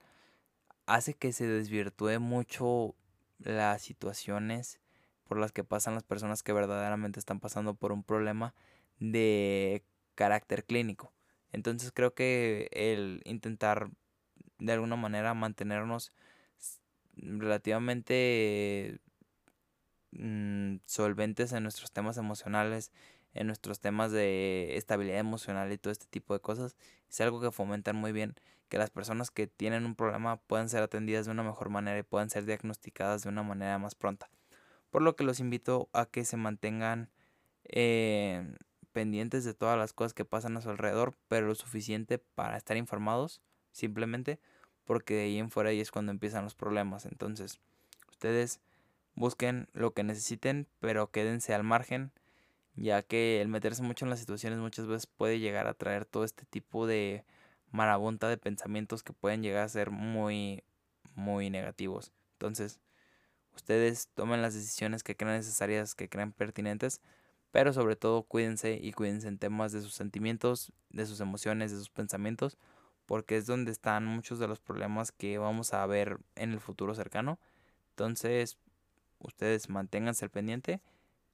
hace 0.86 1.14
que 1.14 1.32
se 1.32 1.46
desvirtúe 1.46 2.18
mucho 2.20 2.94
las 3.38 3.82
situaciones 3.82 4.80
por 5.24 5.38
las 5.38 5.52
que 5.52 5.64
pasan 5.64 5.94
las 5.94 6.02
personas 6.02 6.42
que 6.42 6.52
verdaderamente 6.52 7.18
están 7.18 7.40
pasando 7.40 7.74
por 7.74 7.92
un 7.92 8.02
problema 8.02 8.54
de 8.98 9.84
carácter 10.14 10.64
clínico. 10.64 11.12
Entonces 11.52 11.92
creo 11.92 12.14
que 12.14 12.68
el 12.72 13.22
intentar 13.24 13.90
de 14.58 14.72
alguna 14.72 14.96
manera 14.96 15.34
mantenernos 15.34 16.12
relativamente 17.16 19.00
mm, 20.12 20.76
solventes 20.86 21.52
en 21.52 21.62
nuestros 21.62 21.92
temas 21.92 22.16
emocionales, 22.16 22.92
en 23.34 23.46
nuestros 23.46 23.80
temas 23.80 24.12
de 24.12 24.76
estabilidad 24.76 25.18
emocional 25.18 25.72
y 25.72 25.78
todo 25.78 25.92
este 25.92 26.06
tipo 26.06 26.34
de 26.34 26.40
cosas, 26.40 26.76
es 27.10 27.20
algo 27.20 27.40
que 27.40 27.50
fomentan 27.50 27.96
muy 27.96 28.12
bien 28.12 28.34
que 28.72 28.78
las 28.78 28.88
personas 28.88 29.30
que 29.30 29.46
tienen 29.46 29.84
un 29.84 29.94
problema 29.94 30.38
puedan 30.38 30.70
ser 30.70 30.82
atendidas 30.82 31.26
de 31.26 31.32
una 31.32 31.42
mejor 31.42 31.68
manera 31.68 31.98
y 31.98 32.02
puedan 32.04 32.30
ser 32.30 32.46
diagnosticadas 32.46 33.22
de 33.22 33.28
una 33.28 33.42
manera 33.42 33.78
más 33.78 33.94
pronta. 33.94 34.30
Por 34.88 35.02
lo 35.02 35.14
que 35.14 35.24
los 35.24 35.40
invito 35.40 35.90
a 35.92 36.06
que 36.06 36.24
se 36.24 36.38
mantengan 36.38 37.10
eh, 37.64 38.50
pendientes 38.92 39.44
de 39.44 39.52
todas 39.52 39.76
las 39.76 39.92
cosas 39.92 40.14
que 40.14 40.24
pasan 40.24 40.56
a 40.56 40.62
su 40.62 40.70
alrededor, 40.70 41.14
pero 41.28 41.48
lo 41.48 41.54
suficiente 41.54 42.16
para 42.16 42.56
estar 42.56 42.78
informados, 42.78 43.42
simplemente 43.72 44.40
porque 44.84 45.16
de 45.16 45.22
ahí 45.24 45.38
en 45.38 45.50
fuera 45.50 45.68
ahí 45.68 45.80
es 45.80 45.90
cuando 45.90 46.10
empiezan 46.10 46.44
los 46.44 46.54
problemas. 46.54 47.04
Entonces, 47.04 47.60
ustedes 48.08 48.58
busquen 49.14 49.68
lo 49.74 49.92
que 49.92 50.02
necesiten, 50.02 50.66
pero 50.80 51.10
quédense 51.10 51.52
al 51.52 51.62
margen, 51.62 52.10
ya 52.74 53.02
que 53.02 53.42
el 53.42 53.48
meterse 53.48 53.82
mucho 53.82 54.06
en 54.06 54.08
las 54.08 54.20
situaciones 54.20 54.60
muchas 54.60 54.86
veces 54.86 55.06
puede 55.06 55.40
llegar 55.40 55.66
a 55.66 55.74
traer 55.74 56.06
todo 56.06 56.24
este 56.24 56.46
tipo 56.46 56.86
de 56.86 57.26
marabunta 57.72 58.28
de 58.28 58.38
pensamientos 58.38 59.02
que 59.02 59.12
pueden 59.12 59.42
llegar 59.42 59.64
a 59.64 59.68
ser 59.68 59.90
muy, 59.90 60.62
muy 61.14 61.50
negativos. 61.50 62.12
Entonces, 62.34 62.80
ustedes 63.54 64.08
tomen 64.14 64.42
las 64.42 64.54
decisiones 64.54 65.02
que 65.02 65.16
crean 65.16 65.36
necesarias, 65.36 65.94
que 65.94 66.08
crean 66.08 66.32
pertinentes, 66.32 67.00
pero 67.50 67.72
sobre 67.72 67.96
todo 67.96 68.22
cuídense 68.22 68.78
y 68.80 68.92
cuídense 68.92 69.28
en 69.28 69.38
temas 69.38 69.72
de 69.72 69.80
sus 69.80 69.94
sentimientos, 69.94 70.72
de 70.90 71.06
sus 71.06 71.20
emociones, 71.20 71.70
de 71.72 71.78
sus 71.78 71.90
pensamientos, 71.90 72.58
porque 73.06 73.36
es 73.36 73.46
donde 73.46 73.72
están 73.72 74.06
muchos 74.06 74.38
de 74.38 74.48
los 74.48 74.60
problemas 74.60 75.12
que 75.12 75.38
vamos 75.38 75.74
a 75.74 75.84
ver 75.86 76.18
en 76.36 76.52
el 76.52 76.60
futuro 76.60 76.94
cercano. 76.94 77.38
Entonces, 77.90 78.58
ustedes 79.18 79.68
manténganse 79.68 80.24
al 80.24 80.30
pendiente 80.30 80.80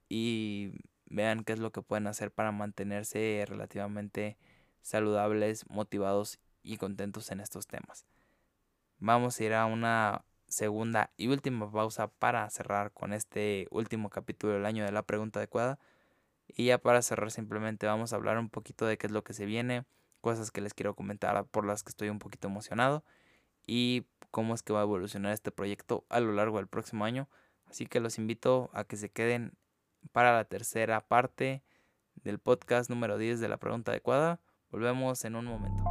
y 0.09 0.71
vean 1.05 1.43
qué 1.43 1.53
es 1.53 1.59
lo 1.59 1.71
que 1.71 1.81
pueden 1.81 2.07
hacer 2.07 2.31
para 2.31 2.51
mantenerse 2.51 3.45
relativamente 3.47 4.37
saludables, 4.81 5.69
motivados 5.69 6.39
y 6.63 6.77
contentos 6.77 7.31
en 7.31 7.39
estos 7.39 7.67
temas. 7.67 8.05
Vamos 8.97 9.39
a 9.39 9.43
ir 9.43 9.53
a 9.53 9.65
una 9.65 10.25
segunda 10.47 11.11
y 11.15 11.27
última 11.27 11.71
pausa 11.71 12.07
para 12.07 12.49
cerrar 12.49 12.91
con 12.91 13.13
este 13.13 13.67
último 13.71 14.09
capítulo 14.09 14.53
del 14.53 14.65
año 14.65 14.83
de 14.83 14.91
la 14.91 15.03
pregunta 15.03 15.39
adecuada. 15.39 15.79
Y 16.47 16.65
ya 16.65 16.79
para 16.79 17.01
cerrar 17.01 17.31
simplemente 17.31 17.85
vamos 17.85 18.11
a 18.11 18.15
hablar 18.15 18.37
un 18.37 18.49
poquito 18.49 18.85
de 18.85 18.97
qué 18.97 19.07
es 19.07 19.13
lo 19.13 19.23
que 19.23 19.33
se 19.33 19.45
viene, 19.45 19.85
cosas 20.21 20.51
que 20.51 20.61
les 20.61 20.73
quiero 20.73 20.95
comentar 20.95 21.45
por 21.45 21.65
las 21.65 21.83
que 21.83 21.89
estoy 21.89 22.09
un 22.09 22.19
poquito 22.19 22.47
emocionado 22.47 23.03
y 23.65 24.07
cómo 24.31 24.55
es 24.55 24.63
que 24.63 24.73
va 24.73 24.79
a 24.79 24.83
evolucionar 24.83 25.31
este 25.31 25.51
proyecto 25.51 26.05
a 26.09 26.19
lo 26.19 26.33
largo 26.33 26.57
del 26.57 26.67
próximo 26.67 27.05
año. 27.05 27.29
Así 27.69 27.85
que 27.85 27.99
los 27.99 28.17
invito 28.17 28.71
a 28.73 28.83
que 28.83 28.97
se 28.97 29.09
queden 29.09 29.53
para 30.11 30.33
la 30.33 30.45
tercera 30.45 31.01
parte 31.01 31.63
del 32.15 32.39
podcast 32.39 32.89
número 32.89 33.17
10 33.17 33.39
de 33.39 33.47
la 33.47 33.57
pregunta 33.57 33.91
adecuada. 33.91 34.39
Volvemos 34.71 35.25
en 35.25 35.35
un 35.35 35.45
momento. 35.45 35.83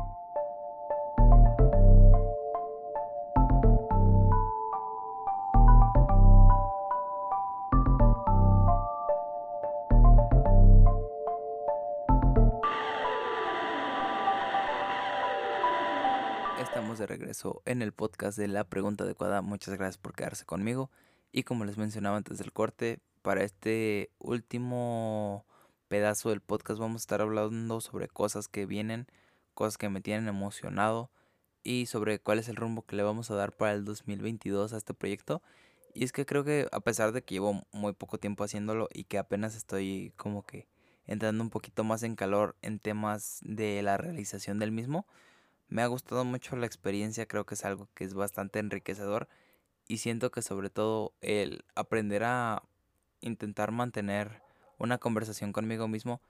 Estamos 16.60 17.00
de 17.00 17.06
regreso 17.08 17.62
en 17.64 17.82
el 17.82 17.92
podcast 17.92 18.38
de 18.38 18.46
la 18.46 18.62
pregunta 18.62 19.02
adecuada. 19.02 19.42
Muchas 19.42 19.74
gracias 19.74 19.98
por 19.98 20.14
quedarse 20.14 20.44
conmigo. 20.44 20.92
Y 21.32 21.42
como 21.42 21.64
les 21.64 21.78
mencionaba 21.78 22.16
antes 22.16 22.38
del 22.38 22.52
corte, 22.52 23.00
para 23.22 23.42
este 23.42 24.12
último 24.20 25.47
pedazo 25.88 26.28
del 26.30 26.40
podcast 26.40 26.78
vamos 26.78 27.00
a 27.00 27.04
estar 27.04 27.20
hablando 27.22 27.80
sobre 27.80 28.08
cosas 28.08 28.48
que 28.48 28.66
vienen, 28.66 29.06
cosas 29.54 29.78
que 29.78 29.88
me 29.88 30.00
tienen 30.00 30.28
emocionado 30.28 31.10
y 31.64 31.86
sobre 31.86 32.20
cuál 32.20 32.38
es 32.38 32.48
el 32.48 32.56
rumbo 32.56 32.82
que 32.82 32.96
le 32.96 33.02
vamos 33.02 33.30
a 33.30 33.34
dar 33.34 33.56
para 33.56 33.72
el 33.72 33.84
2022 33.84 34.72
a 34.72 34.76
este 34.76 34.94
proyecto. 34.94 35.42
Y 35.94 36.04
es 36.04 36.12
que 36.12 36.26
creo 36.26 36.44
que 36.44 36.68
a 36.70 36.80
pesar 36.80 37.12
de 37.12 37.22
que 37.22 37.34
llevo 37.34 37.66
muy 37.72 37.92
poco 37.94 38.18
tiempo 38.18 38.44
haciéndolo 38.44 38.88
y 38.92 39.04
que 39.04 39.18
apenas 39.18 39.56
estoy 39.56 40.12
como 40.16 40.44
que 40.44 40.68
entrando 41.06 41.42
un 41.42 41.50
poquito 41.50 41.84
más 41.84 42.02
en 42.02 42.14
calor 42.14 42.54
en 42.62 42.78
temas 42.78 43.40
de 43.42 43.82
la 43.82 43.96
realización 43.96 44.58
del 44.58 44.72
mismo, 44.72 45.06
me 45.68 45.82
ha 45.82 45.86
gustado 45.86 46.24
mucho 46.24 46.56
la 46.56 46.66
experiencia, 46.66 47.26
creo 47.26 47.46
que 47.46 47.54
es 47.54 47.64
algo 47.64 47.88
que 47.94 48.04
es 48.04 48.14
bastante 48.14 48.58
enriquecedor 48.58 49.28
y 49.86 49.98
siento 49.98 50.30
que 50.30 50.42
sobre 50.42 50.70
todo 50.70 51.14
el 51.22 51.64
aprender 51.74 52.24
a 52.24 52.62
intentar 53.20 53.72
mantener 53.72 54.47
una 54.78 54.98
conversación 54.98 55.52
conmigo 55.52 55.88
mismo. 55.88 56.20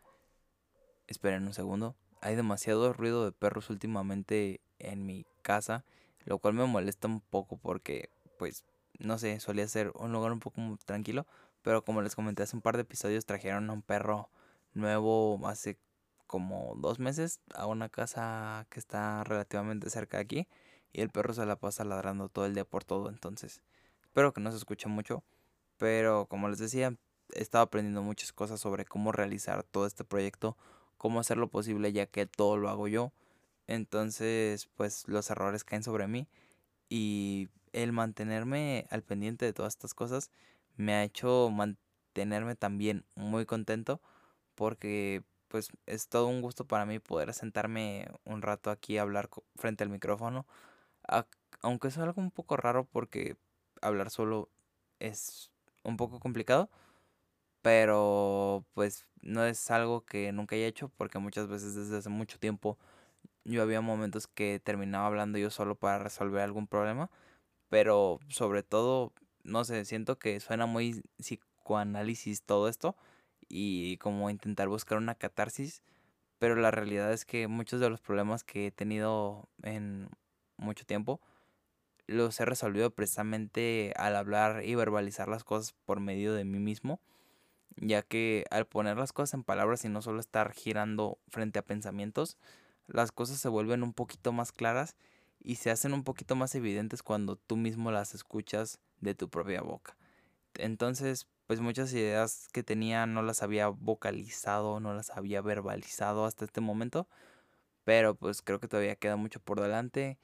Esperen 1.06 1.46
un 1.46 1.54
segundo. 1.54 1.94
Hay 2.20 2.34
demasiado 2.34 2.92
ruido 2.92 3.24
de 3.24 3.32
perros 3.32 3.70
últimamente 3.70 4.60
en 4.78 5.06
mi 5.06 5.24
casa, 5.42 5.84
lo 6.24 6.38
cual 6.38 6.54
me 6.54 6.66
molesta 6.66 7.08
un 7.08 7.20
poco 7.20 7.56
porque, 7.56 8.10
pues, 8.38 8.64
no 8.98 9.18
sé, 9.18 9.38
solía 9.40 9.68
ser 9.68 9.92
un 9.94 10.12
lugar 10.12 10.32
un 10.32 10.40
poco 10.40 10.60
tranquilo, 10.84 11.26
pero 11.62 11.84
como 11.84 12.02
les 12.02 12.16
comenté 12.16 12.42
hace 12.42 12.56
un 12.56 12.62
par 12.62 12.76
de 12.76 12.82
episodios, 12.82 13.26
trajeron 13.26 13.70
a 13.70 13.72
un 13.72 13.82
perro 13.82 14.28
nuevo 14.74 15.40
hace 15.46 15.78
como 16.26 16.74
dos 16.76 16.98
meses 16.98 17.40
a 17.54 17.66
una 17.66 17.88
casa 17.88 18.66
que 18.70 18.78
está 18.78 19.24
relativamente 19.24 19.88
cerca 19.90 20.18
de 20.18 20.22
aquí 20.22 20.48
y 20.92 21.00
el 21.00 21.10
perro 21.10 21.32
se 21.32 21.46
la 21.46 21.56
pasa 21.56 21.84
ladrando 21.84 22.28
todo 22.28 22.46
el 22.46 22.54
día 22.54 22.64
por 22.64 22.84
todo, 22.84 23.08
entonces 23.08 23.62
espero 24.02 24.32
que 24.32 24.40
no 24.40 24.50
se 24.50 24.58
escuche 24.58 24.88
mucho, 24.88 25.24
Pero 25.78 26.26
como 26.26 26.48
les 26.48 26.58
decía, 26.58 26.96
he 27.34 27.42
estado 27.42 27.64
aprendiendo 27.64 28.02
muchas 28.02 28.32
cosas 28.32 28.60
sobre 28.60 28.84
cómo 28.84 29.12
realizar 29.12 29.62
todo 29.64 29.86
este 29.86 30.04
proyecto, 30.04 30.56
cómo 30.96 31.20
hacerlo 31.20 31.48
posible 31.48 31.92
ya 31.92 32.06
que 32.06 32.26
todo 32.26 32.56
lo 32.56 32.68
hago 32.68 32.88
yo. 32.88 33.12
Entonces, 33.66 34.68
pues 34.76 35.06
los 35.08 35.30
errores 35.30 35.64
caen 35.64 35.82
sobre 35.82 36.06
mí 36.08 36.26
y 36.88 37.48
el 37.72 37.92
mantenerme 37.92 38.86
al 38.90 39.02
pendiente 39.02 39.44
de 39.44 39.52
todas 39.52 39.74
estas 39.74 39.94
cosas 39.94 40.30
me 40.76 40.94
ha 40.94 41.04
hecho 41.04 41.50
mantenerme 41.50 42.54
también 42.56 43.04
muy 43.14 43.46
contento 43.46 44.00
porque 44.54 45.22
pues 45.48 45.70
es 45.86 46.08
todo 46.08 46.26
un 46.26 46.42
gusto 46.42 46.66
para 46.66 46.86
mí 46.86 46.98
poder 46.98 47.32
sentarme 47.34 48.08
un 48.24 48.42
rato 48.42 48.70
aquí 48.70 48.98
a 48.98 49.02
hablar 49.02 49.28
frente 49.56 49.84
al 49.84 49.90
micrófono. 49.90 50.46
Aunque 51.62 51.88
es 51.88 51.98
algo 51.98 52.20
un 52.20 52.30
poco 52.30 52.56
raro 52.56 52.84
porque 52.84 53.36
hablar 53.80 54.10
solo 54.10 54.48
es 55.00 55.50
un 55.84 55.96
poco 55.96 56.20
complicado. 56.20 56.70
Pero 57.68 58.64
pues 58.72 59.04
no 59.20 59.44
es 59.44 59.70
algo 59.70 60.00
que 60.06 60.32
nunca 60.32 60.56
haya 60.56 60.66
hecho 60.66 60.90
porque 60.96 61.18
muchas 61.18 61.48
veces 61.48 61.74
desde 61.74 61.98
hace 61.98 62.08
mucho 62.08 62.38
tiempo 62.38 62.78
yo 63.44 63.60
había 63.60 63.82
momentos 63.82 64.26
que 64.26 64.58
terminaba 64.58 65.06
hablando 65.06 65.36
yo 65.36 65.50
solo 65.50 65.74
para 65.74 65.98
resolver 65.98 66.40
algún 66.40 66.66
problema. 66.66 67.10
Pero 67.68 68.20
sobre 68.28 68.62
todo, 68.62 69.12
no 69.44 69.66
sé, 69.66 69.84
siento 69.84 70.18
que 70.18 70.40
suena 70.40 70.64
muy 70.64 71.02
psicoanálisis 71.18 72.40
todo 72.42 72.70
esto 72.70 72.96
y 73.50 73.98
como 73.98 74.30
intentar 74.30 74.68
buscar 74.68 74.96
una 74.96 75.14
catarsis, 75.14 75.82
pero 76.38 76.56
la 76.56 76.70
realidad 76.70 77.12
es 77.12 77.26
que 77.26 77.48
muchos 77.48 77.80
de 77.80 77.90
los 77.90 78.00
problemas 78.00 78.44
que 78.44 78.68
he 78.68 78.70
tenido 78.70 79.46
en 79.62 80.08
mucho 80.56 80.86
tiempo 80.86 81.20
los 82.06 82.40
he 82.40 82.46
resolvido 82.46 82.92
precisamente 82.92 83.92
al 83.96 84.16
hablar 84.16 84.64
y 84.64 84.74
verbalizar 84.74 85.28
las 85.28 85.44
cosas 85.44 85.74
por 85.84 86.00
medio 86.00 86.32
de 86.32 86.46
mí 86.46 86.60
mismo, 86.60 87.02
ya 87.76 88.02
que 88.02 88.44
al 88.50 88.66
poner 88.66 88.96
las 88.96 89.12
cosas 89.12 89.34
en 89.34 89.44
palabras 89.44 89.84
y 89.84 89.88
no 89.88 90.02
solo 90.02 90.20
estar 90.20 90.52
girando 90.52 91.18
frente 91.28 91.58
a 91.58 91.64
pensamientos, 91.64 92.36
las 92.86 93.12
cosas 93.12 93.38
se 93.38 93.48
vuelven 93.48 93.82
un 93.82 93.92
poquito 93.92 94.32
más 94.32 94.52
claras 94.52 94.96
y 95.40 95.56
se 95.56 95.70
hacen 95.70 95.92
un 95.92 96.04
poquito 96.04 96.36
más 96.36 96.54
evidentes 96.54 97.02
cuando 97.02 97.36
tú 97.36 97.56
mismo 97.56 97.90
las 97.90 98.14
escuchas 98.14 98.80
de 99.00 99.14
tu 99.14 99.28
propia 99.28 99.62
boca. 99.62 99.96
Entonces, 100.54 101.28
pues 101.46 101.60
muchas 101.60 101.92
ideas 101.92 102.48
que 102.52 102.62
tenía 102.62 103.06
no 103.06 103.22
las 103.22 103.42
había 103.42 103.68
vocalizado, 103.68 104.80
no 104.80 104.94
las 104.94 105.10
había 105.10 105.40
verbalizado 105.40 106.24
hasta 106.24 106.44
este 106.44 106.60
momento, 106.60 107.08
pero 107.84 108.14
pues 108.14 108.42
creo 108.42 108.60
que 108.60 108.68
todavía 108.68 108.96
queda 108.96 109.16
mucho 109.16 109.40
por 109.40 109.60
delante. 109.60 110.18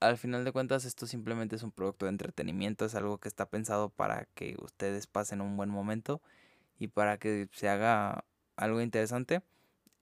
Al 0.00 0.18
final 0.18 0.44
de 0.44 0.52
cuentas 0.52 0.84
esto 0.84 1.06
simplemente 1.06 1.56
es 1.56 1.62
un 1.62 1.72
producto 1.72 2.06
de 2.06 2.10
entretenimiento, 2.10 2.84
es 2.84 2.94
algo 2.94 3.18
que 3.18 3.28
está 3.28 3.48
pensado 3.48 3.88
para 3.90 4.26
que 4.34 4.56
ustedes 4.62 5.06
pasen 5.06 5.40
un 5.40 5.56
buen 5.56 5.70
momento 5.70 6.22
y 6.82 6.88
para 6.88 7.18
que 7.18 7.48
se 7.52 7.68
haga 7.68 8.24
algo 8.56 8.80
interesante. 8.80 9.42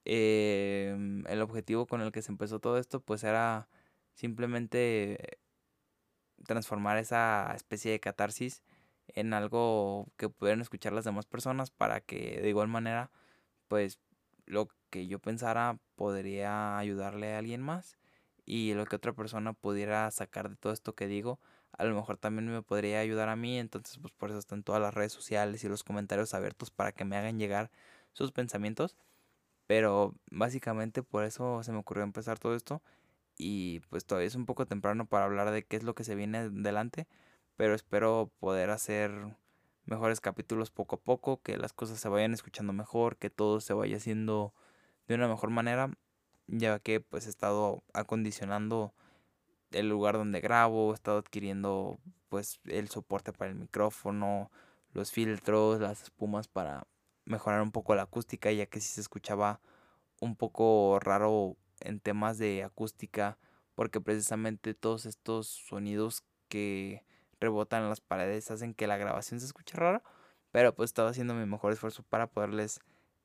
Em, 0.07 1.27
el 1.29 1.43
objetivo 1.43 1.87
con 1.87 2.01
el 2.01 2.13
que 2.13 2.23
se 2.23 2.33
empezó 2.33 2.59
todo 2.61 2.79
esto 2.79 3.01
pues 3.01 3.23
era 3.25 3.69
simplemente 4.15 5.39
transformar 6.47 6.97
esa 6.99 7.53
especie 7.55 7.93
de 7.93 8.01
catarsis 8.01 8.63
en 9.09 9.35
algo 9.35 10.09
que 10.17 10.31
pudieran 10.31 10.63
escuchar 10.63 10.95
las 10.95 11.05
demás 11.05 11.27
personas 11.27 11.71
para 11.71 12.01
que 12.01 12.41
de 12.41 12.49
igual 12.49 12.69
manera 12.69 13.11
pues 13.69 14.01
lo 14.47 14.69
que 14.91 15.07
yo 15.07 15.19
pensara 15.19 15.79
podría 15.97 16.79
ayudarle 16.79 17.35
a 17.35 17.39
alguien 17.39 17.61
más 17.61 17.99
y 18.47 18.75
lo 18.75 18.87
que 18.87 18.97
otra 18.97 19.13
persona 19.13 19.53
pudiera 19.53 20.11
sacar 20.11 20.49
de 20.51 20.57
todo 20.57 20.73
esto 20.73 20.95
que 20.95 21.09
digo 21.09 21.41
a 21.81 21.85
lo 21.85 21.95
mejor 21.95 22.19
también 22.19 22.53
me 22.53 22.63
podría 22.63 23.01
ayudar 23.01 23.29
a 23.29 23.37
mí 23.37 23.59
entonces 23.59 23.99
pues 23.99 24.13
por 24.13 24.31
eso 24.31 24.39
están 24.39 24.63
todas 24.63 24.83
las 24.83 24.95
redes 24.95 25.13
sociales 25.13 25.65
y 25.65 25.69
los 25.69 25.85
comentarios 25.85 26.35
abiertos 26.35 26.71
para 26.71 26.93
que 26.93 27.05
me 27.05 27.17
hagan 27.17 27.39
llegar 27.39 27.71
sus 28.13 28.33
pensamientos 28.33 28.97
pero 29.67 30.15
básicamente 30.31 31.03
por 31.03 31.25
eso 31.25 31.63
se 31.63 31.73
me 31.73 31.79
ocurrió 31.79 32.05
empezar 32.05 32.39
todo 32.39 32.55
esto 32.55 32.83
y 33.37 33.81
pues 33.91 34.05
todavía 34.05 34.29
es 34.29 34.35
un 34.35 34.47
poco 34.47 34.67
temprano 34.67 35.07
para 35.07 35.25
hablar 35.25 35.51
de 35.51 35.65
qué 35.65 35.77
es 35.77 35.83
lo 35.83 35.95
que 35.95 36.05
se 36.05 36.15
viene 36.15 36.39
adelante 36.39 37.07
pero 37.57 37.75
espero 37.75 38.31
poder 38.41 38.71
hacer 38.71 39.37
mejores 39.85 40.21
capítulos 40.21 40.71
poco 40.71 40.97
a 40.97 41.01
poco, 41.01 41.43
que 41.43 41.59
las 41.59 41.73
cosas 41.73 42.01
se 42.01 42.09
vayan 42.09 42.33
escuchando 42.33 42.73
mejor, 42.73 43.17
que 43.17 43.29
todo 43.29 43.61
se 43.61 43.75
vaya 43.75 43.97
haciendo 43.97 44.55
de 45.09 45.17
una 45.17 45.29
mejor 45.29 45.51
manera, 45.51 45.91
ya 46.47 46.79
que 46.79 47.01
pues 47.01 47.27
he 47.27 47.31
estado 47.31 47.83
acondicionando 47.93 48.95
el 49.73 49.89
lugar 49.89 50.17
donde 50.17 50.41
grabo, 50.41 50.93
he 50.93 50.95
estado 50.95 51.19
adquiriendo 51.19 51.99
pues 52.29 52.61
el 52.65 52.89
soporte 52.89 53.33
para 53.33 53.51
el 53.51 53.57
micrófono, 53.57 54.51
los 54.93 55.11
filtros, 55.13 55.81
las 55.81 56.03
espumas 56.03 56.49
para 56.49 56.87
mejorar 57.25 57.63
un 57.63 57.73
poco 57.73 57.95
la 57.95 58.03
acústica, 58.03 58.51
ya 58.53 58.67
que 58.67 58.81
si 58.81 58.89
se 58.89 59.01
escuchaba 59.01 59.61
un 60.21 60.37
poco 60.37 60.99
raro 61.01 61.57
en 61.81 62.01
temas 62.01 62.39
de 62.39 62.63
acústica, 62.65 63.39
porque 63.75 64.01
precisamente 64.01 64.75
todos 64.75 65.07
estos 65.07 65.47
sonidos 65.47 66.25
que 66.49 67.05
rebotan 67.41 67.83
en 67.83 67.89
las 67.89 68.01
paredes, 68.01 68.51
hacen 68.51 68.75
que 68.75 68.87
la 68.87 68.99
grabación 68.99 69.41
se 69.41 69.47
escuche 69.47 69.77
rara. 69.77 70.03
Pero 70.53 70.75
pues 70.75 70.91
estaba 70.91 71.11
haciendo 71.11 71.35
mi 71.35 71.47
mejor 71.47 71.73
esfuerzo 71.73 72.03
para 72.03 72.27
poderles 72.27 72.81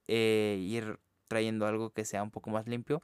eh, 0.08 0.58
ir 0.62 1.00
trayendo 1.28 1.66
algo 1.66 1.90
que 1.90 2.06
sea 2.06 2.24
un 2.24 2.32
poco 2.32 2.50
más 2.50 2.68
limpio. 2.68 3.02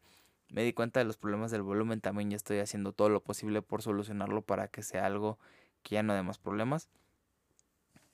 Me 0.51 0.63
di 0.63 0.73
cuenta 0.73 0.99
de 0.99 1.05
los 1.05 1.15
problemas 1.15 1.49
del 1.49 1.61
volumen, 1.61 2.01
también 2.01 2.29
ya 2.29 2.35
estoy 2.35 2.59
haciendo 2.59 2.91
todo 2.91 3.07
lo 3.07 3.23
posible 3.23 3.61
por 3.61 3.81
solucionarlo 3.81 4.41
para 4.41 4.67
que 4.67 4.83
sea 4.83 5.05
algo 5.05 5.39
que 5.81 5.95
ya 5.95 6.03
no 6.03 6.13
dé 6.13 6.23
más 6.23 6.39
problemas. 6.39 6.89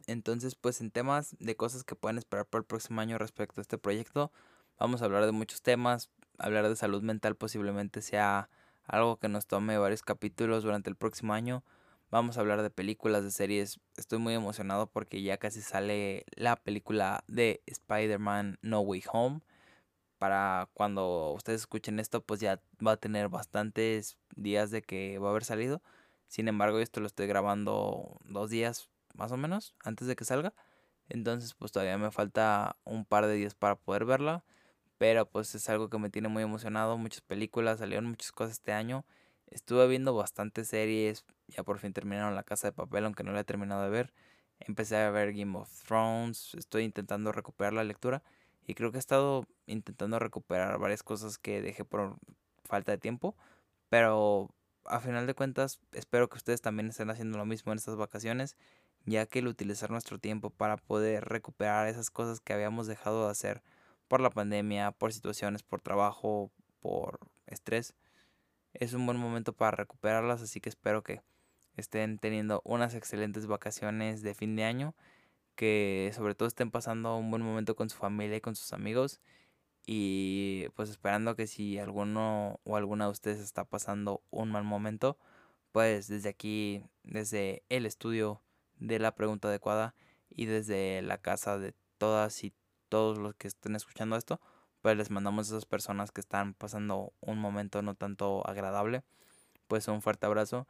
Entonces, 0.06 0.54
pues 0.54 0.80
en 0.80 0.92
temas 0.92 1.36
de 1.40 1.56
cosas 1.56 1.84
que 1.84 1.96
pueden 1.96 2.20
esperar 2.20 2.46
para 2.46 2.60
el 2.60 2.66
próximo 2.66 3.02
año 3.02 3.18
respecto 3.18 3.60
a 3.60 3.64
este 3.64 3.80
proyecto, 3.80 4.32
vamos 4.78 5.02
a 5.02 5.06
hablar 5.06 5.26
de 5.26 5.32
muchos 5.32 5.64
temas. 5.64 6.12
Hablar 6.38 6.70
de 6.70 6.76
salud 6.76 7.02
mental 7.02 7.36
posiblemente 7.36 8.04
sea 8.04 8.50
algo 8.86 9.18
que 9.18 9.30
nos 9.30 9.48
tome 9.48 9.80
varios 9.80 10.04
capítulos 10.04 10.64
durante 10.64 10.92
el 10.92 10.96
próximo 10.96 11.34
año. 11.34 11.64
Vamos 12.12 12.38
a 12.38 12.42
hablar 12.42 12.62
de 12.62 12.70
películas, 12.70 13.24
de 13.24 13.32
series. 13.32 13.80
Estoy 13.98 14.20
muy 14.20 14.36
emocionado 14.36 14.86
porque 14.86 15.24
ya 15.24 15.38
casi 15.38 15.62
sale 15.62 16.24
la 16.36 16.56
película 16.56 17.24
de 17.28 17.64
Spider-Man 17.66 18.60
No 18.62 18.82
Way 18.82 19.04
Home. 19.12 19.42
Para 20.18 20.70
cuando 20.74 21.32
ustedes 21.34 21.62
escuchen 21.62 22.00
esto, 22.00 22.22
pues 22.22 22.40
ya 22.40 22.62
va 22.86 22.94
a 22.94 22.98
tener 22.98 23.30
bastantes 23.30 24.18
días 24.36 24.72
de 24.72 24.82
que 24.82 25.20
va 25.20 25.28
a 25.28 25.32
haber 25.32 25.44
salido. 25.44 25.82
Sin 26.28 26.48
embargo, 26.48 26.80
esto 26.80 27.00
lo 27.00 27.08
estoy 27.08 27.28
grabando 27.28 28.20
dos 28.26 28.50
días 28.50 28.90
más 29.14 29.32
o 29.32 29.38
menos 29.38 29.76
antes 29.84 30.08
de 30.08 30.16
que 30.16 30.26
salga. 30.26 30.54
Entonces, 31.10 31.54
pues 31.54 31.72
todavía 31.72 31.98
me 31.98 32.12
falta 32.12 32.78
un 32.84 33.06
par 33.06 33.28
de 33.28 33.36
días 33.36 33.56
para 33.56 33.76
poder 33.76 34.06
verla. 34.06 34.44
Pero 34.98 35.30
pues 35.30 35.54
es 35.56 35.70
algo 35.70 35.90
que 35.90 36.00
me 36.00 36.10
tiene 36.10 36.28
muy 36.30 36.44
emocionado. 36.44 36.98
Muchas 36.98 37.22
películas, 37.22 37.80
salieron 37.80 38.06
muchas 38.06 38.32
cosas 38.32 38.54
este 38.54 38.74
año. 38.74 39.06
Estuve 39.48 39.88
viendo 39.88 40.16
bastantes 40.16 40.70
series, 40.70 41.26
ya 41.48 41.64
por 41.64 41.80
fin 41.80 41.94
terminaron 41.94 42.36
La 42.36 42.44
Casa 42.44 42.68
de 42.68 42.74
Papel, 42.74 43.06
aunque 43.06 43.24
no 43.24 43.32
la 43.32 43.42
he 43.42 43.44
terminado 43.44 43.84
de 43.84 43.90
ver. 43.90 44.14
Empecé 44.60 44.98
a 44.98 45.12
ver 45.12 45.34
Game 45.34 45.58
of 45.58 45.70
Thrones, 45.84 46.56
estoy 46.56 46.84
intentando 46.84 47.32
recuperar 47.32 47.74
la 47.74 47.84
lectura 47.84 48.24
y 48.68 48.76
creo 48.76 48.92
que 48.92 48.98
he 48.98 49.00
estado 49.00 49.48
intentando 49.66 50.20
recuperar 50.20 50.78
varias 50.78 51.02
cosas 51.02 51.38
que 51.38 51.62
dejé 51.62 51.86
por 51.86 52.18
falta 52.66 52.92
de 52.92 52.98
tiempo, 52.98 53.36
pero 53.90 54.54
a 54.86 55.00
final 55.00 55.26
de 55.26 55.34
cuentas 55.34 55.80
espero 55.94 56.30
que 56.30 56.38
ustedes 56.38 56.62
también 56.62 56.90
estén 56.90 57.10
haciendo 57.10 57.38
lo 57.38 57.46
mismo 57.46 57.72
en 57.72 57.78
estas 57.78 57.96
vacaciones, 57.96 58.58
ya 59.06 59.26
que 59.26 59.40
el 59.40 59.48
utilizar 59.48 59.90
nuestro 59.90 60.20
tiempo 60.20 60.50
para 60.50 60.76
poder 60.76 61.26
recuperar 61.26 61.88
esas 61.88 62.10
cosas 62.10 62.42
que 62.42 62.54
habíamos 62.54 62.88
dejado 62.88 63.26
de 63.26 63.32
hacer 63.32 63.64
por 64.10 64.20
la 64.20 64.30
pandemia, 64.30 64.92
por 64.92 65.14
situaciones, 65.14 65.64
por 65.64 65.82
trabajo, 65.82 66.52
por 66.82 67.20
estrés, 67.48 67.96
es 68.74 68.94
un 68.94 69.06
buen 69.06 69.18
momento 69.18 69.54
para 69.54 69.72
recuperarlas, 69.72 70.42
así 70.42 70.60
que 70.60 70.70
espero 70.70 71.04
que 71.04 71.22
estén 71.78 72.20
teniendo 72.20 72.62
unas 72.66 72.96
excelentes 72.96 73.48
vacaciones 73.48 74.22
de 74.24 74.36
fin 74.36 74.56
de 74.56 74.66
año, 74.66 74.94
que 75.58 76.12
sobre 76.16 76.36
todo 76.36 76.48
estén 76.48 76.72
pasando 76.72 77.18
un 77.18 77.32
buen 77.32 77.42
momento 77.44 77.76
con 77.76 77.90
su 77.90 77.98
familia 77.98 78.38
y 78.38 78.42
con 78.42 78.56
sus 78.56 78.74
amigos 78.74 79.20
y 79.88 80.68
pues 80.76 80.90
esperando 80.90 81.36
que 81.36 81.48
si 81.48 81.80
alguno 81.80 82.60
o 82.66 82.78
alguna 82.78 83.06
de 83.06 83.12
ustedes 83.12 83.40
está 83.40 83.66
pasando 83.66 84.22
un 84.32 84.52
mal 84.52 84.64
momento, 84.64 85.18
pues 85.72 86.08
desde 86.08 86.30
aquí, 86.30 86.84
desde 87.04 87.64
el 87.70 87.86
estudio 87.86 88.42
de 88.80 89.00
la 89.00 89.16
pregunta 89.16 89.48
adecuada 89.48 89.96
y 90.30 90.46
desde 90.46 91.02
la 91.02 91.18
casa 91.18 91.58
de 91.58 91.74
todas 91.98 92.44
y 92.44 92.54
todos 92.90 93.18
los 93.18 93.36
que 93.36 93.48
estén 93.48 93.76
escuchando 93.76 94.18
esto, 94.18 94.42
pues 94.82 94.98
les 94.98 95.10
mandamos 95.10 95.48
a 95.48 95.54
esas 95.56 95.66
personas 95.66 96.12
que 96.12 96.22
están 96.22 96.54
pasando 96.54 97.14
un 97.22 97.40
momento 97.40 97.82
no 97.82 97.96
tanto 97.96 98.48
agradable, 98.48 99.04
pues 99.68 99.88
un 99.88 100.02
fuerte 100.02 100.26
abrazo 100.26 100.68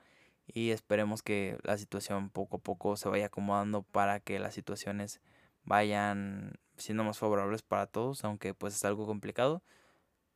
y 0.48 0.72
esperemos 0.72 1.22
que 1.22 1.58
la 1.64 1.78
situación 1.78 2.30
poco 2.30 2.58
a 2.58 2.60
poco 2.60 2.98
se 2.98 3.10
vaya 3.10 3.28
acomodando 3.28 3.84
para 3.84 4.20
que 4.20 4.40
las 4.40 4.54
situaciones 4.54 5.22
vayan 5.64 6.54
siendo 6.78 7.04
más 7.04 7.18
favorables 7.20 7.62
para 7.62 7.88
todos, 7.88 8.24
aunque 8.24 8.54
pues 8.54 8.76
es 8.76 8.86
algo 8.86 9.06
complicado, 9.06 9.62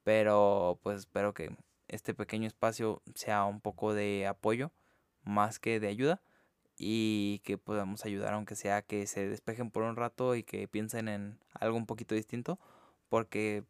pero 0.04 0.80
pues 0.84 1.00
espero 1.00 1.34
que 1.34 1.56
este 1.88 2.14
pequeño 2.14 2.48
espacio 2.48 3.02
sea 3.16 3.46
un 3.46 3.62
poco 3.62 3.94
de 3.94 4.28
apoyo 4.28 4.72
más 5.24 5.60
que 5.60 5.80
de 5.80 5.88
ayuda 5.88 6.22
y 6.78 7.40
que 7.44 7.58
podamos 7.58 8.06
ayudar 8.06 8.34
aunque 8.34 8.56
sea 8.56 8.82
que 8.82 9.06
se 9.08 9.28
despejen 9.30 9.72
por 9.72 9.84
un 9.84 9.96
rato 9.96 10.36
y 10.36 10.44
que 10.44 10.68
piensen 10.68 11.08
en 11.08 11.40
algo 11.54 11.78
un 11.78 11.86
poquito 11.86 12.16
distinto 12.16 12.60
porque 13.10 13.64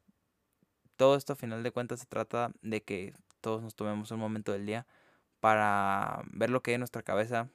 todo 0.96 1.16
esto 1.16 1.34
a 1.34 1.36
final 1.36 1.64
de 1.64 1.72
cuentas 1.72 2.00
se 2.00 2.06
trata 2.06 2.52
de 2.62 2.84
que 2.84 3.14
todos 3.42 3.62
nos 3.64 3.76
tomemos 3.76 4.12
un 4.12 4.20
momento 4.20 4.52
del 4.52 4.66
día 4.66 4.88
para 5.42 6.24
ver 6.32 6.50
lo 6.50 6.62
que 6.62 6.72
hay 6.72 6.76
en 6.76 6.82
nuestra 6.82 7.04
cabeza, 7.04 7.50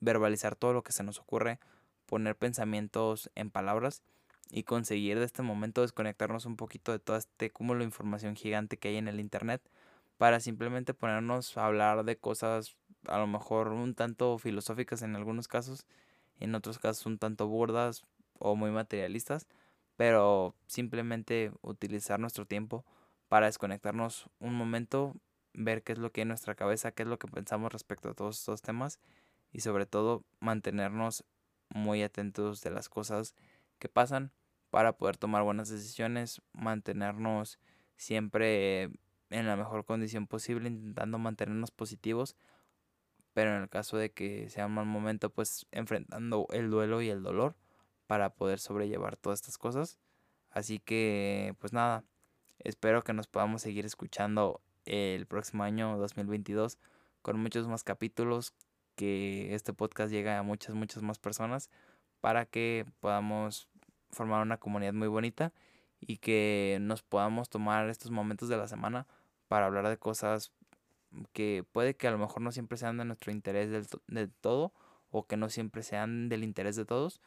verbalizar 0.00 0.56
todo 0.56 0.72
lo 0.72 0.82
que 0.82 0.92
se 0.92 1.02
nos 1.02 1.20
ocurre, 1.20 1.60
poner 2.06 2.36
pensamientos 2.36 3.30
en 3.34 3.50
palabras 3.50 4.02
y 4.50 4.62
conseguir 4.62 5.18
de 5.18 5.26
este 5.26 5.42
momento 5.42 5.82
desconectarnos 5.82 6.46
un 6.46 6.56
poquito 6.56 6.92
de 6.92 6.98
todo 6.98 7.16
este 7.16 7.50
cúmulo 7.50 7.80
de 7.80 7.86
información 7.86 8.36
gigante 8.36 8.78
que 8.78 8.88
hay 8.88 8.96
en 8.96 9.08
el 9.08 9.20
internet 9.20 9.62
para 10.16 10.40
simplemente 10.40 10.94
ponernos 10.94 11.56
a 11.58 11.66
hablar 11.66 12.04
de 12.04 12.16
cosas 12.16 12.76
a 13.06 13.18
lo 13.18 13.26
mejor 13.26 13.68
un 13.68 13.94
tanto 13.94 14.38
filosóficas 14.38 15.02
en 15.02 15.16
algunos 15.16 15.48
casos, 15.48 15.86
en 16.38 16.54
otros 16.54 16.78
casos 16.78 17.04
un 17.06 17.18
tanto 17.18 17.48
burdas 17.48 18.04
o 18.38 18.56
muy 18.56 18.70
materialistas, 18.70 19.46
pero 19.96 20.54
simplemente 20.66 21.52
utilizar 21.62 22.20
nuestro 22.20 22.46
tiempo 22.46 22.84
para 23.28 23.46
desconectarnos 23.46 24.28
un 24.38 24.54
momento, 24.54 25.14
ver 25.54 25.82
qué 25.82 25.92
es 25.92 25.98
lo 25.98 26.12
que 26.12 26.20
hay 26.20 26.22
en 26.22 26.28
nuestra 26.28 26.54
cabeza, 26.54 26.92
qué 26.92 27.04
es 27.04 27.08
lo 27.08 27.18
que 27.18 27.28
pensamos 27.28 27.72
respecto 27.72 28.10
a 28.10 28.14
todos 28.14 28.38
estos 28.38 28.62
temas 28.62 29.00
y 29.52 29.60
sobre 29.60 29.86
todo 29.86 30.24
mantenernos 30.40 31.24
muy 31.70 32.02
atentos 32.02 32.60
de 32.60 32.70
las 32.70 32.88
cosas 32.88 33.34
que 33.78 33.88
pasan 33.88 34.32
para 34.70 34.96
poder 34.96 35.16
tomar 35.16 35.42
buenas 35.44 35.68
decisiones, 35.68 36.42
mantenernos 36.52 37.58
siempre 37.96 38.90
en 39.30 39.46
la 39.46 39.56
mejor 39.56 39.84
condición 39.84 40.26
posible, 40.26 40.68
intentando 40.68 41.18
mantenernos 41.18 41.70
positivos, 41.70 42.36
pero 43.32 43.54
en 43.54 43.62
el 43.62 43.68
caso 43.68 43.96
de 43.96 44.10
que 44.10 44.48
sea 44.50 44.66
un 44.66 44.74
mal 44.74 44.86
momento, 44.86 45.30
pues 45.30 45.66
enfrentando 45.70 46.46
el 46.50 46.70
duelo 46.70 47.02
y 47.02 47.10
el 47.10 47.22
dolor 47.22 47.56
para 48.06 48.30
poder 48.30 48.58
sobrellevar 48.58 49.16
todas 49.16 49.40
estas 49.40 49.58
cosas. 49.58 49.98
Así 50.50 50.78
que, 50.78 51.54
pues 51.58 51.72
nada, 51.72 52.04
espero 52.58 53.02
que 53.02 53.12
nos 53.12 53.26
podamos 53.26 53.62
seguir 53.62 53.84
escuchando 53.86 54.60
el 54.84 55.26
próximo 55.26 55.64
año 55.64 55.96
2022 55.98 56.78
con 57.22 57.40
muchos 57.40 57.66
más 57.66 57.84
capítulos, 57.84 58.52
que 58.96 59.54
este 59.54 59.72
podcast 59.72 60.12
llegue 60.12 60.30
a 60.30 60.42
muchas, 60.42 60.74
muchas 60.74 61.02
más 61.02 61.18
personas 61.18 61.70
para 62.20 62.46
que 62.46 62.86
podamos 63.00 63.68
formar 64.10 64.42
una 64.42 64.58
comunidad 64.58 64.92
muy 64.92 65.08
bonita 65.08 65.52
y 66.00 66.18
que 66.18 66.78
nos 66.80 67.02
podamos 67.02 67.48
tomar 67.48 67.88
estos 67.88 68.10
momentos 68.10 68.48
de 68.48 68.56
la 68.56 68.68
semana 68.68 69.06
para 69.48 69.66
hablar 69.66 69.88
de 69.88 69.96
cosas 69.96 70.52
que 71.32 71.64
puede 71.72 71.96
que 71.96 72.08
a 72.08 72.10
lo 72.10 72.18
mejor 72.18 72.42
no 72.42 72.52
siempre 72.52 72.78
sean 72.78 72.98
de 72.98 73.04
nuestro 73.04 73.32
interés 73.32 73.70
del, 74.06 74.30
todo 74.40 74.72
o 75.10 75.26
que 75.26 75.36
no 75.36 75.48
siempre 75.48 75.82
sean 75.82 76.28
del 76.28 76.44
interés 76.44 76.76
de 76.76 76.84
todos, 76.84 77.20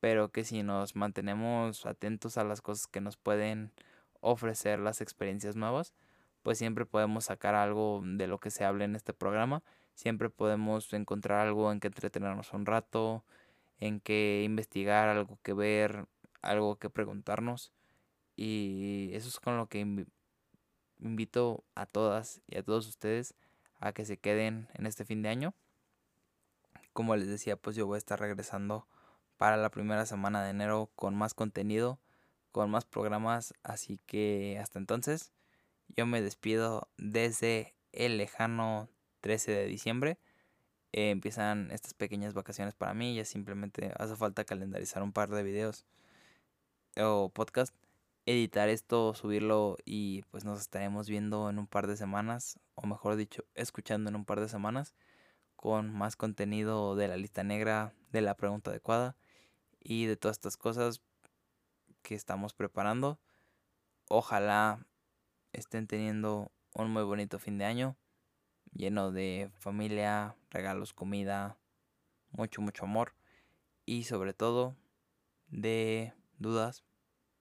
pero 0.00 0.30
que 0.30 0.44
si 0.44 0.62
nos 0.62 0.96
mantenemos 0.96 1.86
atentos 1.86 2.36
a 2.36 2.44
las 2.44 2.60
cosas 2.60 2.86
que 2.86 3.00
nos 3.00 3.16
pueden 3.16 3.72
ofrecer 4.20 4.80
las 4.80 5.00
experiencias 5.00 5.56
nuevas, 5.56 5.94
pues 6.42 6.58
siempre 6.58 6.86
podemos 6.86 7.26
sacar 7.26 7.54
algo 7.54 8.02
de 8.04 8.26
lo 8.26 8.38
que 8.38 8.50
se 8.50 8.64
hable 8.64 8.84
en 8.84 8.96
este 8.96 9.12
programa, 9.12 9.62
siempre 9.94 10.30
podemos 10.30 10.92
encontrar 10.92 11.46
algo 11.46 11.72
en 11.72 11.80
que 11.80 11.88
entretenernos 11.88 12.52
un 12.52 12.66
rato, 12.66 13.24
en 13.80 14.00
que 14.00 14.42
investigar, 14.44 15.08
algo 15.08 15.38
que 15.42 15.52
ver, 15.52 16.06
algo 16.42 16.76
que 16.76 16.90
preguntarnos 16.90 17.72
y 18.36 19.10
eso 19.14 19.28
es 19.28 19.40
con 19.40 19.56
lo 19.56 19.66
que 19.68 20.06
invito 21.00 21.64
a 21.74 21.86
todas 21.86 22.40
y 22.46 22.58
a 22.58 22.62
todos 22.62 22.86
ustedes 22.86 23.34
a 23.80 23.92
que 23.92 24.04
se 24.04 24.16
queden 24.16 24.68
en 24.74 24.86
este 24.86 25.04
fin 25.04 25.22
de 25.22 25.28
año. 25.28 25.54
Como 26.92 27.16
les 27.16 27.28
decía, 27.28 27.56
pues 27.56 27.76
yo 27.76 27.86
voy 27.86 27.96
a 27.96 27.98
estar 27.98 28.20
regresando 28.20 28.86
para 29.36 29.56
la 29.56 29.70
primera 29.70 30.06
semana 30.06 30.42
de 30.42 30.50
enero 30.50 30.90
con 30.96 31.14
más 31.14 31.34
contenido, 31.34 31.98
con 32.52 32.70
más 32.70 32.84
programas, 32.84 33.54
así 33.62 34.00
que 34.06 34.58
hasta 34.60 34.78
entonces 34.78 35.32
yo 35.88 36.06
me 36.06 36.22
despido 36.22 36.88
desde 36.96 37.74
el 37.92 38.18
lejano 38.18 38.88
13 39.20 39.52
de 39.52 39.66
diciembre. 39.66 40.18
Eh, 40.92 41.10
empiezan 41.10 41.70
estas 41.70 41.94
pequeñas 41.94 42.34
vacaciones 42.34 42.74
para 42.74 42.94
mí, 42.94 43.14
ya 43.14 43.24
simplemente 43.24 43.92
hace 43.98 44.16
falta 44.16 44.44
calendarizar 44.44 45.02
un 45.02 45.12
par 45.12 45.28
de 45.30 45.42
videos 45.42 45.84
o 46.96 47.30
podcast 47.30 47.74
editar 48.30 48.68
esto, 48.68 49.14
subirlo 49.14 49.78
y 49.86 50.22
pues 50.30 50.44
nos 50.44 50.60
estaremos 50.60 51.08
viendo 51.08 51.48
en 51.48 51.58
un 51.58 51.66
par 51.66 51.86
de 51.86 51.96
semanas, 51.96 52.58
o 52.74 52.86
mejor 52.86 53.16
dicho, 53.16 53.44
escuchando 53.54 54.10
en 54.10 54.16
un 54.16 54.26
par 54.26 54.40
de 54.40 54.48
semanas 54.48 54.94
con 55.56 55.92
más 55.92 56.14
contenido 56.14 56.94
de 56.94 57.08
la 57.08 57.16
lista 57.16 57.42
negra, 57.42 57.94
de 58.12 58.20
la 58.20 58.36
pregunta 58.36 58.70
adecuada 58.70 59.16
y 59.80 60.04
de 60.06 60.16
todas 60.16 60.36
estas 60.36 60.58
cosas 60.58 61.00
que 62.02 62.14
estamos 62.14 62.52
preparando. 62.52 63.18
Ojalá 64.08 64.86
estén 65.52 65.86
teniendo 65.86 66.52
un 66.74 66.90
muy 66.90 67.02
bonito 67.02 67.38
fin 67.38 67.58
de 67.58 67.64
año, 67.64 67.96
lleno 68.72 69.12
de 69.12 69.50
familia, 69.58 70.36
regalos, 70.50 70.92
comida, 70.92 71.58
mucho, 72.30 72.60
mucho 72.60 72.84
amor 72.84 73.14
y 73.84 74.04
sobre 74.04 74.34
todo 74.34 74.76
de 75.48 76.12
dudas 76.38 76.84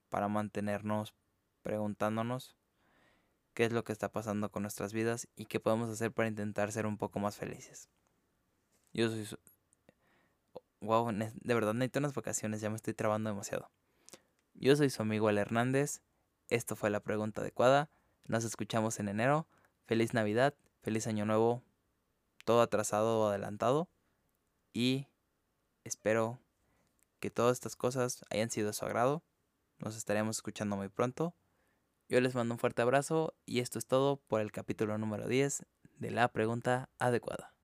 para 0.10 0.28
mantenernos 0.28 1.14
preguntándonos 1.62 2.56
qué 3.54 3.66
es 3.66 3.72
lo 3.72 3.84
que 3.84 3.92
está 3.92 4.12
pasando 4.12 4.50
con 4.52 4.62
nuestras 4.62 4.94
vidas 4.94 5.28
y 5.36 5.46
qué 5.46 5.60
podemos 5.60 5.90
hacer 5.90 6.12
para 6.12 6.30
intentar 6.30 6.72
ser 6.72 6.86
un 6.86 6.98
poco 6.98 7.20
más 7.20 7.36
felices. 7.36 7.90
Yo 8.94 9.10
soy... 9.10 9.28
Wow, 10.80 11.12
de 11.12 11.54
verdad 11.54 11.74
necesito 11.74 12.00
unas 12.00 12.14
vacaciones, 12.14 12.62
ya 12.62 12.70
me 12.70 12.76
estoy 12.76 12.94
trabando 12.94 13.30
demasiado. 13.32 13.72
Yo 14.54 14.76
soy 14.76 14.90
su 14.90 15.02
amigo 15.02 15.30
El 15.30 15.38
Hernández. 15.38 16.02
Esto 16.50 16.76
fue 16.76 16.90
la 16.90 17.00
pregunta 17.00 17.42
adecuada. 17.42 17.90
Nos 18.28 18.44
escuchamos 18.44 19.00
en 19.00 19.08
enero. 19.08 19.48
Feliz 19.86 20.14
Navidad, 20.14 20.54
feliz 20.82 21.08
Año 21.08 21.26
Nuevo, 21.26 21.64
todo 22.44 22.62
atrasado 22.62 23.22
o 23.22 23.28
adelantado. 23.28 23.88
Y 24.74 25.08
espero 25.86 26.40
que 27.20 27.30
todas 27.32 27.54
estas 27.54 27.76
cosas 27.76 28.26
hayan 28.30 28.50
sido 28.50 28.68
de 28.68 28.74
su 28.74 28.86
agrado. 28.86 29.24
Nos 29.80 29.96
estaremos 29.96 30.38
escuchando 30.38 30.76
muy 30.76 30.90
pronto. 30.90 31.34
Yo 32.10 32.20
les 32.22 32.36
mando 32.36 32.54
un 32.54 32.60
fuerte 32.60 32.82
abrazo 32.82 33.34
y 33.46 33.60
esto 33.60 33.80
es 33.80 33.86
todo 33.86 34.18
por 34.18 34.42
el 34.42 34.52
capítulo 34.52 34.98
número 34.98 35.28
10 35.28 35.66
de 35.96 36.12
la 36.12 36.28
pregunta 36.28 36.90
adecuada. 37.00 37.57